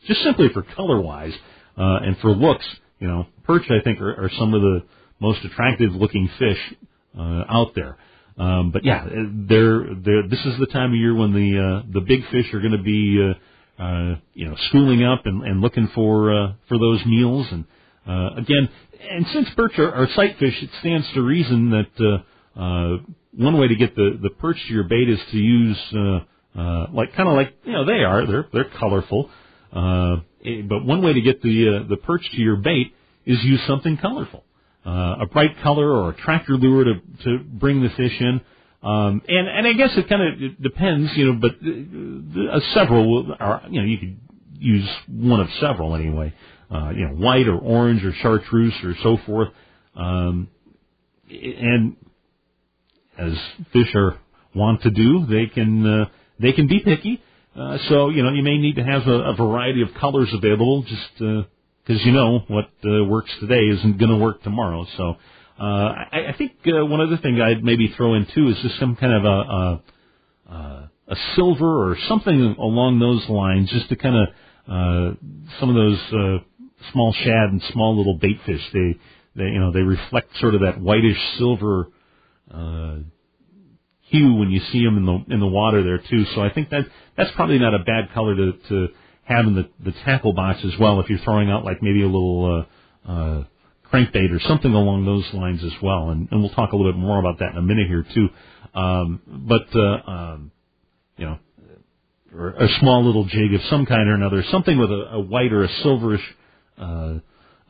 just 0.06 0.22
simply 0.22 0.48
for 0.52 0.62
color 0.62 1.00
wise, 1.00 1.34
uh, 1.78 2.00
and 2.02 2.18
for 2.18 2.30
looks, 2.30 2.66
you 2.98 3.06
know, 3.06 3.26
perch 3.44 3.62
I 3.70 3.82
think 3.82 4.00
are, 4.00 4.24
are 4.24 4.30
some 4.38 4.52
of 4.52 4.60
the 4.60 4.82
most 5.20 5.44
attractive 5.44 5.92
looking 5.92 6.28
fish, 6.38 6.58
uh, 7.18 7.44
out 7.48 7.74
there. 7.74 7.96
Um, 8.36 8.70
but 8.72 8.84
yeah, 8.84 9.06
they're, 9.48 9.86
they're, 10.02 10.28
this 10.28 10.44
is 10.44 10.58
the 10.58 10.66
time 10.66 10.90
of 10.90 10.96
year 10.96 11.14
when 11.14 11.32
the, 11.32 11.58
uh, 11.58 11.92
the 11.92 12.00
big 12.00 12.22
fish 12.30 12.52
are 12.54 12.60
going 12.60 12.76
to 12.76 12.82
be, 12.82 13.30
uh, 13.30 13.34
uh, 13.80 14.14
you 14.34 14.48
know, 14.48 14.56
schooling 14.68 15.04
up 15.04 15.22
and, 15.24 15.42
and 15.42 15.60
looking 15.60 15.88
for, 15.94 16.32
uh, 16.32 16.52
for 16.68 16.78
those 16.78 17.04
meals. 17.06 17.46
And, 17.50 17.64
uh, 18.06 18.40
again, 18.40 18.68
and 19.10 19.26
since 19.32 19.48
perch 19.56 19.78
are, 19.78 19.92
are 19.92 20.08
sight 20.14 20.38
fish, 20.38 20.54
it 20.62 20.70
stands 20.80 21.06
to 21.14 21.22
reason 21.22 21.70
that, 21.70 22.22
uh, 22.56 22.60
uh, 22.60 22.98
one 23.32 23.58
way 23.58 23.68
to 23.68 23.76
get 23.76 23.94
the, 23.94 24.18
the 24.20 24.30
perch 24.30 24.56
to 24.66 24.72
your 24.72 24.84
bait 24.84 25.08
is 25.08 25.18
to 25.30 25.36
use, 25.36 25.78
uh, 25.94 26.60
uh, 26.60 26.86
like, 26.92 27.14
kind 27.14 27.28
of 27.28 27.34
like, 27.34 27.54
you 27.64 27.72
know, 27.72 27.86
they 27.86 28.02
are, 28.04 28.26
they're, 28.26 28.46
they're 28.52 28.70
colorful. 28.78 29.30
Uh, 29.72 30.16
eh, 30.44 30.62
but 30.68 30.84
one 30.84 31.02
way 31.02 31.12
to 31.12 31.20
get 31.20 31.40
the, 31.42 31.82
uh, 31.84 31.88
the 31.88 31.96
perch 31.96 32.28
to 32.32 32.40
your 32.40 32.56
bait 32.56 32.92
is 33.24 33.38
use 33.44 33.60
something 33.66 33.96
colorful 33.96 34.44
uh, 34.84 35.16
a 35.20 35.26
bright 35.26 35.60
color 35.62 35.90
or 35.92 36.10
a 36.10 36.16
tractor 36.16 36.54
lure 36.54 36.84
to 36.84 36.94
to 37.24 37.38
bring 37.44 37.82
the 37.82 37.90
fish 37.90 38.16
in. 38.20 38.40
Um, 38.82 39.22
and 39.28 39.48
and 39.48 39.66
I 39.66 39.72
guess 39.74 39.90
it 39.96 40.08
kind 40.08 40.22
of 40.22 40.62
depends, 40.62 41.10
you 41.16 41.32
know, 41.32 41.40
but 41.40 41.52
uh, 41.62 42.56
uh, 42.56 42.60
several 42.74 43.34
are 43.38 43.62
you 43.70 43.80
know 43.80 43.86
you 43.86 43.98
could 43.98 44.20
use 44.58 44.88
one 45.08 45.40
of 45.40 45.48
several 45.60 45.94
anyway. 45.94 46.34
Uh, 46.70 46.90
you 46.90 47.06
know, 47.08 47.14
white 47.14 47.48
or 47.48 47.58
orange 47.58 48.04
or 48.04 48.12
chartreuse 48.22 48.74
or 48.84 48.94
so 49.02 49.18
forth. 49.26 49.48
Um, 49.96 50.48
and 51.30 51.96
as 53.18 53.32
fish 53.72 53.94
are 53.94 54.18
want 54.54 54.82
to 54.82 54.90
do, 54.90 55.26
they 55.26 55.46
can 55.46 55.86
uh, 55.86 56.04
they 56.40 56.52
can 56.52 56.66
be 56.66 56.80
picky. 56.80 57.22
Uh, 57.56 57.78
so 57.88 58.08
you 58.10 58.22
know 58.22 58.32
you 58.32 58.42
may 58.42 58.58
need 58.58 58.76
to 58.76 58.84
have 58.84 59.06
a, 59.06 59.32
a 59.32 59.36
variety 59.36 59.82
of 59.82 59.88
colors 60.00 60.30
available. 60.32 60.82
Just 60.84 61.22
uh, 61.22 61.42
because 61.86 62.04
you 62.04 62.12
know 62.12 62.40
what 62.48 62.70
uh, 62.84 63.04
works 63.04 63.30
today 63.40 63.68
isn't 63.78 63.98
going 63.98 64.10
to 64.10 64.16
work 64.18 64.42
tomorrow. 64.42 64.86
So 64.96 65.16
uh, 65.60 65.94
I, 66.12 66.26
I 66.28 66.34
think 66.38 66.52
uh, 66.66 66.86
one 66.86 67.00
other 67.00 67.18
thing 67.18 67.40
I'd 67.40 67.62
maybe 67.62 67.92
throw 67.96 68.14
in 68.14 68.26
too 68.34 68.48
is 68.48 68.56
just 68.62 68.78
some 68.78 68.96
kind 68.96 69.12
of 69.12 69.24
a, 69.24 69.82
a, 70.52 70.90
a 71.08 71.16
silver 71.36 71.90
or 71.90 71.96
something 72.08 72.56
along 72.58 72.98
those 72.98 73.28
lines, 73.28 73.70
just 73.70 73.88
to 73.90 73.96
kind 73.96 74.16
of 74.16 74.28
uh, 74.66 75.14
some 75.58 75.68
of 75.68 75.74
those 75.74 75.98
uh, 76.12 76.38
small 76.92 77.12
shad 77.12 77.50
and 77.50 77.62
small 77.72 77.96
little 77.96 78.16
bait 78.16 78.40
fish. 78.46 78.62
They 78.72 78.98
they 79.36 79.44
you 79.44 79.60
know 79.60 79.72
they 79.72 79.82
reflect 79.82 80.36
sort 80.38 80.54
of 80.54 80.62
that 80.62 80.80
whitish 80.80 81.18
silver. 81.38 81.88
Uh, 82.52 82.98
hue 84.10 84.34
when 84.34 84.50
you 84.50 84.60
see 84.72 84.84
them 84.84 84.96
in 84.96 85.06
the 85.06 85.34
in 85.34 85.40
the 85.40 85.46
water 85.46 85.82
there 85.82 85.98
too. 85.98 86.24
So 86.34 86.42
I 86.42 86.52
think 86.52 86.70
that 86.70 86.84
that's 87.16 87.30
probably 87.32 87.58
not 87.58 87.74
a 87.74 87.78
bad 87.80 88.12
color 88.12 88.34
to 88.34 88.52
to 88.68 88.88
having 89.24 89.54
the, 89.54 89.68
the 89.84 89.92
tackle 90.04 90.32
box 90.32 90.60
as 90.64 90.72
well 90.78 91.00
if 91.00 91.08
you're 91.08 91.20
throwing 91.20 91.50
out 91.50 91.64
like 91.64 91.82
maybe 91.82 92.02
a 92.02 92.06
little 92.06 92.66
uh, 93.06 93.10
uh, 93.10 93.44
crankbait 93.92 94.34
or 94.34 94.40
something 94.40 94.72
along 94.72 95.04
those 95.04 95.26
lines 95.34 95.62
as 95.64 95.72
well. 95.82 96.10
And, 96.10 96.28
and 96.30 96.40
we'll 96.40 96.50
talk 96.50 96.72
a 96.72 96.76
little 96.76 96.92
bit 96.92 96.98
more 96.98 97.18
about 97.18 97.38
that 97.40 97.52
in 97.52 97.58
a 97.58 97.62
minute 97.62 97.88
here 97.88 98.04
too. 98.14 98.28
Um, 98.74 99.20
but 99.26 99.66
uh, 99.74 100.10
um, 100.10 100.52
you 101.16 101.26
know, 101.26 101.38
or 102.34 102.50
a 102.50 102.68
small 102.80 103.04
little 103.04 103.24
jig 103.24 103.54
of 103.54 103.60
some 103.64 103.86
kind 103.86 104.08
or 104.08 104.14
another, 104.14 104.44
something 104.50 104.78
with 104.78 104.90
a, 104.90 105.14
a 105.14 105.20
white 105.20 105.52
or 105.52 105.64
a 105.64 105.68
silverish 105.68 106.22
uh, 106.78 107.18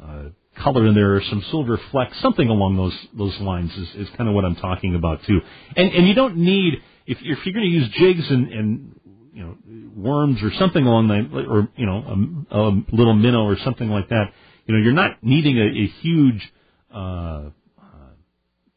uh, 0.02 0.24
color 0.62 0.86
in 0.86 0.94
there, 0.94 1.16
or 1.16 1.22
some 1.30 1.42
silver 1.50 1.80
flecks, 1.90 2.16
something 2.20 2.48
along 2.48 2.76
those 2.76 2.96
those 3.16 3.38
lines 3.40 3.72
is, 3.72 3.88
is 4.06 4.08
kind 4.16 4.28
of 4.28 4.34
what 4.34 4.44
I'm 4.44 4.56
talking 4.56 4.94
about 4.94 5.22
too. 5.24 5.40
And 5.76 5.90
and 5.92 6.06
you 6.06 6.14
don't 6.14 6.36
need 6.36 6.74
if 7.06 7.18
if 7.20 7.46
you're 7.46 7.54
going 7.54 7.66
to 7.66 7.70
use 7.70 7.88
jigs 7.90 8.30
and, 8.30 8.52
and 8.52 9.00
you 9.32 9.42
know 9.42 9.56
worms 9.96 10.42
or 10.42 10.52
something 10.58 10.84
along 10.84 11.08
that, 11.08 11.46
or 11.48 11.68
you 11.76 11.86
know 11.86 12.44
a, 12.50 12.58
a 12.58 12.82
little 12.94 13.14
minnow 13.14 13.44
or 13.44 13.56
something 13.64 13.88
like 13.88 14.08
that. 14.10 14.32
You 14.70 14.76
know, 14.76 14.84
you're 14.84 14.92
not 14.92 15.16
needing 15.20 15.58
a, 15.58 15.64
a 15.64 15.86
huge 16.00 16.52
uh, 16.94 16.96
uh, 16.96 17.50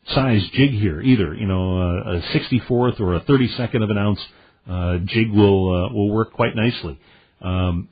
size 0.08 0.42
jig 0.54 0.72
here 0.72 1.00
either. 1.00 1.36
You 1.36 1.46
know, 1.46 1.78
a, 1.78 2.18
a 2.18 2.22
64th 2.34 3.00
or 3.00 3.14
a 3.14 3.22
32nd 3.22 3.84
of 3.84 3.92
an 3.92 3.98
ounce 4.00 4.20
uh, 4.68 4.98
jig 5.06 5.30
will 5.30 5.70
uh, 5.70 5.94
will 5.94 6.12
work 6.12 6.34
quite 6.34 6.56
nicely. 6.56 7.00
Um, 7.42 7.90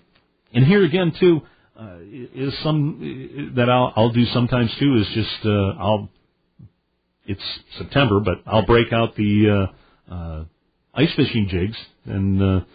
and 0.52 0.66
here 0.66 0.84
again 0.84 1.14
too 1.20 1.42
uh, 1.80 1.98
is 2.02 2.58
some 2.64 3.54
that 3.56 3.70
I'll 3.70 3.94
I'll 3.96 4.12
do 4.12 4.26
sometimes 4.34 4.72
too 4.80 4.96
is 4.96 5.08
just 5.14 5.46
uh, 5.46 5.74
I'll 5.78 6.10
it's 7.28 7.60
September 7.78 8.20
but 8.20 8.42
I'll 8.48 8.66
break 8.66 8.92
out 8.92 9.16
the 9.16 9.70
uh, 10.10 10.12
uh, 10.12 10.46
ice 10.96 11.14
fishing 11.16 11.50
jigs, 11.52 11.78
and 12.06 12.42
uh, 12.42 12.66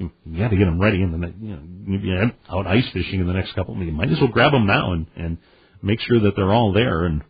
you, 0.00 0.38
got 0.38 0.48
to 0.48 0.56
get 0.56 0.64
them 0.64 0.80
ready. 0.80 1.02
And 1.02 1.22
then 1.22 1.34
you 1.40 1.56
know, 1.56 1.98
you're 2.02 2.32
out 2.50 2.66
ice 2.66 2.88
fishing 2.92 3.20
in 3.20 3.26
the 3.26 3.32
next 3.32 3.54
couple. 3.54 3.76
You 3.76 3.92
might 3.92 4.10
as 4.10 4.18
well 4.20 4.30
grab 4.30 4.52
them 4.52 4.66
now 4.66 4.92
and 4.92 5.06
and 5.16 5.38
make 5.82 6.00
sure 6.00 6.20
that 6.20 6.32
they're 6.36 6.52
all 6.52 6.72
there 6.72 7.04
and 7.04 7.22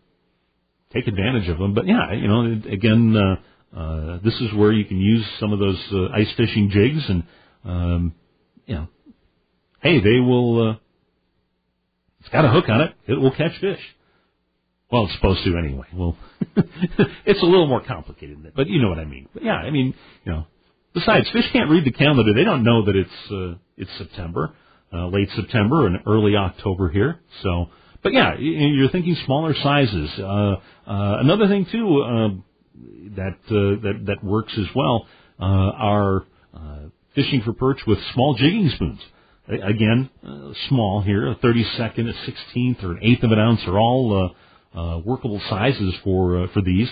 take 0.93 1.07
advantage 1.07 1.49
of 1.49 1.59
them. 1.59 1.75
But 1.75 1.87
yeah, 1.87 2.13
you 2.13 2.29
know, 2.29 2.45
again, 2.71 3.17
uh, 3.17 3.79
uh, 3.79 4.19
this 4.25 4.35
is 4.41 4.55
where 4.55 4.73
you 4.73 4.85
can 4.85 4.99
use 4.99 5.25
some 5.39 5.53
of 5.53 5.59
those 5.59 5.81
uh, 5.93 6.09
ice 6.15 6.33
fishing 6.37 6.71
jigs, 6.71 7.05
and 7.09 7.25
um, 7.65 8.15
you 8.67 8.75
know, 8.75 8.89
hey, 9.83 10.01
they 10.01 10.21
will. 10.21 10.71
Uh, 10.71 10.77
it's 12.21 12.29
got 12.29 12.45
a 12.45 12.51
hook 12.51 12.69
on 12.69 12.83
it. 12.83 12.95
It 13.07 13.15
will 13.15 13.31
catch 13.35 13.59
fish. 13.61 13.81
Well, 14.91 15.05
it's 15.05 15.15
supposed 15.15 15.45
to 15.45 15.57
anyway. 15.57 15.87
Well, 15.95 16.17
it's 17.25 17.43
a 17.43 17.47
little 17.47 17.69
more 17.69 17.83
complicated 17.83 18.37
than 18.37 18.43
that, 18.45 18.55
but 18.57 18.69
you 18.69 18.83
know 18.83 18.89
what 18.89 18.99
I 18.99 19.05
mean. 19.05 19.29
But 19.33 19.45
yeah, 19.45 19.55
I 19.55 19.71
mean, 19.71 19.95
you 20.25 20.33
know, 20.33 20.47
besides, 20.95 21.31
fish 21.31 21.45
can't 21.53 21.71
read 21.71 21.85
the 21.85 21.93
calendar. 21.93 22.33
They 22.35 22.45
don't 22.45 22.65
know 22.65 22.85
that 22.85 22.97
it's 22.97 23.33
uh, 23.33 23.59
it's 23.77 23.91
September, 23.99 24.55
uh, 24.93 25.07
late 25.09 25.29
September 25.35 25.87
and 25.87 25.99
early 26.07 26.37
October 26.37 26.89
here. 26.89 27.21
So, 27.43 27.71
but 28.03 28.13
yeah, 28.13 28.37
you're 28.39 28.91
thinking 28.91 29.17
smaller 29.27 29.55
sizes. 29.63 30.11
Uh, 30.19 30.23
uh, 30.23 30.57
another 30.87 31.49
thing 31.49 31.67
too 31.71 32.03
uh, 32.03 32.29
that 33.17 33.39
uh, 33.49 33.83
that 33.83 34.03
that 34.07 34.25
works 34.25 34.53
as 34.59 34.67
well 34.75 35.07
uh, 35.41 35.45
are 35.45 36.27
uh, 36.55 36.79
fishing 37.15 37.43
for 37.45 37.53
perch 37.53 37.79
with 37.87 37.99
small 38.15 38.35
jigging 38.35 38.71
spoons. 38.75 39.01
Again, 39.49 40.09
uh, 40.25 40.53
small 40.69 41.03
here, 41.03 41.27
a 41.27 41.35
32nd, 41.35 42.09
a 42.09 42.57
16th, 42.59 42.85
or 42.85 42.93
an 42.93 43.01
eighth 43.03 43.25
of 43.25 43.33
an 43.33 43.39
ounce 43.41 43.61
are 43.67 43.79
all. 43.79 44.27
Uh, 44.27 44.35
uh, 44.75 44.99
workable 45.05 45.41
sizes 45.49 45.95
for 46.05 46.45
uh, 46.45 46.47
for 46.53 46.63
these. 46.63 46.89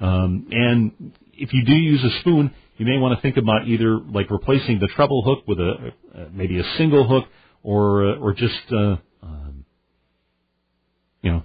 Um, 0.00 0.46
and 0.50 1.12
if 1.32 1.52
you 1.52 1.64
do 1.64 1.72
use 1.72 2.02
a 2.04 2.20
spoon, 2.20 2.54
you 2.76 2.86
may 2.86 2.98
want 2.98 3.16
to 3.16 3.22
think 3.22 3.36
about 3.36 3.66
either 3.66 3.98
like 3.98 4.30
replacing 4.30 4.80
the 4.80 4.88
treble 4.88 5.22
hook 5.22 5.44
with 5.46 5.58
a 5.58 5.92
uh, 6.14 6.24
maybe 6.32 6.58
a 6.58 6.64
single 6.78 7.06
hook, 7.06 7.26
or 7.62 8.06
uh, 8.06 8.16
or 8.16 8.32
just 8.32 8.60
uh, 8.72 8.96
um, 9.22 9.64
you 11.22 11.32
know 11.32 11.42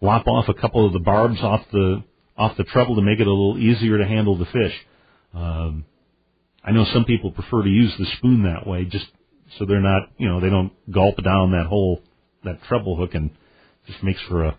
lop 0.00 0.26
off 0.26 0.48
a 0.48 0.54
couple 0.54 0.86
of 0.86 0.92
the 0.92 1.00
barbs 1.00 1.38
off 1.42 1.62
the 1.72 2.02
off 2.36 2.56
the 2.56 2.64
treble 2.64 2.96
to 2.96 3.02
make 3.02 3.20
it 3.20 3.26
a 3.26 3.30
little 3.30 3.58
easier 3.58 3.98
to 3.98 4.06
handle 4.06 4.36
the 4.36 4.46
fish. 4.46 4.74
Um, 5.34 5.84
I 6.64 6.72
know 6.72 6.86
some 6.92 7.04
people 7.04 7.30
prefer 7.30 7.62
to 7.62 7.68
use 7.68 7.92
the 7.98 8.06
spoon 8.16 8.44
that 8.44 8.66
way, 8.66 8.84
just 8.84 9.06
so 9.58 9.66
they're 9.66 9.80
not 9.80 10.10
you 10.18 10.28
know 10.28 10.40
they 10.40 10.50
don't 10.50 10.72
gulp 10.90 11.22
down 11.22 11.52
that 11.52 11.66
whole 11.66 12.02
that 12.44 12.62
treble 12.64 12.96
hook 12.96 13.14
and 13.14 13.30
just 13.86 14.02
makes 14.02 14.20
for 14.28 14.44
a 14.44 14.58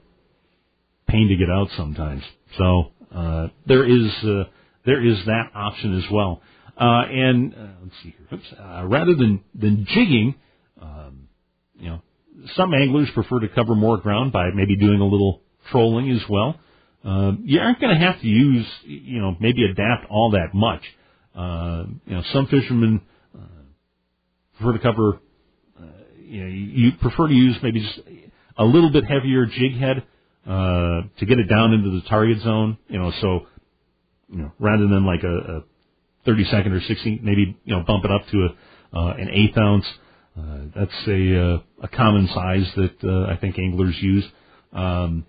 pain 1.07 1.27
to 1.29 1.36
get 1.36 1.49
out 1.49 1.69
sometimes. 1.75 2.23
So 2.57 2.91
uh, 3.13 3.47
there 3.65 3.84
is 3.84 4.11
uh, 4.23 4.43
there 4.86 5.03
is 5.05 5.17
that 5.25 5.51
option 5.53 5.97
as 5.97 6.11
well. 6.11 6.41
Uh, 6.77 7.03
and 7.09 7.53
uh, 7.53 7.67
let's 7.83 7.95
see 8.03 8.15
here. 8.17 8.27
Oops, 8.33 8.53
uh, 8.59 8.86
rather 8.86 9.15
than 9.15 9.41
than 9.53 9.86
jigging, 9.89 10.36
um, 10.81 11.27
you 11.79 11.89
know, 11.89 12.01
some 12.55 12.73
anglers 12.73 13.09
prefer 13.13 13.39
to 13.39 13.47
cover 13.49 13.75
more 13.75 13.97
ground 13.97 14.33
by 14.33 14.49
maybe 14.53 14.75
doing 14.75 14.99
a 14.99 15.05
little 15.05 15.41
trolling 15.71 16.11
as 16.11 16.21
well. 16.29 16.59
Uh, 17.03 17.33
you 17.43 17.59
aren't 17.59 17.79
going 17.79 17.97
to 17.97 18.05
have 18.05 18.19
to 18.19 18.27
use, 18.27 18.65
you 18.83 19.21
know, 19.21 19.36
maybe 19.39 19.63
adapt 19.63 20.09
all 20.09 20.31
that 20.31 20.53
much. 20.53 20.81
Uh, 21.36 21.86
you 22.05 22.15
know, 22.15 22.23
some 22.33 22.47
fishermen 22.47 23.01
uh, 23.33 23.39
prefer 24.57 24.73
to 24.73 24.79
cover. 24.79 25.19
You 26.27 26.43
know, 26.43 26.49
you 26.49 26.91
prefer 26.99 27.27
to 27.27 27.33
use 27.33 27.55
maybe 27.61 27.81
just 27.81 27.99
a 28.57 28.65
little 28.65 28.89
bit 28.89 29.05
heavier 29.05 29.45
jig 29.45 29.77
head 29.77 30.03
uh, 30.47 31.01
to 31.19 31.25
get 31.25 31.39
it 31.39 31.47
down 31.47 31.73
into 31.73 31.91
the 31.91 32.01
target 32.09 32.41
zone. 32.41 32.77
You 32.88 32.99
know, 32.99 33.11
so 33.21 33.47
you 34.30 34.38
know, 34.38 34.51
rather 34.59 34.88
than 34.88 35.05
like 35.05 35.23
a, 35.23 35.57
a 35.57 35.63
30 36.26 36.45
second 36.45 36.73
or 36.73 36.82
60, 36.82 37.19
maybe 37.23 37.57
you 37.63 37.76
know, 37.76 37.84
bump 37.86 38.05
it 38.05 38.11
up 38.11 38.28
to 38.32 38.47
a 38.47 38.97
uh, 38.97 39.13
an 39.17 39.30
eighth 39.30 39.57
ounce. 39.57 39.86
Uh, 40.38 40.59
that's 40.76 41.07
a 41.07 41.41
uh, 41.41 41.57
a 41.84 41.88
common 41.88 42.28
size 42.34 42.69
that 42.76 42.95
uh, 43.03 43.32
I 43.32 43.38
think 43.38 43.57
anglers 43.59 43.95
use. 44.01 44.26
Um, 44.73 45.26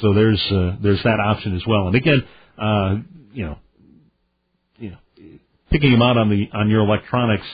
so 0.00 0.14
there's 0.14 0.42
uh, 0.50 0.76
there's 0.82 1.02
that 1.04 1.20
option 1.20 1.54
as 1.56 1.62
well. 1.66 1.86
And 1.88 1.96
again, 1.96 2.24
uh, 2.58 2.96
you 3.32 3.46
know, 3.46 3.58
you 4.78 4.90
know, 4.90 4.98
picking 5.70 5.92
them 5.92 6.02
out 6.02 6.16
on 6.16 6.30
the 6.30 6.48
on 6.52 6.70
your 6.70 6.80
electronics 6.80 7.46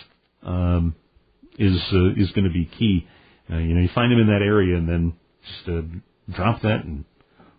um, 0.43 0.95
is 1.59 1.81
uh, 1.93 2.13
is 2.17 2.31
going 2.33 2.45
to 2.45 2.53
be 2.53 2.71
key. 2.79 3.07
Uh, 3.51 3.59
you 3.59 3.75
know, 3.75 3.81
you 3.81 3.91
find 3.95 4.13
them 4.13 4.21
in 4.21 4.29
that 4.29 4.43
area 4.43 4.77
and 4.77 4.89
then 4.89 5.13
just 5.45 5.69
uh, 5.69 6.35
drop 6.35 6.63
that 6.63 6.85
and 6.85 7.05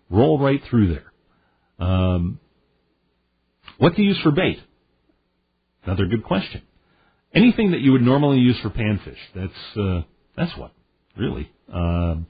roll 0.10 0.40
right 0.40 0.62
through 0.70 0.94
there. 0.94 1.88
Um, 1.88 2.40
what 3.82 3.96
to 3.96 4.02
use 4.04 4.20
for 4.22 4.32
bait? 4.32 4.60
Another 5.84 6.06
good 6.06 6.24
question. 6.24 6.62
Anything 7.34 7.72
that 7.72 7.82
you 7.82 7.94
would 7.94 8.04
normally 8.04 8.38
use 8.38 8.60
for 8.62 8.70
panfish. 8.70 9.18
That's 9.34 9.78
uh, 9.78 10.02
that's 10.38 10.56
what 10.56 10.72
really. 11.18 11.52
Um, 11.74 12.28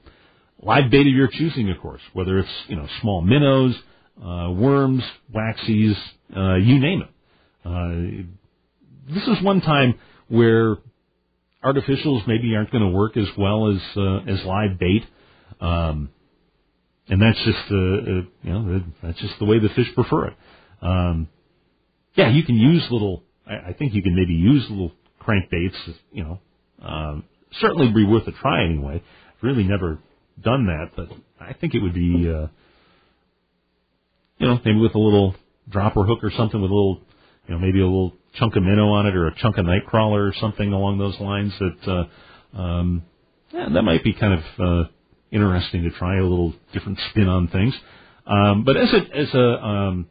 live 0.62 0.90
bait 0.90 1.06
of 1.06 1.12
your 1.12 1.28
choosing, 1.28 1.70
of 1.70 1.78
course. 1.82 2.00
Whether 2.14 2.38
it's 2.38 2.48
you 2.68 2.76
know 2.76 2.88
small 3.02 3.20
minnows, 3.20 3.76
uh, 4.18 4.50
worms, 4.52 5.02
waxies, 5.34 5.94
uh, 6.34 6.54
you 6.54 6.78
name 6.78 7.02
it. 7.02 7.10
Uh, 7.66 9.12
this 9.14 9.28
is 9.28 9.44
one 9.44 9.60
time 9.60 9.98
where 10.28 10.76
artificials 11.62 12.26
maybe 12.26 12.54
aren't 12.56 12.70
going 12.70 12.84
to 12.84 12.96
work 12.96 13.18
as 13.18 13.28
well 13.36 13.68
as 13.68 13.80
uh, 13.94 14.18
as 14.20 14.42
live 14.44 14.78
bait, 14.78 15.04
um, 15.60 16.08
and 17.08 17.20
that's 17.20 17.38
just 17.44 17.70
uh, 17.70 17.74
uh, 17.74 18.22
you 18.42 18.52
know 18.52 18.82
that's 19.02 19.20
just 19.20 19.38
the 19.38 19.44
way 19.44 19.58
the 19.58 19.68
fish 19.70 19.88
prefer 19.94 20.28
it. 20.28 20.34
Um, 20.80 21.28
yeah, 22.14 22.30
you 22.30 22.44
can 22.44 22.56
use 22.56 22.86
little. 22.90 23.22
I, 23.46 23.70
I 23.70 23.72
think 23.74 23.94
you 23.94 24.02
can 24.02 24.14
maybe 24.16 24.34
use 24.34 24.66
little 24.70 24.92
crankbaits. 25.22 25.76
You 26.12 26.24
know, 26.24 26.40
um, 26.82 27.24
certainly 27.60 27.92
be 27.92 28.06
worth 28.06 28.26
a 28.28 28.32
try 28.32 28.64
anyway. 28.64 29.02
I've 29.28 29.42
really 29.42 29.64
never 29.64 29.98
done 30.42 30.66
that, 30.66 30.90
but 30.96 31.08
I 31.40 31.54
think 31.54 31.74
it 31.74 31.80
would 31.82 31.94
be. 31.94 32.30
Uh, 32.30 32.48
you 34.38 34.48
know, 34.48 34.60
maybe 34.64 34.78
with 34.78 34.94
a 34.94 34.98
little 34.98 35.34
dropper 35.68 36.04
hook 36.04 36.20
or 36.22 36.30
something 36.32 36.60
with 36.60 36.70
a 36.70 36.74
little, 36.74 37.00
you 37.46 37.54
know, 37.54 37.60
maybe 37.60 37.80
a 37.80 37.84
little 37.84 38.12
chunk 38.34 38.56
of 38.56 38.62
minnow 38.62 38.88
on 38.88 39.06
it 39.06 39.14
or 39.14 39.28
a 39.28 39.34
chunk 39.36 39.56
of 39.58 39.66
night 39.66 39.86
crawler 39.86 40.26
or 40.26 40.34
something 40.40 40.72
along 40.72 40.98
those 40.98 41.18
lines 41.20 41.52
that, 41.60 42.08
uh, 42.56 42.60
um, 42.60 43.02
yeah, 43.52 43.68
that 43.72 43.82
might 43.82 44.02
be 44.04 44.12
kind 44.14 44.34
of, 44.34 44.86
uh, 44.86 44.88
interesting 45.30 45.84
to 45.84 45.90
try 45.90 46.18
a 46.18 46.22
little 46.22 46.54
different 46.72 46.98
spin 47.10 47.28
on 47.28 47.48
things. 47.48 47.74
Um, 48.26 48.64
but 48.64 48.76
as 48.76 48.92
a, 48.92 49.16
as 49.16 49.34
a, 49.34 49.64
um, 49.64 50.08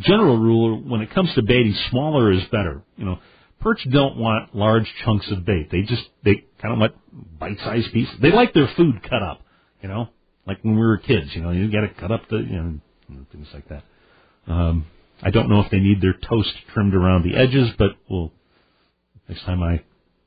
general 0.00 0.38
rule, 0.38 0.82
when 0.82 1.00
it 1.00 1.10
comes 1.12 1.32
to 1.34 1.42
baiting, 1.42 1.74
smaller 1.90 2.32
is 2.32 2.42
better. 2.44 2.82
You 2.96 3.04
know, 3.04 3.18
perch 3.60 3.80
don't 3.90 4.16
want 4.16 4.54
large 4.54 4.92
chunks 5.04 5.30
of 5.30 5.44
bait. 5.44 5.70
They 5.70 5.82
just, 5.82 6.04
they 6.24 6.44
kind 6.60 6.74
of 6.74 6.78
want 6.78 7.38
bite-sized 7.38 7.92
pieces. 7.92 8.14
They 8.20 8.32
like 8.32 8.54
their 8.54 8.68
food 8.76 9.02
cut 9.02 9.22
up, 9.22 9.42
you 9.82 9.88
know, 9.88 10.08
like 10.46 10.58
when 10.62 10.74
we 10.74 10.80
were 10.80 10.98
kids, 10.98 11.34
you 11.34 11.42
know, 11.42 11.50
you 11.50 11.70
got 11.70 11.82
to 11.82 12.00
cut 12.00 12.10
up 12.10 12.28
the, 12.28 12.36
you 12.36 12.80
know, 13.08 13.26
things 13.32 13.48
like 13.54 13.68
that. 13.68 13.84
Um, 14.46 14.86
I 15.22 15.30
don't 15.30 15.48
know 15.48 15.60
if 15.60 15.70
they 15.70 15.78
need 15.78 16.00
their 16.00 16.14
toast 16.14 16.52
trimmed 16.72 16.94
around 16.94 17.24
the 17.24 17.36
edges, 17.36 17.70
but 17.78 17.92
we'll 18.10 18.32
next 19.28 19.44
time 19.44 19.62
I 19.62 19.82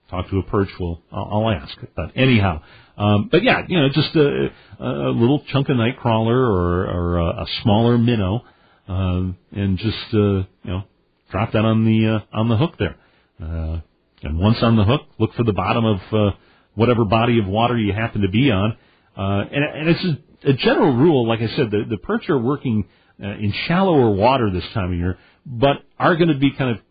talk 0.09 0.30
to 0.30 0.39
a 0.39 0.43
perch, 0.43 0.70
we'll 0.80 1.01
I'll, 1.11 1.30
I'll 1.45 1.49
ask. 1.51 1.78
But 1.95 2.11
anyhow, 2.15 2.61
um, 2.97 3.30
but 3.32 3.43
yeah, 3.43 3.61
you 3.68 3.80
know, 3.80 3.89
just 3.89 4.15
a, 4.15 4.49
a 4.80 5.11
little 5.11 5.43
chunk 5.51 5.70
of 5.70 5.78
night 5.78 5.97
crawler 5.99 6.36
or, 6.36 6.86
or 6.88 7.18
a, 7.18 7.26
a 7.43 7.45
smaller 7.61 7.97
minnow, 7.97 8.43
and 8.88 9.78
just 9.78 10.14
uh, 10.14 10.18
you 10.18 10.46
know, 10.66 10.84
drop 11.32 11.52
that 11.52 11.66
on 11.66 11.86
the 11.86 12.08
uh, 12.16 12.38
on 12.38 12.50
the 12.50 12.58
hook 12.58 12.76
there. 12.80 12.96
Uh, 13.42 13.82
and 14.24 14.40
once 14.40 14.58
on 14.62 14.76
the 14.76 14.84
hook, 14.84 15.02
look 15.20 15.34
for 15.36 15.44
the 15.44 15.54
bottom 15.54 15.86
of 15.86 16.34
whatever 16.74 17.06
body 17.06 17.40
of 17.40 17.48
water 17.48 17.78
you 17.78 17.94
happen 17.94 18.22
to 18.22 18.30
be 18.30 18.52
on. 18.52 18.78
And, 19.16 19.64
and 19.64 19.90
it's 19.90 20.06
a, 20.06 20.50
a 20.50 20.54
general 20.54 20.96
rule, 20.96 21.28
like 21.28 21.40
I 21.40 21.48
said, 21.56 21.72
the, 21.72 21.84
the 21.90 21.98
perch 21.98 22.30
are 22.30 22.40
working 22.40 22.86
in 23.20 23.54
shallower 23.68 24.12
water 24.12 24.50
this 24.52 24.64
time 24.74 24.92
of 24.92 24.98
year, 24.98 25.18
but 25.46 25.78
are 26.00 26.16
going 26.16 26.30
to 26.30 26.38
be 26.38 26.52
kind 26.52 26.78
of 26.78 26.84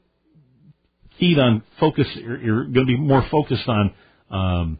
keyed 1.18 1.38
on 1.38 1.62
focus. 1.80 2.07
You're 2.14 2.64
going 2.64 2.86
to 2.86 2.92
be 2.92 2.97
more 2.97 3.26
focused 3.30 3.68
on 3.68 3.94
um, 4.30 4.78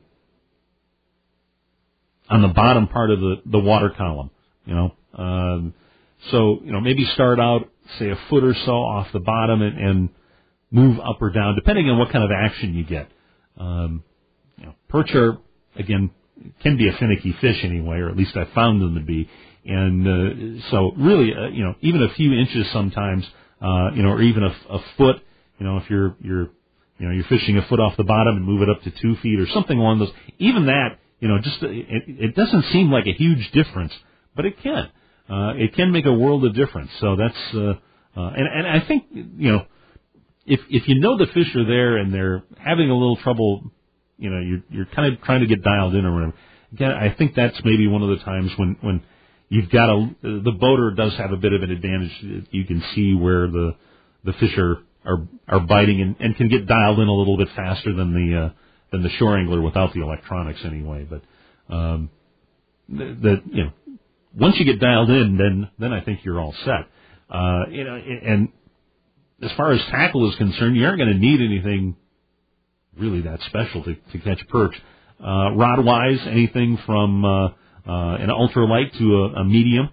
on 2.29 2.43
the 2.43 2.49
bottom 2.49 2.89
part 2.89 3.11
of 3.11 3.21
the 3.21 3.43
the 3.47 3.59
water 3.59 3.91
column. 3.97 4.31
You 4.65 4.75
know, 4.75 4.95
um, 5.15 5.75
so 6.31 6.59
you 6.63 6.73
know 6.73 6.81
maybe 6.81 7.05
start 7.15 7.41
out 7.41 7.69
say 7.99 8.11
a 8.11 8.19
foot 8.29 8.45
or 8.45 8.55
so 8.55 8.73
off 8.73 9.09
the 9.13 9.21
bottom 9.21 9.63
and, 9.63 9.79
and 9.79 10.09
move 10.71 10.99
up 11.01 11.21
or 11.21 11.31
down 11.31 11.55
depending 11.55 11.89
on 11.89 11.99
what 11.99 12.11
kind 12.11 12.25
of 12.25 12.31
action 12.31 12.75
you 12.75 12.85
get. 12.85 13.09
Um, 13.59 14.03
you 14.59 14.67
know, 14.67 14.75
perch 14.89 15.15
are 15.15 15.39
again 15.77 16.11
can 16.63 16.77
be 16.77 16.89
a 16.89 16.93
finicky 16.99 17.35
fish 17.41 17.65
anyway, 17.65 17.99
or 17.99 18.11
at 18.11 18.17
least 18.17 18.37
I 18.37 18.45
found 18.55 18.81
them 18.81 18.95
to 18.95 19.01
be. 19.01 19.29
And 19.65 20.07
uh, 20.07 20.63
so, 20.71 20.93
really, 20.97 21.33
uh, 21.35 21.49
you 21.49 21.65
know, 21.65 21.75
even 21.81 22.03
a 22.03 22.15
few 22.15 22.33
inches 22.33 22.71
sometimes, 22.73 23.25
uh, 23.61 23.91
you 23.95 24.03
know, 24.03 24.11
or 24.11 24.23
even 24.23 24.45
a, 24.45 24.55
a 24.71 24.79
foot, 24.97 25.17
you 25.59 25.67
know, 25.67 25.79
if 25.79 25.91
you're 25.91 26.17
you're 26.21 26.51
you 26.99 27.07
know 27.07 27.11
you're 27.11 27.25
fishing 27.25 27.59
a 27.59 27.67
foot 27.67 27.81
off 27.81 27.97
the 27.97 28.05
bottom 28.05 28.37
and 28.37 28.45
move 28.45 28.63
it 28.63 28.71
up 28.71 28.83
to 28.83 28.91
two 28.91 29.17
feet 29.23 29.41
or 29.41 29.47
something 29.49 29.79
along 29.79 29.99
those, 29.99 30.13
even 30.39 30.67
that, 30.67 30.99
you 31.21 31.29
know, 31.29 31.39
just 31.43 31.63
it, 31.63 32.05
it 32.07 32.35
doesn't 32.37 32.65
seem 32.73 32.91
like 32.91 33.07
a 33.07 33.13
huge 33.13 33.51
difference, 33.53 33.93
but 34.35 34.45
it 34.45 34.63
can. 34.63 34.91
Uh, 35.29 35.55
it 35.57 35.75
can 35.75 35.93
make 35.93 36.07
a 36.07 36.13
world 36.13 36.45
of 36.45 36.55
difference. 36.55 36.91
So 37.01 37.17
that's 37.17 37.55
uh, 37.55 37.75
uh, 38.19 38.31
and 38.37 38.47
and 38.47 38.67
I 38.67 38.87
think 38.87 39.05
you 39.13 39.53
know 39.53 39.67
if 40.47 40.61
if 40.69 40.89
you 40.89 41.01
know 41.01 41.19
the 41.19 41.27
fish 41.27 41.55
are 41.57 41.67
there 41.67 41.97
and 41.97 42.13
they're 42.15 42.45
having 42.59 42.91
a 42.91 42.95
little 42.95 43.17
trouble 43.17 43.73
you 44.19 44.31
know, 44.31 44.41
you're 44.41 44.63
you're 44.71 44.87
kind 44.87 45.13
of 45.13 45.21
trying 45.23 45.41
to 45.41 45.47
get 45.47 45.63
dialed 45.63 45.95
in 45.95 46.05
or 46.05 46.15
whatever. 46.15 46.35
Again, 46.73 46.91
I 46.91 47.15
think 47.17 47.35
that's 47.35 47.59
maybe 47.65 47.87
one 47.87 48.03
of 48.03 48.09
the 48.19 48.25
times 48.25 48.51
when 48.57 48.77
when 48.81 49.03
you've 49.49 49.71
got 49.71 49.91
a 49.91 50.11
the 50.23 50.53
boater 50.59 50.93
does 50.93 51.15
have 51.17 51.33
a 51.33 51.37
bit 51.37 51.53
of 51.53 51.63
an 51.63 51.71
advantage. 51.71 52.47
You 52.51 52.65
can 52.65 52.83
see 52.95 53.15
where 53.15 53.47
the 53.47 53.77
the 54.25 54.33
fish 54.35 54.57
are 54.57 54.79
are, 55.05 55.29
are 55.49 55.61
biting 55.61 56.01
and, 56.01 56.17
and 56.19 56.37
can 56.37 56.49
get 56.49 56.67
dialed 56.67 56.99
in 56.99 57.09
a 57.09 57.13
little 57.13 57.37
bit 57.37 57.49
faster 57.55 57.95
than 57.95 58.13
the 58.13 58.39
uh, 58.39 58.51
than 58.91 59.03
the 59.03 59.11
shore 59.11 59.37
angler 59.37 59.61
without 59.61 59.93
the 59.93 60.01
electronics 60.01 60.61
anyway. 60.65 61.07
But 61.09 61.23
um, 61.75 62.11
that 62.89 63.43
you 63.53 63.65
know, 63.65 63.73
once 64.37 64.57
you 64.59 64.65
get 64.65 64.81
dialed 64.81 65.11
in, 65.11 65.37
then 65.37 65.71
then 65.79 65.93
I 65.93 66.03
think 66.03 66.25
you're 66.25 66.41
all 66.41 66.55
set. 66.65 66.89
Uh, 67.31 67.65
you 67.71 67.85
know, 67.85 67.97
and 67.97 68.49
as 69.43 69.51
far 69.57 69.73
as 69.73 69.81
tackle 69.91 70.31
is 70.31 70.37
concerned, 70.37 70.77
you 70.77 70.85
aren't 70.85 70.99
going 70.99 71.13
to 71.13 71.19
need 71.19 71.41
anything 71.41 71.97
really 72.99 73.23
that 73.23 73.41
special 73.43 73.85
to, 73.85 73.95
to 74.13 74.19
catch 74.19 74.47
perch. 74.49 74.75
Uh, 75.21 75.53
rod 75.55 75.85
wise, 75.85 76.21
anything 76.27 76.79
from 76.87 77.25
uh, 77.25 77.47
uh, 77.49 78.17
an 78.17 78.29
ultralight 78.29 78.97
to 78.99 79.17
a, 79.17 79.41
a 79.41 79.45
medium. 79.45 79.89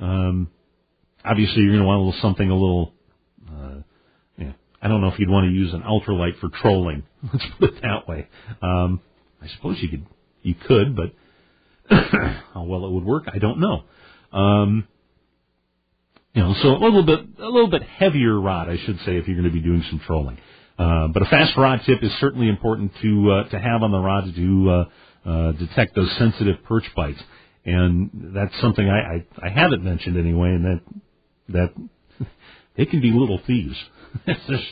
Um, 0.00 0.50
obviously, 1.24 1.62
you're 1.62 1.72
going 1.72 1.82
to 1.82 1.86
want 1.86 2.00
a 2.00 2.04
little 2.04 2.20
something 2.20 2.50
a 2.50 2.54
little. 2.54 2.92
Uh, 3.48 3.76
yeah, 4.38 4.52
I 4.82 4.88
don't 4.88 5.00
know 5.00 5.08
if 5.08 5.18
you'd 5.18 5.30
want 5.30 5.46
to 5.46 5.52
use 5.52 5.72
an 5.72 5.82
ultralight 5.82 6.38
for 6.40 6.50
trolling. 6.50 7.04
Let's 7.32 7.44
put 7.58 7.74
it 7.74 7.82
that 7.82 8.06
way. 8.06 8.28
Um, 8.62 9.00
I 9.40 9.48
suppose 9.56 9.78
you 9.80 9.88
could, 9.88 10.06
you 10.42 10.54
could, 10.54 10.96
but 10.96 11.12
how 12.54 12.64
well 12.64 12.86
it 12.86 12.92
would 12.92 13.04
work, 13.04 13.24
I 13.32 13.38
don't 13.38 13.60
know. 13.60 13.84
Um, 14.32 14.88
you 16.34 16.42
know, 16.42 16.54
so 16.62 16.68
a 16.68 16.80
little 16.82 17.04
bit, 17.04 17.20
a 17.38 17.48
little 17.48 17.70
bit 17.70 17.82
heavier 17.82 18.38
rod, 18.38 18.68
I 18.68 18.76
should 18.84 18.98
say, 19.06 19.16
if 19.16 19.26
you're 19.26 19.40
going 19.40 19.50
to 19.50 19.54
be 19.54 19.62
doing 19.62 19.82
some 19.88 20.00
trolling. 20.06 20.38
Uh, 20.78 21.08
but 21.08 21.22
a 21.22 21.26
fast 21.26 21.56
rod 21.56 21.80
tip 21.86 22.02
is 22.02 22.12
certainly 22.20 22.48
important 22.48 22.92
to 23.00 23.30
uh, 23.30 23.48
to 23.48 23.58
have 23.58 23.82
on 23.82 23.90
the 23.90 23.98
rod 23.98 24.24
to 24.34 24.70
uh, 24.70 25.28
uh, 25.28 25.52
detect 25.52 25.94
those 25.94 26.10
sensitive 26.18 26.62
perch 26.64 26.84
bites, 26.94 27.22
and 27.64 28.32
that's 28.34 28.52
something 28.60 28.86
I, 28.86 28.98
I, 29.44 29.46
I 29.46 29.48
haven't 29.48 29.82
mentioned 29.82 30.18
anyway, 30.18 30.50
and 30.50 30.64
that 30.64 30.80
that 31.48 32.26
they 32.76 32.84
can 32.84 33.00
be 33.00 33.10
little 33.10 33.40
thieves. 33.46 33.76
there's, 34.26 34.66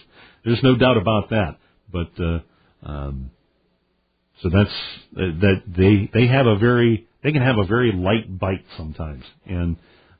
there's 0.45 0.63
no 0.63 0.77
doubt 0.77 0.99
about 0.99 1.31
that. 1.31 1.57
But 1.91 2.11
uh, 2.23 2.41
um, 2.83 3.31
so 4.43 4.51
that's 4.51 4.71
uh, 5.17 5.21
that 5.41 5.63
they 5.67 6.11
they 6.13 6.27
have 6.27 6.47
a 6.47 6.57
very 6.57 7.07
they 7.23 7.33
can 7.33 7.43
have 7.43 7.59
a 7.59 7.65
very 7.65 7.93
light 7.93 8.39
bite 8.39 8.65
sometimes, 8.77 9.25
and 9.47 9.77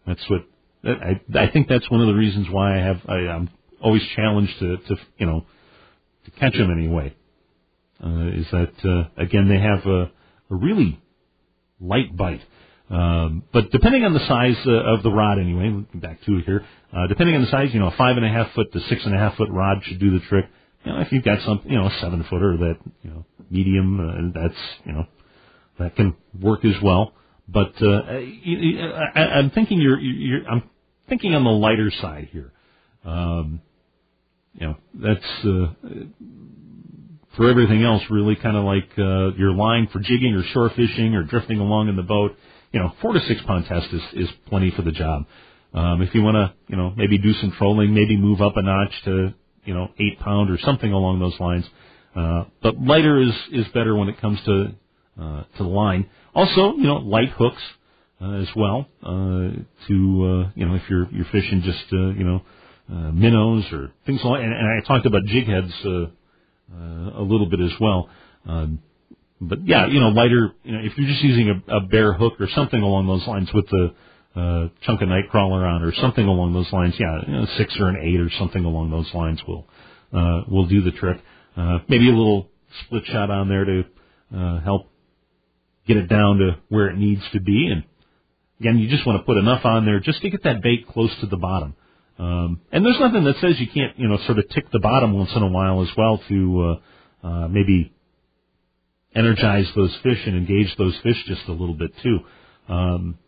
that's 0.07 0.25
what 0.29 0.43
I 0.85 1.21
I 1.35 1.51
think 1.51 1.69
that's 1.69 1.91
one 1.91 2.01
of 2.01 2.07
the 2.07 2.15
reasons 2.15 2.49
why 2.51 2.79
I 2.79 2.83
have 2.83 3.01
I, 3.09 3.15
I'm 3.15 3.51
always 3.81 4.03
challenged 4.15 4.59
to 4.61 4.77
to 4.77 4.97
you 5.19 5.27
know 5.27 5.47
to 6.25 6.31
catch 6.33 6.55
them 6.55 6.71
anyway. 6.71 7.15
Uh, 8.05 8.29
is 8.35 8.47
that 8.51 8.73
uh, 8.85 9.23
again 9.23 9.49
they 9.49 9.61
have 9.61 9.87
a, 9.87 10.11
a 10.51 10.55
really 10.55 11.01
light 11.81 12.17
bite. 12.17 12.43
Um, 12.91 13.45
but 13.53 13.71
depending 13.71 14.05
on 14.05 14.13
the 14.13 14.27
size 14.27 14.57
uh, 14.67 14.71
of 14.71 15.03
the 15.03 15.11
rod, 15.11 15.39
anyway, 15.39 15.85
back 15.95 16.23
to 16.25 16.37
it 16.37 16.45
here. 16.45 16.65
Uh, 16.93 17.07
depending 17.09 17.35
on 17.35 17.43
the 17.43 17.51
size, 17.51 17.71
you 17.73 17.81
know, 17.81 17.89
a 17.89 17.97
five 17.97 18.17
and 18.17 18.27
a 18.27 18.29
half 18.29 18.53
foot 18.53 18.73
to 18.73 18.81
six 18.89 19.05
and 19.05 19.15
a 19.15 19.19
half 19.19 19.37
foot 19.37 19.49
rod 19.51 19.79
should 19.85 19.99
do 19.99 20.11
the 20.19 20.25
trick. 20.27 20.45
You 20.85 20.93
know, 20.93 21.01
if 21.01 21.13
you've 21.13 21.25
got 21.25 21.41
some, 21.45 21.63
you 21.65 21.77
know, 21.77 21.87
a 21.87 21.99
seven 22.01 22.25
footer 22.29 22.57
that, 22.59 22.77
you 23.03 23.11
know, 23.11 23.25
medium, 23.51 24.01
uh, 24.01 24.41
that's, 24.41 24.61
you 24.85 24.93
know, 24.93 25.07
that 25.79 25.97
can 25.97 26.15
work 26.41 26.65
as 26.65 26.75
well. 26.83 27.15
But 27.49 27.73
uh, 27.83 28.03
I, 29.15 29.21
I'm 29.21 29.51
thinking 29.51 29.81
you're, 29.81 29.99
you're, 29.99 30.47
I'm 30.49 30.63
thinking 31.09 31.35
on 31.35 31.45
the 31.45 31.51
lighter 31.51 31.91
side 32.01 32.29
here. 32.33 32.53
Um, 33.05 33.61
you 34.55 34.69
know, 34.69 34.77
that's 34.95 35.45
uh, 35.45 35.75
for 37.37 37.51
everything 37.51 37.83
else 37.83 38.03
really 38.11 38.37
kind 38.37 38.57
of 38.57 38.65
like 38.65 38.89
uh, 38.99 39.37
your 39.37 39.53
line 39.53 39.89
for 39.93 39.99
jigging 39.99 40.35
or 40.35 40.43
shore 40.53 40.71
fishing 40.71 41.15
or 41.15 41.25
drifting 41.25 41.59
along 41.59 41.89
in 41.89 41.97
the 41.97 42.03
boat. 42.03 42.37
You 42.73 42.81
know, 42.81 42.93
four 43.03 43.13
to 43.13 43.21
six 43.21 43.41
pound 43.47 43.67
test 43.67 43.87
is, 43.93 44.03
is 44.15 44.29
plenty 44.49 44.71
for 44.71 44.83
the 44.83 44.93
job. 44.93 45.27
Um, 45.73 46.03
if 46.03 46.15
you 46.15 46.23
want 46.23 46.37
to, 46.37 46.55
you 46.69 46.77
know, 46.77 46.93
maybe 46.97 47.19
do 47.19 47.33
some 47.35 47.53
trolling, 47.59 47.95
maybe 47.95 48.17
move 48.17 48.41
up 48.41 48.55
a 48.57 48.63
notch 48.63 48.93
to, 49.05 49.35
you 49.65 49.75
know, 49.75 49.89
eight 49.99 50.19
pound 50.21 50.51
or 50.51 50.59
something 50.59 50.93
along 50.93 51.21
those 51.21 51.39
lines. 51.41 51.65
Uh, 52.15 52.45
but 52.63 52.81
lighter 52.81 53.21
is 53.21 53.35
is 53.53 53.67
better 53.75 53.97
when 53.97 54.09
it 54.09 54.21
comes 54.21 54.41
to 54.45 54.75
uh, 55.21 55.43
to 55.57 55.63
the 55.63 55.65
line. 55.65 56.09
Also, 56.35 56.75
you 56.75 56.85
know, 56.85 56.97
light 56.97 57.31
hooks 57.31 57.63
uh, 58.21 58.33
as 58.35 58.49
well 58.57 58.87
uh, 59.03 59.51
to 59.89 60.45
uh, 60.47 60.51
you 60.55 60.67
know 60.67 60.75
if 60.75 60.83
you're 60.89 61.09
you're 61.11 61.27
fishing 61.27 61.63
just 61.63 61.85
uh, 61.93 62.09
you 62.11 62.25
know 62.25 62.43
uh, 62.91 63.11
minnows 63.13 63.65
or 63.73 63.93
things 64.07 64.21
like. 64.25 64.43
And, 64.43 64.53
and 64.53 64.83
I 64.83 64.87
talked 64.87 65.07
about 65.07 65.25
jig 65.27 65.47
heads 65.47 65.73
uh, 65.85 65.89
uh, 65.91 67.21
a 67.21 67.23
little 67.23 67.49
bit 67.49 67.61
as 67.61 67.73
well. 67.81 68.09
Um, 68.47 68.81
but 69.41 69.67
yeah, 69.67 69.87
you 69.87 70.01
know, 70.01 70.09
lighter. 70.09 70.53
You 70.63 70.73
know, 70.73 70.81
if 70.85 70.97
you're 70.97 71.09
just 71.09 71.23
using 71.23 71.63
a, 71.69 71.77
a 71.77 71.81
bare 71.81 72.13
hook 72.13 72.35
or 72.41 72.49
something 72.55 72.81
along 72.81 73.07
those 73.07 73.27
lines 73.27 73.49
with 73.53 73.69
the 73.69 73.95
uh, 74.37 74.69
chunk 74.83 75.01
of 75.03 75.09
night 75.09 75.29
crawler 75.31 75.67
on 75.67 75.83
or 75.83 75.93
something 75.95 76.27
along 76.27 76.53
those 76.53 76.73
lines, 76.73 76.95
yeah, 76.99 77.21
you 77.27 77.33
know, 77.33 77.47
six 77.57 77.77
or 77.79 77.89
an 77.89 77.97
eight 78.03 78.21
or 78.21 78.31
something 78.39 78.65
along 78.65 78.91
those 78.91 79.13
lines 79.15 79.41
will 79.47 79.67
uh, 80.13 80.43
will 80.51 80.67
do 80.67 80.83
the 80.83 80.93
trick. 80.93 81.19
Uh, 81.57 81.79
maybe 81.89 82.09
a 82.09 82.13
little 82.13 82.49
split 82.85 83.05
shot 83.07 83.31
on 83.31 83.49
there 83.49 83.65
to 83.65 83.85
uh, 84.37 84.61
help 84.61 84.91
get 85.87 85.97
it 85.97 86.09
down 86.09 86.39
to 86.39 86.59
where 86.69 86.89
it 86.89 86.97
needs 86.97 87.23
to 87.33 87.41
be. 87.41 87.69
And 87.71 87.85
again, 88.61 88.79
you 88.79 88.89
just 88.89 89.07
want 89.07 89.21
to 89.21 89.25
put 89.25 89.37
enough 89.37 89.65
on 89.65 89.85
there 89.85 90.01
just 90.01 90.21
to 90.23 90.31
get 90.31 90.43
that 90.45 90.63
bait 90.63 90.87
close 90.89 91.11
to 91.21 91.27
the 91.27 91.37
bottom. 91.37 91.75
Um, 92.19 92.61
and 92.71 92.85
there's 92.85 93.01
nothing 93.01 93.25
that 93.25 93.37
says 93.41 93.59
you 93.59 93.67
can't, 93.69 93.99
you 93.99 94.09
know, 94.09 94.19
sort 94.27 94.39
of 94.39 94.49
tick 94.51 94.71
the 94.73 94.79
bottom 94.79 95.13
once 95.13 95.31
in 95.35 95.43
a 95.43 95.49
while 95.49 95.83
as 95.83 95.89
well 95.97 96.21
to 96.29 96.79
uh, 97.25 97.27
uh, 97.27 97.49
maybe 97.49 97.93
energize 99.15 99.67
those 99.75 99.95
fish 100.03 100.19
and 100.27 100.37
engage 100.37 100.75
those 100.77 100.97
fish 101.03 101.17
just 101.27 101.43
a 101.49 101.53
little 101.53 101.75
bit 101.75 101.93
too. 102.03 102.19
Um, 102.69 103.19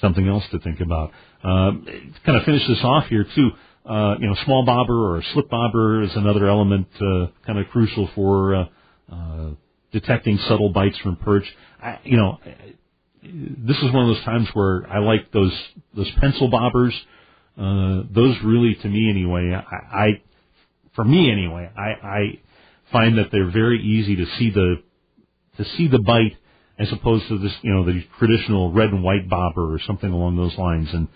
something 0.00 0.26
else 0.26 0.44
to 0.52 0.58
think 0.60 0.80
about. 0.80 1.12
Um, 1.42 1.84
to 1.86 2.20
kind 2.24 2.38
of 2.38 2.44
finish 2.44 2.66
this 2.66 2.80
off 2.82 3.06
here 3.08 3.24
too. 3.34 3.50
Uh, 3.84 4.16
you 4.20 4.26
know, 4.26 4.34
small 4.44 4.64
bobber 4.64 5.16
or 5.16 5.22
slip 5.32 5.48
bobber 5.48 6.02
is 6.02 6.14
another 6.14 6.46
element, 6.46 6.88
uh, 6.96 7.26
kind 7.46 7.58
of 7.58 7.66
crucial 7.68 8.08
for 8.14 8.54
uh, 8.54 8.64
uh, 9.10 9.50
detecting 9.92 10.38
subtle 10.48 10.70
bites 10.70 10.98
from 10.98 11.16
perch. 11.16 11.44
I, 11.82 11.98
you 12.04 12.16
know, 12.16 12.38
this 13.22 13.76
is 13.78 13.92
one 13.92 14.08
of 14.08 14.14
those 14.14 14.24
times 14.24 14.48
where 14.52 14.86
I 14.90 14.98
like 14.98 15.32
those 15.32 15.52
those 15.94 16.10
pencil 16.20 16.50
bobbers. 16.50 16.92
Uh, 17.56 18.06
those 18.14 18.36
really, 18.44 18.74
to 18.74 18.88
me 18.88 19.10
anyway, 19.10 19.52
I, 19.52 19.98
I 19.98 20.22
for 20.94 21.04
me 21.04 21.30
anyway, 21.30 21.70
I, 21.76 22.06
I 22.06 22.40
find 22.92 23.18
that 23.18 23.30
they're 23.32 23.50
very 23.50 23.80
easy 23.80 24.16
to 24.16 24.26
see 24.38 24.50
the 24.50 24.76
to 25.56 25.64
see 25.76 25.88
the 25.88 25.98
bite 26.00 26.36
as 26.78 26.92
opposed 26.92 27.28
to 27.28 27.38
this, 27.38 27.52
you 27.62 27.72
know, 27.72 27.84
the 27.84 28.02
traditional 28.18 28.72
red 28.72 28.90
and 28.90 29.02
white 29.02 29.28
bobber 29.28 29.74
or 29.74 29.80
something 29.86 30.10
along 30.10 30.36
those 30.36 30.56
lines. 30.56 30.88
And 30.92 31.08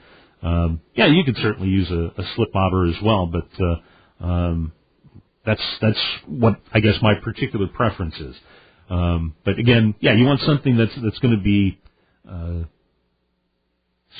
um, 0.42 0.80
yeah, 0.94 1.06
you 1.06 1.24
could 1.24 1.36
certainly 1.36 1.68
use 1.68 1.90
a, 1.90 2.20
a 2.20 2.24
slip 2.36 2.52
bobber 2.52 2.86
as 2.86 2.96
well, 3.02 3.26
but 3.26 3.48
uh, 3.64 4.24
um, 4.26 4.72
that's 5.46 5.62
that's 5.80 5.98
what 6.26 6.60
I 6.72 6.80
guess 6.80 6.96
my 7.02 7.14
particular 7.22 7.68
preference 7.68 8.16
is. 8.16 8.36
Um, 8.90 9.34
but 9.44 9.58
again, 9.58 9.94
yeah, 10.00 10.14
you 10.14 10.24
want 10.24 10.40
something 10.42 10.76
that's 10.76 10.92
that's 11.02 11.18
going 11.20 11.36
to 11.36 11.42
be 11.42 11.80
uh, 12.28 12.64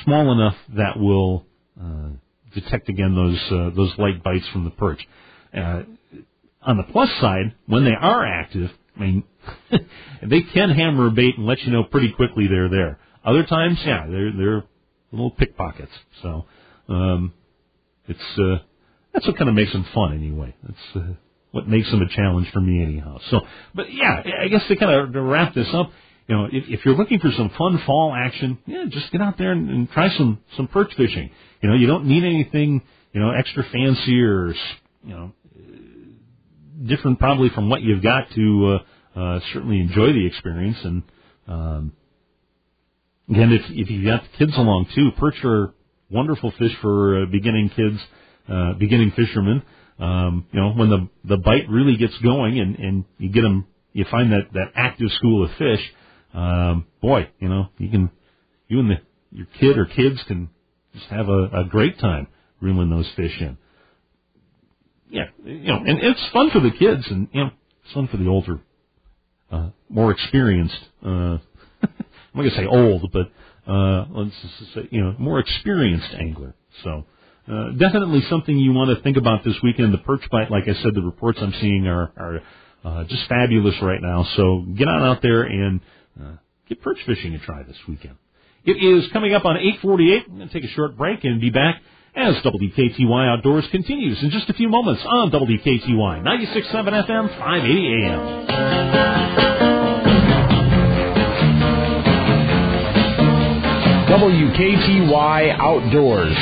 small 0.05 0.33
enough 0.33 0.57
that 0.77 0.99
will 0.99 1.47
uh, 1.81 2.11
detect 2.55 2.89
again 2.89 3.15
those 3.15 3.41
uh, 3.51 3.71
those 3.77 3.93
light 3.99 4.23
bites 4.23 4.47
from 4.53 4.65
the 4.65 4.71
perch. 4.71 5.01
Uh, 5.55 5.83
on 6.63 6.77
the 6.77 6.85
plus 6.85 7.11
side, 7.21 7.55
when 7.67 7.85
they 7.85 7.95
are 8.01 8.25
active, 8.27 8.71
I 8.97 9.01
mean, 9.01 9.25
they 10.23 10.43
can 10.43 10.71
hammer 10.71 11.07
a 11.07 11.11
bait 11.11 11.37
and 11.37 11.47
let 11.47 11.61
you 11.63 11.73
know 11.73 11.85
pretty 11.85 12.13
quickly 12.13 12.47
they're 12.49 12.69
there. 12.69 12.99
Other 13.25 13.45
times, 13.45 13.79
yeah, 13.85 14.07
they're 14.09 14.33
they're 14.33 14.65
little 15.13 15.31
pickpockets. 15.31 15.93
So 16.23 16.47
um, 16.89 17.33
it's 18.09 18.39
uh, 18.39 18.59
that's 19.13 19.27
what 19.27 19.37
kind 19.37 19.49
of 19.49 19.55
makes 19.55 19.73
them 19.73 19.87
fun 19.95 20.15
anyway. 20.15 20.55
That's 20.63 20.97
uh, 20.97 21.13
what 21.53 21.69
makes 21.69 21.91
them 21.91 22.03
a 22.03 22.09
challenge 22.09 22.51
for 22.53 22.61
me 22.61 22.83
anyhow. 22.83 23.19
So, 23.31 23.41
but 23.75 23.93
yeah, 23.93 24.23
I 24.41 24.49
guess 24.49 24.63
to 24.69 24.77
kind 24.77 24.93
of 24.93 25.13
to 25.13 25.21
wrap 25.21 25.55
this 25.55 25.69
up, 25.73 25.91
you 26.29 26.37
know, 26.37 26.45
if, 26.51 26.65
if 26.69 26.85
you're 26.85 26.97
looking 26.97 27.21
for 27.21 27.31
some 27.37 27.51
fun 27.57 27.81
fall 27.87 28.15
action, 28.15 28.59
yeah, 28.67 28.85
just 28.89 29.13
get 29.13 29.21
out 29.21 29.39
there 29.39 29.53
and, 29.53 29.71
and 29.71 29.91
try 29.91 30.09
some 30.17 30.41
some 30.57 30.69
perch 30.69 30.93
fishing. 30.97 31.31
You 31.63 31.69
know, 31.69 31.77
you 31.77 31.87
don't 31.87 32.07
need 32.07 32.25
anything, 32.25 32.83
you 33.13 33.21
know, 33.21 33.31
extra 33.31 33.65
fancy 33.71 34.21
or 34.23 34.55
you 35.05 35.15
know 35.15 35.33
different 36.87 37.19
probably 37.19 37.49
from 37.51 37.69
what 37.69 37.83
you've 37.83 38.03
got 38.03 38.31
to 38.35 38.81
uh, 39.17 39.19
uh, 39.19 39.41
certainly 39.53 39.81
enjoy 39.81 40.13
the 40.13 40.27
experience. 40.27 40.79
And 40.83 41.03
um, 41.49 41.93
again, 43.29 43.53
if 43.53 43.63
if 43.71 43.91
you've 43.91 44.05
got 44.05 44.23
the 44.23 44.39
kids 44.39 44.57
along 44.57 44.87
too, 44.95 45.11
perch 45.19 45.37
are 45.45 45.75
wonderful 46.11 46.53
fish 46.59 46.73
for 46.81 47.23
uh, 47.23 47.27
beginning 47.27 47.71
kids, 47.71 47.99
uh, 48.49 48.75
beginning 48.75 49.13
fishermen. 49.13 49.63
Um, 49.99 50.47
you 50.53 50.61
know, 50.61 50.73
when 50.73 50.91
the 50.91 51.09
the 51.25 51.37
bite 51.37 51.69
really 51.69 51.97
gets 51.97 52.17
going 52.19 52.59
and 52.59 52.77
and 52.77 53.05
you 53.19 53.31
get 53.31 53.43
them, 53.43 53.67
you 53.93 54.05
find 54.11 54.33
that 54.33 54.53
that 54.53 54.73
active 54.75 55.11
school 55.13 55.45
of 55.45 55.51
fish. 55.59 55.81
Um, 56.35 56.87
boy, 57.01 57.29
you 57.39 57.49
know, 57.49 57.69
you 57.79 57.91
can 57.91 58.11
you 58.69 58.81
and 58.81 58.91
the 58.91 58.97
your 59.31 59.47
kid 59.61 59.79
or 59.79 59.87
kids 59.87 60.23
can 60.27 60.49
just 60.95 61.07
have 61.07 61.29
a, 61.29 61.61
a 61.61 61.65
great 61.69 61.99
time 61.99 62.27
reeling 62.61 62.91
those 62.91 63.11
fish 63.17 63.41
in 63.41 63.57
yeah, 65.13 65.27
you 65.45 65.69
know, 65.69 65.77
and 65.77 65.99
it's 66.01 66.21
fun 66.33 66.51
for 66.51 66.61
the 66.61 66.71
kids, 66.71 67.07
and 67.11 67.29
you 67.33 67.45
know, 67.45 67.51
it's 67.85 67.93
fun 67.93 68.09
for 68.09 68.17
the 68.17 68.27
older, 68.27 68.61
uh, 69.51 69.69
more 69.89 70.11
experienced. 70.11 70.79
Uh, 71.05 71.09
I'm 71.09 71.39
not 72.35 72.43
gonna 72.43 72.51
say 72.57 72.67
old, 72.67 73.13
but 73.13 73.31
uh, 73.71 74.07
let's 74.11 74.35
just 74.41 74.75
say 74.75 74.89
you 74.91 75.03
know, 75.03 75.15
more 75.19 75.39
experienced 75.39 76.09
angler. 76.19 76.55
So. 76.83 77.05
Uh, 77.43 77.73
definitely 77.73 78.23
something 78.31 78.57
you 78.57 78.73
want 78.73 78.97
to 78.97 79.03
think 79.03 79.17
about 79.17 79.43
this 79.43 79.57
weekend. 79.65 79.93
The 79.93 79.99
perch 79.99 80.23
bite, 80.31 80.49
like 80.49 80.69
I 80.69 80.75
said, 80.81 80.95
the 80.95 81.03
reports 81.03 81.41
I'm 81.43 81.53
seeing 81.61 81.89
are, 81.89 82.13
are 82.17 82.41
uh, 82.85 83.05
just 83.05 83.29
fabulous 83.29 83.75
right 83.83 84.01
now. 84.01 84.25
So 84.37 84.65
get 84.77 84.87
on 84.87 85.03
out 85.03 85.23
there 85.23 85.43
and 85.43 85.81
uh, 86.23 86.37
get 86.69 86.81
perch 86.81 86.99
fishing 87.05 87.35
a 87.35 87.41
try 87.41 87.65
this 87.65 87.77
weekend. 87.89 88.15
It 88.65 88.77
is 88.81 89.11
coming 89.13 89.35
up 89.35 89.45
on 89.45 89.57
8:48. 89.57 90.29
I'm 90.29 90.37
going 90.37 90.49
to 90.49 90.55
take 90.55 90.63
a 90.63 90.73
short 90.73 90.97
break 90.97 91.25
and 91.25 91.41
be 91.41 91.51
back 91.51 91.83
as 92.15 92.35
WKTY 92.45 93.29
Outdoors 93.29 93.67
continues 93.71 94.23
in 94.23 94.31
just 94.31 94.49
a 94.51 94.55
few 94.55 94.69
moments 94.69 95.03
on 95.07 95.31
WKTY 95.31 96.23
96.7 96.23 97.07
FM, 97.07 97.39
580 97.39 98.05
AM. 98.05 99.43
WKTY 104.13 105.59
Outdoors, 105.59 106.37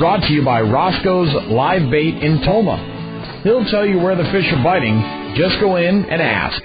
brought 0.00 0.22
to 0.22 0.32
you 0.32 0.44
by 0.44 0.60
Roscoe's 0.60 1.32
Live 1.52 1.88
Bait 1.88 2.16
in 2.22 2.42
Tomah. 2.42 3.40
He'll 3.44 3.64
tell 3.66 3.86
you 3.86 4.00
where 4.00 4.16
the 4.16 4.24
fish 4.24 4.46
are 4.52 4.62
biting. 4.64 5.00
Just 5.36 5.60
go 5.60 5.76
in 5.76 6.04
and 6.04 6.20
ask. 6.20 6.60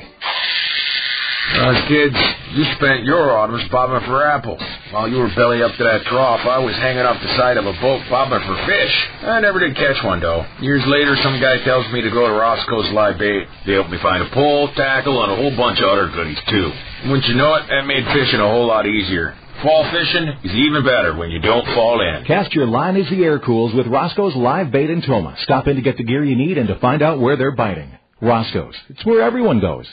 Uh, 1.53 1.88
kids, 1.88 2.16
you 2.55 2.66
spent 2.76 3.03
your 3.03 3.38
autumns 3.38 3.70
bobbing 3.70 4.05
for 4.08 4.26
apples. 4.26 4.62
While 4.91 5.09
you 5.09 5.17
were 5.17 5.27
belly 5.35 5.61
up 5.61 5.75
to 5.75 5.83
that 5.83 6.05
trough, 6.05 6.47
I 6.47 6.59
was 6.59 6.73
hanging 6.75 7.03
off 7.03 7.21
the 7.21 7.27
side 7.35 7.57
of 7.57 7.65
a 7.65 7.73
boat 7.83 8.07
bobbing 8.09 8.39
for 8.47 8.55
fish. 8.65 8.95
I 9.21 9.41
never 9.41 9.59
did 9.59 9.75
catch 9.75 9.99
one, 10.05 10.21
though. 10.21 10.47
Years 10.61 10.83
later, 10.88 11.17
some 11.23 11.41
guy 11.41 11.59
tells 11.65 11.91
me 11.91 11.99
to 12.01 12.09
go 12.09 12.25
to 12.25 12.33
Roscoe's 12.33 12.89
Live 12.93 13.19
Bait. 13.19 13.47
They 13.65 13.73
helped 13.73 13.89
me 13.91 13.99
find 14.01 14.23
a 14.23 14.29
pole, 14.31 14.71
tackle, 14.75 15.21
and 15.23 15.31
a 15.33 15.35
whole 15.35 15.55
bunch 15.57 15.79
of 15.79 15.89
other 15.89 16.07
goodies, 16.07 16.39
too. 16.47 16.71
Wouldn't 17.03 17.27
you 17.27 17.35
know 17.35 17.55
it, 17.55 17.67
that 17.67 17.85
made 17.85 18.05
fishing 18.15 18.39
a 18.39 18.47
whole 18.47 18.67
lot 18.67 18.88
easier. 18.88 19.35
Fall 19.61 19.83
fishing 19.91 20.27
is 20.45 20.55
even 20.55 20.85
better 20.85 21.17
when 21.17 21.31
you 21.31 21.39
don't 21.39 21.65
fall 21.75 21.99
in. 21.99 22.23
Cast 22.23 22.53
your 22.53 22.67
line 22.67 22.95
as 22.95 23.09
the 23.09 23.25
air 23.25 23.39
cools 23.39 23.73
with 23.73 23.88
Roscoe's 23.88 24.35
Live 24.35 24.71
Bait 24.71 24.89
in 24.89 25.01
Tomah. 25.01 25.35
Stop 25.43 25.67
in 25.67 25.75
to 25.75 25.81
get 25.81 25.97
the 25.97 26.03
gear 26.03 26.23
you 26.23 26.38
need 26.38 26.57
and 26.57 26.69
to 26.69 26.79
find 26.79 27.01
out 27.01 27.19
where 27.19 27.35
they're 27.35 27.51
biting. 27.51 27.91
Roscoe's. 28.21 28.75
It's 28.88 29.05
where 29.05 29.21
everyone 29.21 29.59
goes. 29.59 29.88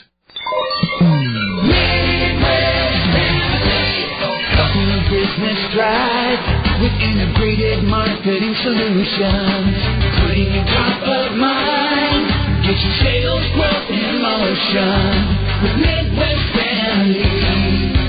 Business 5.09 5.59
drive 5.73 6.41
with 6.81 6.93
integrated 7.01 7.83
marketing 7.83 8.55
solutions. 8.63 9.77
Putting 10.21 10.49
your 10.53 10.65
top 10.65 11.01
of 11.03 11.37
mind, 11.37 12.25
get 12.65 12.77
your 12.79 12.95
sales 13.03 13.45
growth 13.53 13.89
in 13.89 14.21
motion 14.21 15.09
with 15.61 15.75
Midwest 15.77 16.45
Family. 16.57 18.04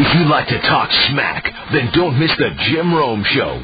If 0.00 0.16
you 0.16 0.24
like 0.32 0.48
to 0.48 0.56
talk 0.64 0.88
smack, 1.12 1.44
then 1.76 1.92
don't 1.92 2.16
miss 2.16 2.32
the 2.40 2.56
Jim 2.72 2.88
Rome 2.88 3.20
Show. 3.36 3.60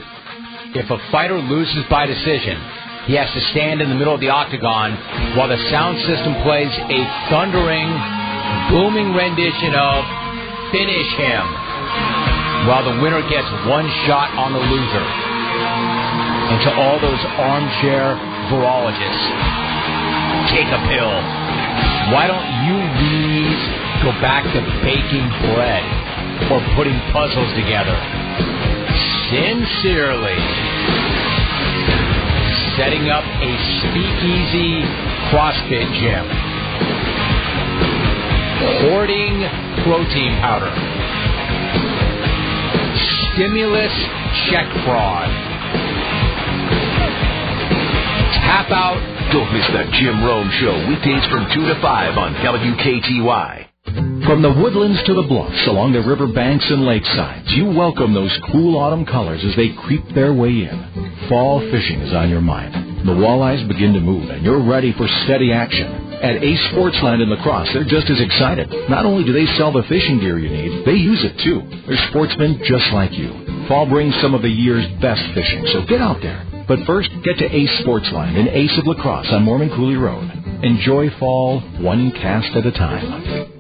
if 0.77 0.85
a 0.93 1.01
fighter 1.09 1.41
loses 1.41 1.81
by 1.89 2.05
decision, 2.05 2.61
he 3.09 3.17
has 3.17 3.33
to 3.33 3.41
stand 3.57 3.81
in 3.81 3.89
the 3.89 3.97
middle 3.97 4.13
of 4.13 4.21
the 4.21 4.29
octagon 4.29 4.93
while 5.33 5.49
the 5.49 5.57
sound 5.73 5.97
system 6.05 6.37
plays 6.45 6.69
a 6.69 7.01
thundering, 7.33 7.89
booming 8.69 9.17
rendition 9.17 9.73
of 9.81 10.05
Finish 10.77 11.09
Him, 11.17 11.45
while 12.69 12.85
the 12.85 13.01
winner 13.01 13.25
gets 13.33 13.49
one 13.65 13.89
shot 14.05 14.29
on 14.37 14.53
the 14.53 14.61
loser. 14.61 15.07
And 16.53 16.59
to 16.69 16.71
all 16.77 17.01
those 17.01 17.23
armchair 17.41 18.13
virologists, 18.53 19.25
take 20.53 20.69
a 20.69 20.81
pill. 20.85 21.17
Why 22.13 22.29
don't 22.29 22.49
you 22.69 22.77
please 23.01 23.61
go 24.05 24.13
back 24.21 24.45
to 24.45 24.61
baking 24.85 25.25
bread 25.57 26.06
or 26.51 26.61
putting 26.77 26.99
puzzles 27.13 27.53
together? 27.55 27.97
Sincerely, 29.29 30.39
setting 32.77 33.09
up 33.09 33.25
a 33.25 33.53
speakeasy 33.81 34.85
CrossFit 35.33 35.89
gym. 35.99 36.27
Hoarding 38.87 39.41
protein 39.83 40.33
powder. 40.41 40.73
Stimulus 43.33 43.93
check 44.51 44.67
fraud. 44.85 45.29
Tap 48.47 48.71
out. 48.71 49.01
Don't 49.33 49.53
miss 49.53 49.67
the 49.69 49.85
Jim 49.99 50.25
Rome 50.25 50.51
Show 50.61 50.89
weekdays 50.89 51.25
from 51.27 51.47
2 51.53 51.67
to 51.67 51.81
5 51.81 52.17
on 52.19 52.35
WKTY. 52.35 53.66
From 54.27 54.43
the 54.43 54.53
woodlands 54.53 55.03
to 55.05 55.15
the 55.15 55.23
bluffs, 55.23 55.67
along 55.69 55.93
the 55.93 56.03
river 56.03 56.27
banks 56.27 56.67
and 56.69 56.83
lakesides, 56.83 57.49
you 57.57 57.67
welcome 57.67 58.13
those 58.13 58.37
cool 58.53 58.77
autumn 58.77 59.07
colors 59.07 59.41
as 59.45 59.57
they 59.57 59.73
creep 59.87 60.03
their 60.15 60.35
way 60.35 60.69
in. 60.69 61.27
Fall 61.29 61.61
fishing 61.71 62.01
is 62.01 62.13
on 62.13 62.29
your 62.29 62.43
mind. 62.43 62.75
The 63.07 63.15
walleyes 63.15 63.67
begin 63.69 63.95
to 63.95 64.01
move, 64.01 64.29
and 64.29 64.45
you're 64.45 64.63
ready 64.63 64.93
for 64.93 65.07
steady 65.25 65.53
action. 65.53 65.87
At 66.21 66.43
Ace 66.43 66.61
Sportsland 66.73 67.23
in 67.23 67.31
La 67.31 67.41
Crosse, 67.43 67.71
they're 67.73 67.85
just 67.85 68.11
as 68.11 68.21
excited. 68.21 68.69
Not 68.91 69.07
only 69.07 69.25
do 69.25 69.33
they 69.33 69.47
sell 69.57 69.73
the 69.73 69.85
fishing 69.85 70.19
gear 70.19 70.39
you 70.39 70.51
need, 70.51 70.85
they 70.85 70.99
use 70.99 71.23
it 71.25 71.39
too. 71.45 71.63
They're 71.87 72.09
sportsmen 72.11 72.61
just 72.65 72.93
like 72.93 73.13
you. 73.13 73.31
Fall 73.69 73.87
brings 73.87 74.15
some 74.21 74.35
of 74.35 74.43
the 74.43 74.51
year's 74.51 74.87
best 75.01 75.23
fishing, 75.35 75.65
so 75.73 75.87
get 75.87 76.01
out 76.01 76.21
there. 76.21 76.45
But 76.69 76.85
first, 76.85 77.11
get 77.23 77.39
to 77.39 77.49
Ace 77.49 77.81
Sportsland 77.81 78.37
in 78.37 78.49
Ace 78.49 78.77
of 78.77 78.87
La 78.87 79.01
Crosse 79.01 79.31
on 79.31 79.45
Mormon 79.45 79.71
Coulee 79.71 79.97
Road. 79.97 80.29
Enjoy 80.65 81.09
fall 81.19 81.61
one 81.81 82.11
cast 82.11 82.57
at 82.57 82.67
a 82.67 82.73
time. 82.73 83.56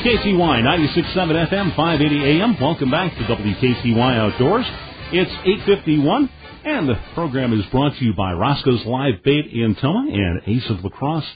WKTY 0.00 0.62
96.7 0.62 1.14
FM, 1.50 1.76
580 1.76 2.40
AM. 2.40 2.58
Welcome 2.58 2.90
back 2.90 3.12
to 3.18 3.20
WKTY 3.24 4.18
Outdoors. 4.18 4.64
It's 5.12 5.30
851, 5.30 6.30
and 6.64 6.88
the 6.88 6.98
program 7.12 7.52
is 7.52 7.66
brought 7.66 7.94
to 7.98 8.04
you 8.06 8.14
by 8.14 8.32
Roscoe's 8.32 8.82
Live 8.86 9.22
Bait 9.22 9.48
in 9.52 9.74
Tomah 9.74 10.10
and 10.10 10.40
Ace 10.46 10.70
of 10.70 10.82
La 10.82 10.88
Crosse 10.88 11.30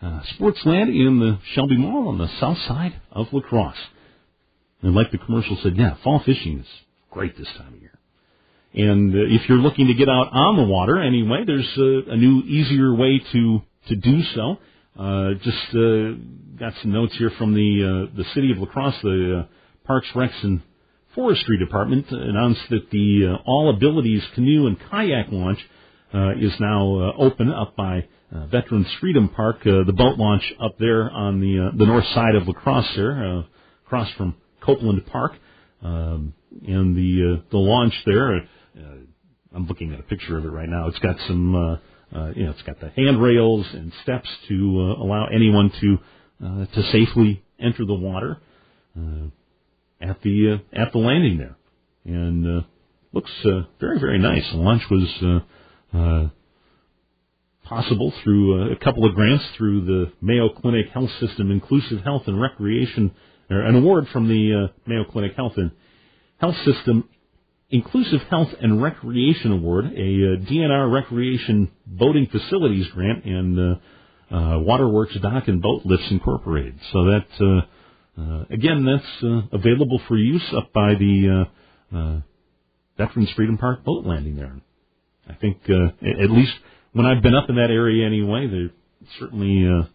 uh, 0.00 0.20
Sportsland 0.38 0.90
in 0.90 1.18
the 1.18 1.40
Shelby 1.54 1.76
Mall 1.76 2.06
on 2.06 2.18
the 2.18 2.28
south 2.38 2.58
side 2.68 2.94
of 3.10 3.26
La 3.32 3.40
Crosse. 3.40 3.74
And 4.82 4.94
like 4.94 5.10
the 5.10 5.18
commercial 5.18 5.58
said, 5.64 5.76
yeah, 5.76 5.96
fall 6.04 6.22
fishing 6.24 6.60
is 6.60 6.66
great 7.10 7.36
this 7.36 7.48
time 7.58 7.74
of 7.74 7.80
year. 7.80 7.98
And 8.74 9.12
uh, 9.12 9.34
if 9.34 9.48
you're 9.48 9.58
looking 9.58 9.88
to 9.88 9.94
get 9.94 10.08
out 10.08 10.28
on 10.30 10.56
the 10.56 10.62
water 10.62 11.02
anyway, 11.02 11.42
there's 11.44 11.68
uh, 11.76 12.12
a 12.12 12.16
new, 12.16 12.42
easier 12.42 12.94
way 12.94 13.20
to 13.32 13.62
to 13.88 13.96
do 13.96 14.22
so. 14.36 14.58
Uh, 14.96 15.34
just 15.42 15.74
uh, 15.74 16.14
got 16.58 16.72
some 16.82 16.92
notes 16.92 17.14
here 17.16 17.30
from 17.38 17.54
the 17.54 18.08
uh, 18.10 18.16
the 18.16 18.24
city 18.34 18.52
of 18.52 18.58
La 18.58 18.66
Crosse, 18.66 18.94
the 19.02 19.40
uh, 19.40 19.86
Parks, 19.86 20.06
Recs, 20.14 20.42
and 20.42 20.60
Forestry 21.14 21.58
Department 21.58 22.06
announced 22.10 22.62
that 22.70 22.90
the 22.90 23.34
uh, 23.34 23.42
All 23.46 23.70
Abilities 23.74 24.22
canoe 24.34 24.66
and 24.66 24.76
kayak 24.90 25.26
launch 25.30 25.58
uh, 26.12 26.32
is 26.40 26.52
now 26.60 26.96
uh, 26.96 27.12
open 27.18 27.50
up 27.50 27.76
by 27.76 28.06
uh, 28.34 28.46
Veterans 28.46 28.86
Freedom 29.00 29.28
Park. 29.28 29.64
The 29.64 29.92
boat 29.96 30.18
launch 30.18 30.42
up 30.60 30.76
there 30.78 31.10
on 31.10 31.40
the 31.40 31.70
the 31.76 31.86
north 31.86 32.06
side 32.14 32.34
of 32.34 32.46
La 32.46 32.54
Crosse, 32.54 32.92
there, 32.96 33.44
across 33.86 34.10
from 34.12 34.36
Copeland 34.60 35.06
Park, 35.06 35.32
um, 35.82 36.34
and 36.66 36.96
the 36.96 37.42
the 37.50 37.58
launch 37.58 37.94
there. 38.06 38.40
I'm 39.54 39.68
looking 39.68 39.92
at 39.92 40.00
a 40.00 40.02
picture 40.02 40.36
of 40.36 40.44
it 40.44 40.48
right 40.48 40.68
now. 40.68 40.88
It's 40.88 40.98
got 40.98 41.16
some. 41.26 41.54
Uh, 42.14 42.30
you 42.36 42.44
know, 42.44 42.52
it's 42.52 42.62
got 42.62 42.78
the 42.78 42.90
handrails 42.90 43.66
and 43.72 43.92
steps 44.04 44.28
to 44.46 44.54
uh, 44.54 45.02
allow 45.02 45.26
anyone 45.34 45.72
to 45.80 45.98
uh, 46.42 46.66
to 46.66 46.82
safely 46.92 47.42
enter 47.60 47.84
the 47.84 47.94
water 47.94 48.38
uh, 48.98 49.26
at 50.00 50.22
the 50.22 50.60
uh, 50.60 50.80
at 50.80 50.92
the 50.92 50.98
landing 50.98 51.38
there, 51.38 51.56
and 52.04 52.46
uh, 52.46 52.66
looks 53.12 53.30
uh, 53.44 53.62
very 53.80 53.98
very 53.98 54.18
nice. 54.18 54.44
The 54.50 54.58
launch 54.58 54.82
was 54.90 55.42
uh, 55.92 55.96
uh, 55.96 56.28
possible 57.64 58.12
through 58.22 58.70
uh, 58.70 58.72
a 58.72 58.76
couple 58.76 59.04
of 59.08 59.14
grants 59.14 59.44
through 59.56 59.84
the 59.84 60.12
Mayo 60.20 60.50
Clinic 60.50 60.86
Health 60.92 61.10
System 61.20 61.50
Inclusive 61.50 62.02
Health 62.02 62.22
and 62.26 62.40
Recreation, 62.40 63.12
or 63.50 63.60
an 63.60 63.74
award 63.74 64.06
from 64.12 64.28
the 64.28 64.68
uh, 64.68 64.72
Mayo 64.86 65.04
Clinic 65.04 65.32
Health 65.36 65.54
and 65.56 65.70
Health 66.38 66.56
System 66.64 67.08
Inclusive 67.70 68.20
Health 68.30 68.50
and 68.60 68.82
Recreation 68.82 69.52
Award, 69.52 69.86
a 69.86 69.88
uh, 69.88 70.50
DNR 70.50 70.92
Recreation 70.92 71.70
Boating 71.86 72.28
Facilities 72.30 72.86
Grant, 72.88 73.24
and 73.24 73.58
uh, 73.58 73.78
uh, 74.30 74.58
Waterworks 74.60 75.16
Dock 75.20 75.48
and 75.48 75.60
Boat 75.60 75.82
Lifts 75.84 76.10
Incorporated. 76.10 76.78
So 76.92 77.04
that, 77.04 77.26
uh, 77.40 78.20
uh, 78.20 78.44
again, 78.50 78.84
that's 78.84 79.22
uh, 79.22 79.42
available 79.52 80.00
for 80.08 80.16
use 80.16 80.44
up 80.56 80.72
by 80.72 80.94
the 80.94 81.46
Veterans 82.96 83.30
Freedom 83.36 83.58
Park 83.58 83.84
boat 83.84 84.06
landing 84.06 84.36
there. 84.36 84.60
I 85.28 85.34
think, 85.34 85.58
at 85.68 86.30
least 86.30 86.52
when 86.92 87.06
I've 87.06 87.22
been 87.22 87.34
up 87.34 87.48
in 87.48 87.56
that 87.56 87.70
area 87.70 88.06
anyway, 88.06 88.46
they 88.46 88.70
certainly 89.18 89.88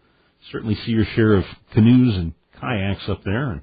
certainly 0.52 0.76
see 0.84 0.92
your 0.92 1.04
share 1.14 1.34
of 1.34 1.44
canoes 1.72 2.16
and 2.16 2.32
kayaks 2.60 3.08
up 3.08 3.22
there, 3.24 3.50
and 3.52 3.60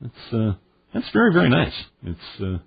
that's 0.00 0.56
that's 0.92 1.10
very 1.12 1.32
very 1.32 1.48
nice. 1.48 1.72
It's 2.04 2.60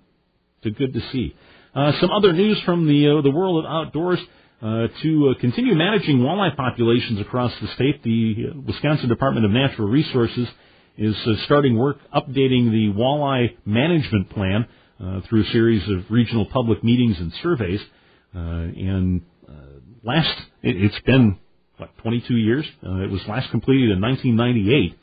it's 0.62 0.78
good 0.78 0.94
to 0.94 1.00
see. 1.12 1.36
Some 1.74 2.10
other 2.10 2.32
news 2.32 2.60
from 2.64 2.86
the 2.86 3.20
the 3.22 3.30
world 3.30 3.64
of 3.64 3.70
outdoors. 3.70 4.18
Uh, 4.64 4.88
to 5.02 5.28
uh, 5.28 5.40
continue 5.40 5.74
managing 5.74 6.20
walleye 6.20 6.56
populations 6.56 7.20
across 7.20 7.52
the 7.60 7.68
state, 7.74 8.02
the 8.02 8.46
uh, 8.48 8.60
Wisconsin 8.66 9.10
Department 9.10 9.44
of 9.44 9.52
Natural 9.52 9.86
Resources 9.86 10.48
is 10.96 11.14
uh, 11.26 11.32
starting 11.44 11.76
work 11.76 11.98
updating 12.14 12.70
the 12.70 12.90
walleye 12.96 13.54
management 13.66 14.30
plan 14.30 14.66
uh, 14.98 15.20
through 15.28 15.42
a 15.42 15.46
series 15.50 15.86
of 15.90 16.10
regional 16.10 16.46
public 16.46 16.82
meetings 16.82 17.18
and 17.18 17.30
surveys. 17.42 17.80
And 18.32 19.20
last, 20.02 20.34
it, 20.62 20.82
it's 20.82 21.00
been 21.04 21.38
what 21.76 21.90
22 21.98 22.34
years. 22.34 22.64
It 22.82 23.10
was 23.10 23.20
last 23.28 23.50
completed 23.50 23.90
in 23.90 24.00
1998. 24.00 24.98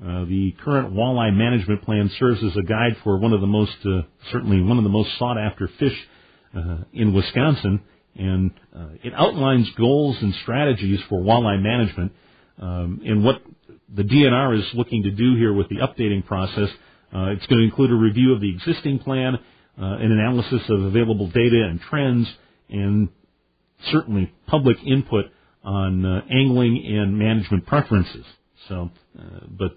Uh, 0.00 0.24
the 0.24 0.54
current 0.64 0.94
walleye 0.94 1.36
management 1.36 1.82
plan 1.82 2.10
serves 2.18 2.42
as 2.42 2.56
a 2.56 2.62
guide 2.62 2.96
for 3.04 3.18
one 3.18 3.34
of 3.34 3.42
the 3.42 3.46
most, 3.46 3.76
uh, 3.84 4.00
certainly 4.30 4.62
one 4.62 4.78
of 4.78 4.84
the 4.84 4.90
most 4.90 5.10
sought 5.18 5.36
after 5.36 5.68
fish 5.78 5.98
uh, 6.56 6.78
in 6.94 7.12
Wisconsin, 7.12 7.82
and 8.16 8.50
uh, 8.76 8.88
it 9.02 9.12
outlines 9.14 9.70
goals 9.76 10.16
and 10.20 10.34
strategies 10.42 11.00
for 11.08 11.20
walleye 11.20 11.60
management. 11.60 12.12
Um, 12.60 13.00
and 13.04 13.24
what 13.24 13.42
the 13.94 14.02
DNR 14.02 14.58
is 14.58 14.64
looking 14.74 15.04
to 15.04 15.10
do 15.10 15.36
here 15.36 15.52
with 15.52 15.68
the 15.68 15.76
updating 15.76 16.24
process, 16.24 16.68
uh, 17.14 17.30
it's 17.30 17.46
going 17.46 17.60
to 17.60 17.64
include 17.64 17.90
a 17.90 17.94
review 17.94 18.32
of 18.34 18.40
the 18.40 18.54
existing 18.54 18.98
plan, 18.98 19.34
uh, 19.34 19.84
an 19.84 20.12
analysis 20.12 20.62
of 20.68 20.82
available 20.82 21.28
data 21.28 21.66
and 21.68 21.80
trends, 21.80 22.28
and 22.68 23.08
certainly 23.90 24.32
public 24.46 24.76
input 24.86 25.26
on 25.64 26.04
uh, 26.04 26.22
angling 26.30 26.84
and 26.86 27.18
management 27.18 27.66
preferences. 27.66 28.24
So, 28.68 28.90
uh, 29.18 29.22
but 29.50 29.76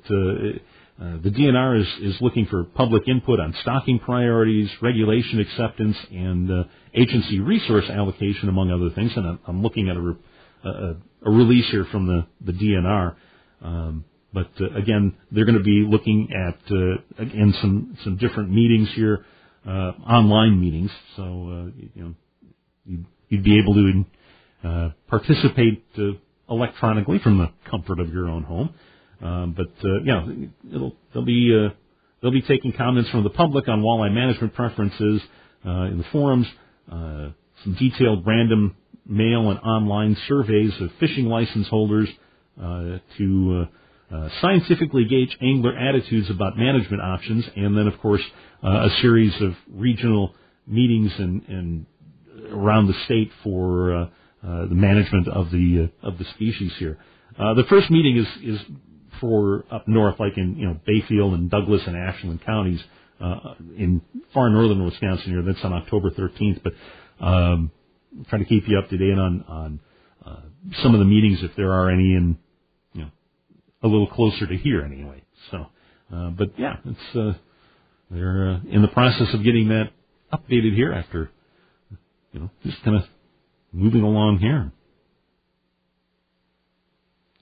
uh, 1.02 1.18
the 1.22 1.30
DNR 1.30 1.82
is, 1.82 1.88
is 2.14 2.22
looking 2.22 2.46
for 2.46 2.64
public 2.64 3.08
input 3.08 3.40
on 3.40 3.54
stocking 3.62 4.00
priorities, 4.00 4.70
regulation 4.82 5.42
acceptance, 5.42 5.98
and 6.10 6.50
uh, 6.50 6.64
agency 6.94 7.42
resource 7.42 7.86
allocation, 7.90 8.48
among 8.48 8.72
other 8.72 8.94
things. 8.96 9.12
And 9.16 9.28
I'm, 9.28 9.40
I'm 9.46 9.62
looking 9.62 9.90
at 9.90 9.98
a, 9.98 10.02
re- 10.02 10.16
a, 10.64 10.70
a 11.26 11.32
release 11.32 11.70
here 11.70 11.86
from 11.92 12.08
the, 12.08 12.26
the 12.46 12.54
DNR. 12.54 13.16
Um, 13.62 14.06
but 14.34 14.52
uh, 14.60 14.74
again, 14.78 15.16
they're 15.32 15.46
going 15.46 15.58
to 15.58 15.64
be 15.64 15.86
looking 15.90 16.30
at 16.32 16.60
uh, 16.72 17.24
again 17.24 17.54
some 17.62 17.98
some 18.04 18.18
different 18.18 18.52
meetings 18.52 18.90
here, 18.96 19.26
uh, 19.68 19.70
online 19.70 20.60
meetings. 20.60 20.92
So 21.16 21.24
uh, 21.24 21.72
you 21.78 22.04
know, 22.04 22.14
you'd, 22.86 23.06
you'd 23.30 23.44
be 23.44 23.60
able 23.60 23.74
to 23.74 24.06
uh, 24.68 24.90
participate 25.10 25.86
uh, 25.98 26.12
electronically 26.50 27.20
from 27.20 27.38
the 27.38 27.52
comfort 27.70 28.00
of 28.00 28.14
your 28.14 28.28
own 28.28 28.44
home. 28.44 28.74
Um, 29.22 29.56
but 29.56 29.88
uh, 29.88 30.00
know, 30.04 30.50
it'll 30.74 30.96
they'll 31.14 31.26
be 31.26 31.56
uh, 31.56 31.74
they'll 32.22 32.32
be 32.32 32.42
taking 32.42 32.74
comments 32.74 33.10
from 33.10 33.24
the 33.24 33.30
public 33.30 33.68
on 33.68 33.82
walleye 33.82 34.14
management 34.14 34.54
preferences 34.54 35.22
uh, 35.66 35.84
in 35.84 35.98
the 35.98 36.06
forums. 36.12 36.48
Uh, 36.92 37.30
some 37.64 37.76
detailed 37.80 38.26
random 38.28 38.76
mail 39.06 39.50
and 39.50 39.60
online 39.60 40.18
surveys 40.28 40.74
of 40.82 40.90
fishing 41.00 41.26
license 41.26 41.68
holders, 41.68 42.10
uh, 42.62 42.98
to 43.18 43.68
uh, 44.12 44.16
uh, 44.16 44.30
scientifically 44.42 45.06
gauge 45.06 45.36
angler 45.42 45.78
attitudes 45.78 46.30
about 46.30 46.58
management 46.58 47.02
options, 47.02 47.46
and 47.56 47.78
then, 47.78 47.88
of 47.88 48.00
course, 48.00 48.22
uh, 48.64 48.88
a 48.88 48.90
series 49.02 49.34
of 49.42 49.54
regional 49.72 50.34
meetings 50.68 51.12
and, 51.18 51.42
and 51.48 51.86
around 52.52 52.88
the 52.88 52.94
state 53.06 53.32
for 53.44 53.96
uh, 53.96 54.04
uh, 54.46 54.68
the 54.68 54.76
management 54.76 55.28
of 55.28 55.50
the 55.52 55.90
of 56.04 56.18
the 56.18 56.26
species 56.36 56.72
here. 56.78 56.98
Uh, 57.38 57.54
the 57.56 57.64
first 57.64 57.90
meeting 57.90 58.18
is 58.18 58.28
is 58.44 58.60
for 59.20 59.66
up 59.72 59.88
north, 59.88 60.20
like 60.20 60.38
in 60.38 60.56
you 60.58 60.68
know 60.68 60.80
Bayfield 60.86 61.34
and 61.34 61.50
Douglas 61.50 61.82
and 61.86 61.96
Ashland 61.96 62.44
counties 62.46 62.82
uh, 63.22 63.56
in 63.78 64.02
far 64.34 64.50
northern 64.50 64.84
Wisconsin 64.84 65.32
here. 65.32 65.42
That's 65.42 65.64
on 65.64 65.74
October 65.74 66.12
13th. 66.12 66.62
But 66.64 66.74
um, 67.26 67.72
trying 68.30 68.44
to 68.44 68.48
keep 68.48 68.68
you 68.68 68.78
up 68.78 68.90
to 68.90 68.98
date 68.98 69.18
on 69.18 69.44
on 69.48 69.80
uh, 70.26 70.42
some 70.82 70.94
of 70.94 71.00
the 71.00 71.06
meetings 71.06 71.40
if 71.42 71.52
there 71.56 71.72
are 71.72 71.90
any, 71.90 72.16
and 72.16 72.38
you 72.94 73.02
know 73.02 73.10
a 73.84 73.88
little 73.88 74.08
closer 74.08 74.48
to 74.48 74.58
here 74.58 74.82
anyway. 74.82 75.24
So, 75.52 75.66
uh, 76.14 76.30
but 76.32 76.58
yeah, 76.58 76.78
it's 76.86 77.16
uh, 77.16 77.34
they're 78.12 78.50
uh, 78.50 78.60
in 78.70 78.82
the 78.82 78.88
process 78.90 79.34
of 79.34 79.44
getting 79.44 79.70
that 79.70 79.92
updated 80.34 80.76
here 80.76 80.94
after 80.94 81.30
you 82.32 82.40
know 82.40 82.50
just 82.64 82.84
kind 82.84 82.98
of 82.98 83.04
moving 83.72 84.02
along 84.02 84.40
here. 84.40 84.72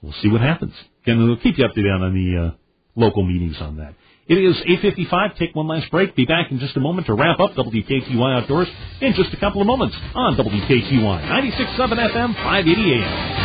We'll 0.04 0.14
see 0.22 0.28
what 0.28 0.42
happens. 0.42 0.74
Again, 1.04 1.26
we'll 1.26 1.38
keep 1.38 1.58
you 1.58 1.66
updated 1.66 2.02
on 2.02 2.14
the 2.14 2.48
uh, 2.48 2.52
local 2.96 3.24
meetings 3.24 3.56
on 3.62 3.78
that. 3.78 3.96
It 4.28 4.36
is 4.36 4.56
8.55. 4.84 5.38
Take 5.38 5.56
one 5.56 5.68
last 5.68 5.90
break. 5.92 6.14
Be 6.16 6.26
back 6.26 6.52
in 6.52 6.60
just 6.60 6.76
a 6.76 6.82
moment 6.82 7.08
to 7.08 7.14
wrap 7.14 7.40
up 7.40 7.52
WKTY 7.54 8.42
Outdoors 8.42 8.68
in 9.02 9.14
just 9.14 9.34
a 9.34 9.38
couple 9.38 9.62
of 9.62 9.68
moments 9.68 9.96
on 10.14 10.36
WKTY 10.36 11.00
96.7 11.00 11.78
FM, 11.78 12.36
580 12.36 12.94
AM. 12.94 13.44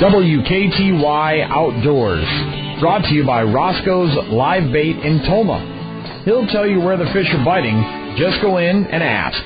WKTY 0.00 1.48
Outdoors. 1.50 2.80
Brought 2.80 3.02
to 3.02 3.14
you 3.14 3.26
by 3.26 3.42
Roscoe's 3.42 4.16
Live 4.32 4.72
Bait 4.72 4.96
in 4.96 5.18
Tomah. 5.24 5.79
He'll 6.24 6.46
tell 6.48 6.66
you 6.66 6.80
where 6.80 6.96
the 6.96 7.06
fish 7.12 7.28
are 7.32 7.44
biting. 7.44 7.76
Just 8.16 8.40
go 8.42 8.58
in 8.58 8.86
and 8.86 9.02
ask. 9.02 9.40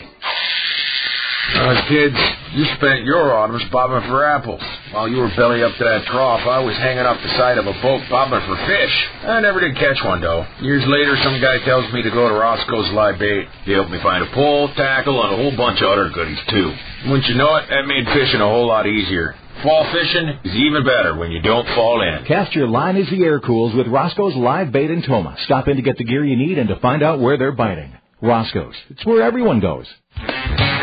Uh, 1.54 1.86
kids, 1.86 2.16
you 2.54 2.64
spent 2.76 3.04
your 3.04 3.32
autumns 3.32 3.62
bobbing 3.70 4.08
for 4.08 4.24
apples. 4.26 4.62
While 4.90 5.08
you 5.08 5.18
were 5.18 5.30
belly 5.36 5.62
up 5.62 5.76
to 5.78 5.84
that 5.84 6.04
trough, 6.06 6.42
I 6.46 6.58
was 6.58 6.74
hanging 6.78 7.04
off 7.06 7.22
the 7.22 7.28
side 7.38 7.58
of 7.58 7.66
a 7.66 7.72
boat 7.80 8.02
bobbing 8.10 8.42
for 8.42 8.56
fish. 8.66 8.94
I 9.22 9.40
never 9.40 9.60
did 9.60 9.76
catch 9.76 10.02
one, 10.04 10.20
though. 10.20 10.44
Years 10.60 10.82
later, 10.86 11.16
some 11.22 11.40
guy 11.40 11.58
tells 11.64 11.86
me 11.92 12.02
to 12.02 12.10
go 12.10 12.28
to 12.28 12.34
Roscoe's 12.34 12.90
Live 12.90 13.18
Bait. 13.18 13.46
He 13.64 13.72
helped 13.72 13.90
me 13.90 14.00
find 14.02 14.24
a 14.24 14.30
pole, 14.34 14.68
tackle, 14.74 15.22
and 15.22 15.34
a 15.34 15.36
whole 15.36 15.56
bunch 15.56 15.80
of 15.80 15.88
other 15.90 16.10
goodies, 16.10 16.40
too. 16.50 16.74
Wouldn't 17.06 17.28
you 17.28 17.36
know 17.36 17.54
it, 17.56 17.66
that 17.70 17.86
made 17.86 18.04
fishing 18.06 18.40
a 18.40 18.48
whole 18.48 18.66
lot 18.66 18.86
easier. 18.86 19.36
Fall 19.64 19.90
fishing 19.94 20.28
is 20.44 20.56
even 20.56 20.84
better 20.84 21.16
when 21.16 21.30
you 21.32 21.40
don't 21.40 21.66
fall 21.68 22.02
in. 22.02 22.26
Cast 22.26 22.54
your 22.54 22.68
line 22.68 22.98
as 22.98 23.08
the 23.08 23.24
air 23.24 23.40
cools 23.40 23.74
with 23.74 23.86
Roscoe's 23.86 24.36
Live 24.36 24.70
Bait 24.72 24.90
in 24.90 25.00
Tomah. 25.00 25.38
Stop 25.46 25.68
in 25.68 25.76
to 25.76 25.82
get 25.82 25.96
the 25.96 26.04
gear 26.04 26.22
you 26.22 26.36
need 26.36 26.58
and 26.58 26.68
to 26.68 26.78
find 26.80 27.02
out 27.02 27.18
where 27.18 27.38
they're 27.38 27.50
biting. 27.50 27.90
Roscoe's. 28.20 28.74
It's 28.90 29.06
where 29.06 29.22
everyone 29.22 29.60
goes. 29.60 29.86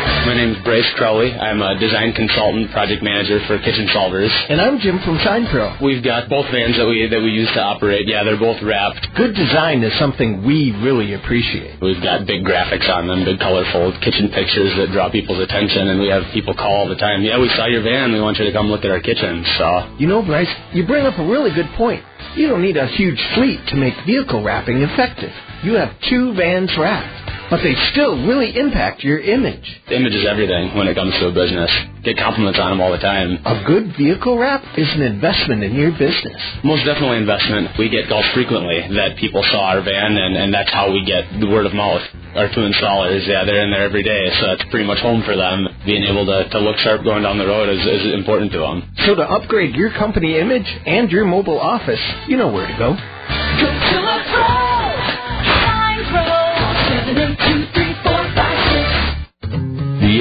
My 0.02 0.34
name 0.34 0.54
is 0.54 0.62
Bryce 0.64 0.88
Crowley. 0.96 1.32
I'm 1.32 1.62
a 1.62 1.78
design 1.78 2.12
consultant, 2.12 2.70
project 2.70 3.02
manager 3.02 3.38
for 3.46 3.58
Kitchen 3.58 3.86
Solvers. 3.94 4.30
And 4.50 4.60
I'm 4.60 4.78
Jim 4.80 4.98
from 5.04 5.18
Shine 5.18 5.46
Pro. 5.46 5.76
We've 5.82 6.02
got 6.02 6.28
both 6.28 6.46
vans 6.50 6.76
that 6.76 6.86
we 6.86 7.06
that 7.06 7.20
we 7.20 7.30
use 7.30 7.50
to 7.54 7.62
operate. 7.62 8.06
Yeah, 8.08 8.24
they're 8.24 8.38
both 8.38 8.62
wrapped. 8.62 9.14
Good 9.14 9.34
design 9.34 9.82
is 9.82 9.96
something 9.98 10.44
we 10.44 10.72
really 10.82 11.14
appreciate. 11.14 11.80
We've 11.80 12.02
got 12.02 12.26
big 12.26 12.44
graphics 12.44 12.88
on 12.90 13.06
them, 13.06 13.24
big 13.24 13.38
colorful 13.38 13.92
kitchen 14.00 14.30
pictures 14.30 14.74
that 14.78 14.90
draw 14.92 15.10
people's 15.10 15.38
attention, 15.40 15.88
and 15.88 16.00
we 16.00 16.08
have 16.08 16.22
people 16.32 16.54
call 16.54 16.82
all 16.82 16.88
the 16.88 16.96
time. 16.96 17.22
Yeah, 17.22 17.38
we 17.38 17.48
saw 17.50 17.66
your 17.66 17.82
van. 17.82 18.12
We 18.12 18.20
want 18.20 18.38
you 18.38 18.44
to 18.46 18.52
come 18.52 18.66
look 18.66 18.84
at 18.84 18.90
our 18.90 19.00
kitchen. 19.00 19.44
So 19.58 19.94
You 19.98 20.06
know, 20.08 20.22
Bryce, 20.22 20.50
you 20.72 20.86
bring 20.86 21.06
up 21.06 21.18
a 21.18 21.24
really 21.26 21.50
good 21.52 21.68
point. 21.76 22.02
You 22.34 22.48
don't 22.48 22.62
need 22.62 22.76
a 22.76 22.86
huge 22.86 23.20
fleet 23.34 23.60
to 23.68 23.76
make 23.76 23.94
vehicle 24.06 24.42
wrapping 24.42 24.82
effective. 24.82 25.32
You 25.62 25.74
have 25.74 25.94
two 26.08 26.34
vans 26.34 26.70
wrapped, 26.78 27.30
but 27.52 27.60
they 27.60 27.76
still 27.92 28.16
really 28.24 28.56
impact 28.56 29.04
your 29.04 29.20
image. 29.20 29.60
the 29.84 29.94
image 29.94 30.16
is 30.16 30.24
everything 30.24 30.72
when 30.72 30.88
it 30.88 30.96
comes 30.96 31.12
to 31.20 31.28
a 31.28 31.32
business. 31.36 31.68
Get 32.00 32.16
compliments 32.16 32.58
on 32.58 32.72
them 32.72 32.80
all 32.80 32.90
the 32.90 33.04
time. 33.04 33.36
A 33.44 33.62
good 33.68 33.92
vehicle 34.00 34.40
wrap 34.40 34.64
is 34.80 34.88
an 34.96 35.02
investment 35.02 35.62
in 35.62 35.76
your 35.76 35.92
business. 35.92 36.40
Most 36.64 36.88
definitely 36.88 37.18
investment. 37.18 37.76
We 37.76 37.92
get 37.92 38.08
calls 38.08 38.24
frequently 38.32 38.80
that 38.96 39.20
people 39.20 39.44
saw 39.52 39.76
our 39.76 39.84
van, 39.84 40.16
and, 40.16 40.34
and 40.34 40.48
that's 40.48 40.72
how 40.72 40.90
we 40.90 41.04
get 41.04 41.28
the 41.44 41.46
word 41.46 41.66
of 41.66 41.74
mouth. 41.76 42.00
Our 42.40 42.48
two 42.48 42.64
installers, 42.64 43.28
yeah, 43.28 43.44
they're 43.44 43.68
in 43.68 43.70
there 43.70 43.84
every 43.84 44.02
day, 44.02 44.32
so 44.40 44.56
it's 44.56 44.64
pretty 44.72 44.88
much 44.88 45.04
home 45.04 45.22
for 45.22 45.36
them. 45.36 45.68
Being 45.84 46.04
able 46.04 46.24
to, 46.24 46.48
to 46.48 46.58
look 46.58 46.78
sharp 46.78 47.04
going 47.04 47.22
down 47.22 47.36
the 47.36 47.46
road 47.46 47.68
is, 47.68 47.84
is 47.84 48.14
important 48.14 48.50
to 48.52 48.64
them. 48.64 48.88
So 49.04 49.14
to 49.14 49.28
upgrade 49.28 49.76
your 49.76 49.92
company 49.92 50.40
image 50.40 50.66
and 50.86 51.12
your 51.12 51.26
mobile 51.26 51.60
office, 51.60 52.00
you 52.28 52.38
know 52.38 52.50
where 52.50 52.66
to 52.66 52.78
go. 52.80 53.41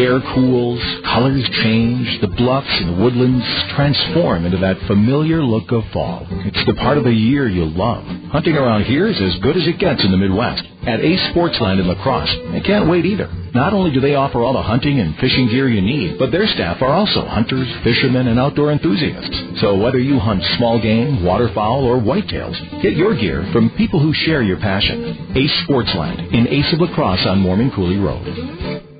Air 0.01 0.19
cools, 0.33 0.81
colors 1.05 1.47
change, 1.61 2.21
the 2.21 2.27
bluffs 2.27 2.73
and 2.81 3.03
woodlands 3.03 3.45
transform 3.75 4.45
into 4.45 4.57
that 4.57 4.79
familiar 4.87 5.43
look 5.43 5.71
of 5.71 5.83
fall. 5.93 6.25
It's 6.27 6.65
the 6.65 6.73
part 6.73 6.97
of 6.97 7.03
the 7.03 7.13
year 7.13 7.47
you'll 7.47 7.69
love. 7.69 8.03
Hunting 8.31 8.55
around 8.55 8.85
here 8.85 9.05
is 9.07 9.21
as 9.21 9.39
good 9.43 9.55
as 9.57 9.67
it 9.67 9.77
gets 9.77 10.03
in 10.03 10.09
the 10.09 10.17
Midwest. 10.17 10.63
At 10.87 11.01
Ace 11.01 11.21
Sportsland 11.29 11.79
in 11.79 11.87
La 11.87 12.01
Crosse, 12.01 12.35
they 12.51 12.61
can't 12.61 12.89
wait 12.89 13.05
either. 13.05 13.29
Not 13.53 13.73
only 13.73 13.91
do 13.91 14.01
they 14.01 14.15
offer 14.15 14.41
all 14.41 14.53
the 14.53 14.63
hunting 14.63 14.99
and 14.99 15.15
fishing 15.17 15.49
gear 15.49 15.69
you 15.69 15.83
need, 15.83 16.17
but 16.17 16.31
their 16.31 16.47
staff 16.47 16.81
are 16.81 16.91
also 16.91 17.23
hunters, 17.27 17.67
fishermen, 17.83 18.25
and 18.25 18.39
outdoor 18.39 18.71
enthusiasts. 18.71 19.61
So 19.61 19.77
whether 19.77 19.99
you 19.99 20.17
hunt 20.17 20.41
small 20.57 20.81
game, 20.81 21.23
waterfowl, 21.23 21.85
or 21.85 22.01
whitetails, 22.01 22.81
get 22.81 22.93
your 22.93 23.15
gear 23.15 23.47
from 23.53 23.69
people 23.77 23.99
who 23.99 24.15
share 24.25 24.41
your 24.41 24.57
passion. 24.57 25.33
Ace 25.35 25.65
Sportsland 25.67 26.33
in 26.33 26.47
Ace 26.47 26.73
of 26.73 26.79
La 26.79 26.91
Crosse 26.95 27.27
on 27.27 27.39
Mormon 27.39 27.69
Coulee 27.69 27.99
Road. 27.99 28.90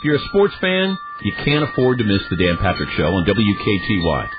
If 0.00 0.04
you're 0.04 0.16
a 0.16 0.28
sports 0.32 0.54
fan, 0.62 0.96
you 1.20 1.32
can't 1.44 1.60
afford 1.60 1.98
to 1.98 2.04
miss 2.04 2.24
the 2.32 2.36
Dan 2.40 2.56
Patrick 2.56 2.88
Show 2.96 3.12
on 3.12 3.28
WKTY. 3.28 4.30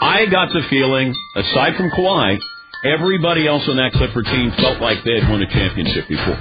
I 0.00 0.26
got 0.30 0.54
the 0.54 0.62
feeling, 0.70 1.10
aside 1.34 1.74
from 1.74 1.90
Kawhi, 1.90 2.38
everybody 2.86 3.48
else 3.48 3.66
on 3.66 3.74
that 3.82 3.90
Clipper 3.90 4.22
team 4.22 4.54
felt 4.62 4.78
like 4.78 5.02
they 5.02 5.18
had 5.18 5.26
won 5.26 5.42
a 5.42 5.50
championship 5.50 6.06
before. 6.06 6.38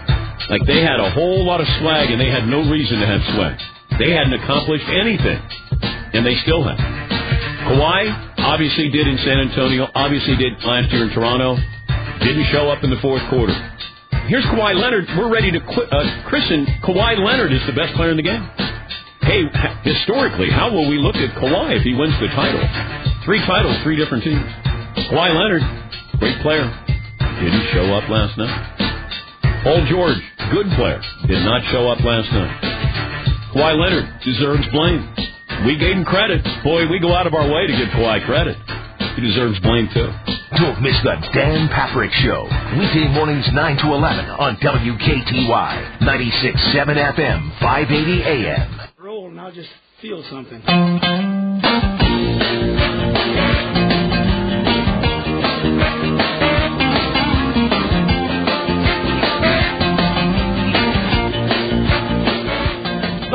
Like 0.53 0.61
they 0.69 0.85
had 0.85 1.01
a 1.01 1.09
whole 1.17 1.43
lot 1.43 1.65
of 1.65 1.67
swag 1.81 2.13
and 2.13 2.21
they 2.21 2.29
had 2.29 2.45
no 2.45 2.61
reason 2.69 3.01
to 3.01 3.07
have 3.09 3.25
swag. 3.33 3.57
They 3.97 4.13
hadn't 4.13 4.37
accomplished 4.37 4.85
anything, 4.85 5.41
and 6.13 6.21
they 6.21 6.37
still 6.45 6.61
have. 6.61 6.77
Kawhi 6.77 8.37
obviously 8.37 8.93
did 8.93 9.07
in 9.07 9.17
San 9.25 9.49
Antonio, 9.49 9.89
obviously 9.95 10.37
did 10.37 10.61
last 10.61 10.93
year 10.93 11.09
in 11.09 11.09
Toronto, 11.09 11.57
didn't 12.21 12.45
show 12.53 12.69
up 12.69 12.83
in 12.83 12.93
the 12.93 13.01
fourth 13.01 13.25
quarter. 13.33 13.57
Here's 14.27 14.45
Kawhi 14.45 14.75
Leonard. 14.79 15.05
We're 15.17 15.31
ready 15.31 15.51
to 15.51 15.59
qu- 15.59 15.89
uh, 15.91 16.29
christen 16.29 16.65
Kawhi 16.83 17.17
Leonard 17.19 17.51
is 17.51 17.61
the 17.67 17.73
best 17.73 17.93
player 17.95 18.11
in 18.11 18.17
the 18.17 18.23
game. 18.23 18.41
Hey, 19.21 19.43
historically, 19.83 20.49
how 20.49 20.71
will 20.71 20.87
we 20.89 20.97
look 20.97 21.15
at 21.15 21.35
Kawhi 21.35 21.77
if 21.77 21.83
he 21.83 21.93
wins 21.93 22.15
the 22.19 22.27
title? 22.31 22.61
Three 23.25 23.39
titles, 23.45 23.75
three 23.83 23.95
different 23.95 24.23
teams. 24.23 24.41
Kawhi 25.11 25.29
Leonard, 25.35 25.63
great 26.19 26.39
player, 26.41 26.65
didn't 27.43 27.65
show 27.73 27.91
up 27.93 28.07
last 28.09 28.37
night. 28.37 28.55
Paul 29.63 29.85
George, 29.89 30.17
good 30.51 30.67
player, 30.79 31.01
did 31.27 31.43
not 31.43 31.61
show 31.71 31.89
up 31.91 31.99
last 32.01 32.31
night. 32.31 32.55
Kawhi 33.53 33.73
Leonard 33.77 34.07
deserves 34.23 34.65
blame. 34.71 35.05
We 35.65 35.77
gave 35.77 35.97
him 35.97 36.05
credit. 36.05 36.41
Boy, 36.63 36.87
we 36.87 36.99
go 36.99 37.13
out 37.13 37.27
of 37.27 37.33
our 37.33 37.45
way 37.51 37.67
to 37.67 37.73
give 37.73 37.89
Kawhi 37.93 38.25
credit. 38.25 38.57
He 39.15 39.21
deserves 39.21 39.59
blame 39.59 39.89
too. 39.93 40.09
Don't 40.57 40.81
miss 40.81 40.95
the 41.03 41.15
Dan 41.33 41.69
Patrick 41.69 42.11
Show. 42.11 42.43
Weekday 42.77 43.07
mornings 43.13 43.47
9 43.53 43.77
to 43.77 43.85
11 43.93 44.25
on 44.31 44.57
WKTY 44.57 45.99
96.7 46.01 47.15
FM, 47.15 47.59
580 47.59 48.23
AM. 48.23 48.81
Roll 48.99 49.29
and 49.29 49.39
I'll 49.39 49.53
just 49.53 49.69
feel 50.01 50.21
something. 50.29 50.61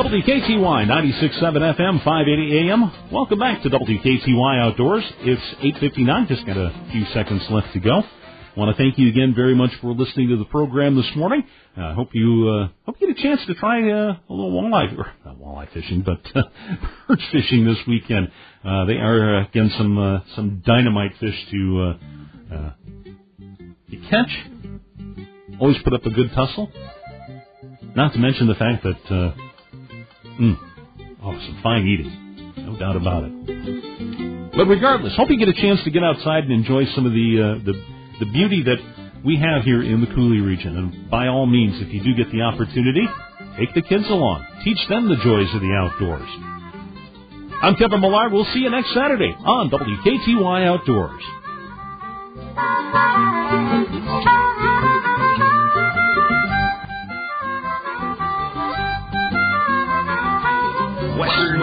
WKTY 0.07 0.87
96.7 0.87 1.43
FM, 1.77 2.05
580 2.05 2.71
AM. 2.71 2.93
Welcome 3.11 3.41
back 3.41 3.61
to 3.65 3.69
WKTY 3.69 4.61
Outdoors. 4.61 5.03
It's 5.23 5.43
8.59, 5.83 6.29
just 6.29 6.47
got 6.47 6.57
a 6.57 6.89
few 6.93 7.05
seconds 7.07 7.43
left 7.51 7.73
to 7.73 7.81
go. 7.81 8.05
want 8.57 8.71
to 8.71 8.81
thank 8.81 8.99
you 8.99 9.09
again 9.09 9.35
very 9.35 9.57
much 9.57 9.73
for 9.81 9.93
listening 9.95 10.29
to 10.29 10.37
the 10.37 10.45
program 10.45 10.95
this 10.95 11.11
morning. 11.17 11.43
I 11.77 11.81
uh, 11.81 11.95
hope 11.95 12.11
you 12.13 12.49
uh, 12.49 12.69
hope 12.87 12.99
you 13.01 13.09
get 13.09 13.19
a 13.19 13.21
chance 13.21 13.45
to 13.49 13.55
try 13.55 13.81
uh, 13.91 14.13
a 14.13 14.33
little 14.33 14.53
walleye, 14.53 14.97
or 14.97 15.13
not 15.25 15.41
walleye 15.41 15.73
fishing, 15.73 16.03
but 16.03 16.21
uh, 16.37 16.43
perch 17.09 17.23
fishing 17.33 17.65
this 17.65 17.79
weekend. 17.89 18.29
Uh, 18.65 18.85
they 18.85 18.99
are, 18.99 19.39
uh, 19.39 19.49
again, 19.49 19.73
some 19.77 19.99
uh, 19.99 20.21
some 20.37 20.63
dynamite 20.65 21.15
fish 21.19 21.47
to, 21.51 21.97
uh, 22.53 22.55
uh, 22.55 22.71
to 23.91 23.97
catch 24.09 24.31
always 25.61 25.79
put 25.83 25.95
up 25.95 26.07
a 26.07 26.11
good 26.11 26.31
tussle. 26.33 26.71
Not 27.97 28.13
to 28.13 28.21
mention 28.21 28.47
the 28.47 28.55
fact 28.55 28.85
that, 28.85 29.13
uh, 29.13 29.46
mm, 30.41 30.59
oh, 31.23 31.33
some 31.33 31.61
fine 31.63 31.87
eating, 31.87 32.55
no 32.57 32.79
doubt 32.79 32.97
about 32.97 33.25
it. 33.25 34.53
But 34.57 34.67
regardless, 34.67 35.15
hope 35.17 35.31
you 35.31 35.39
get 35.39 35.49
a 35.49 35.61
chance 35.61 35.83
to 35.85 35.91
get 35.91 36.03
outside 36.03 36.45
and 36.45 36.53
enjoy 36.53 36.87
some 36.95 37.07
of 37.07 37.13
the 37.13 37.61
uh, 37.61 37.65
the 37.65 37.75
the 38.25 38.33
beauty 38.33 38.63
that 38.63 38.79
we 39.25 39.37
have 39.37 39.63
here 39.65 39.83
in 39.83 40.01
the 40.01 40.07
Coulee 40.07 40.41
region. 40.41 40.77
And 40.77 41.11
by 41.11 41.27
all 41.29 41.47
means, 41.47 41.81
if 41.83 41.93
you 41.93 42.03
do 42.03 42.15
get 42.15 42.31
the 42.33 42.43
opportunity, 42.43 43.07
take 43.59 43.75
the 43.75 43.83
kids 43.83 44.05
along, 44.09 44.47
teach 44.65 44.79
them 44.89 45.09
the 45.09 45.17
joys 45.17 45.55
of 45.55 45.61
the 45.61 45.73
outdoors. 45.73 46.29
I'm 47.63 47.75
Kevin 47.77 48.01
Millard. 48.01 48.33
We'll 48.33 48.45
see 48.53 48.61
you 48.61 48.71
next 48.71 48.93
Saturday 48.95 49.35
on 49.39 49.71
WKTY 49.71 50.67
Outdoors. 50.67 51.23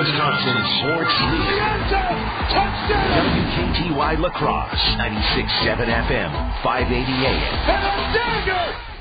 Wisconsin 0.03 0.59
sports 0.79 1.15
leader. 1.31 1.63
WKTY 2.91 4.19
La 4.19 4.29
Crosse, 4.31 4.97
96.7 4.97 5.87
FM, 5.87 6.31
580 6.61 7.13
AM. 7.25 8.92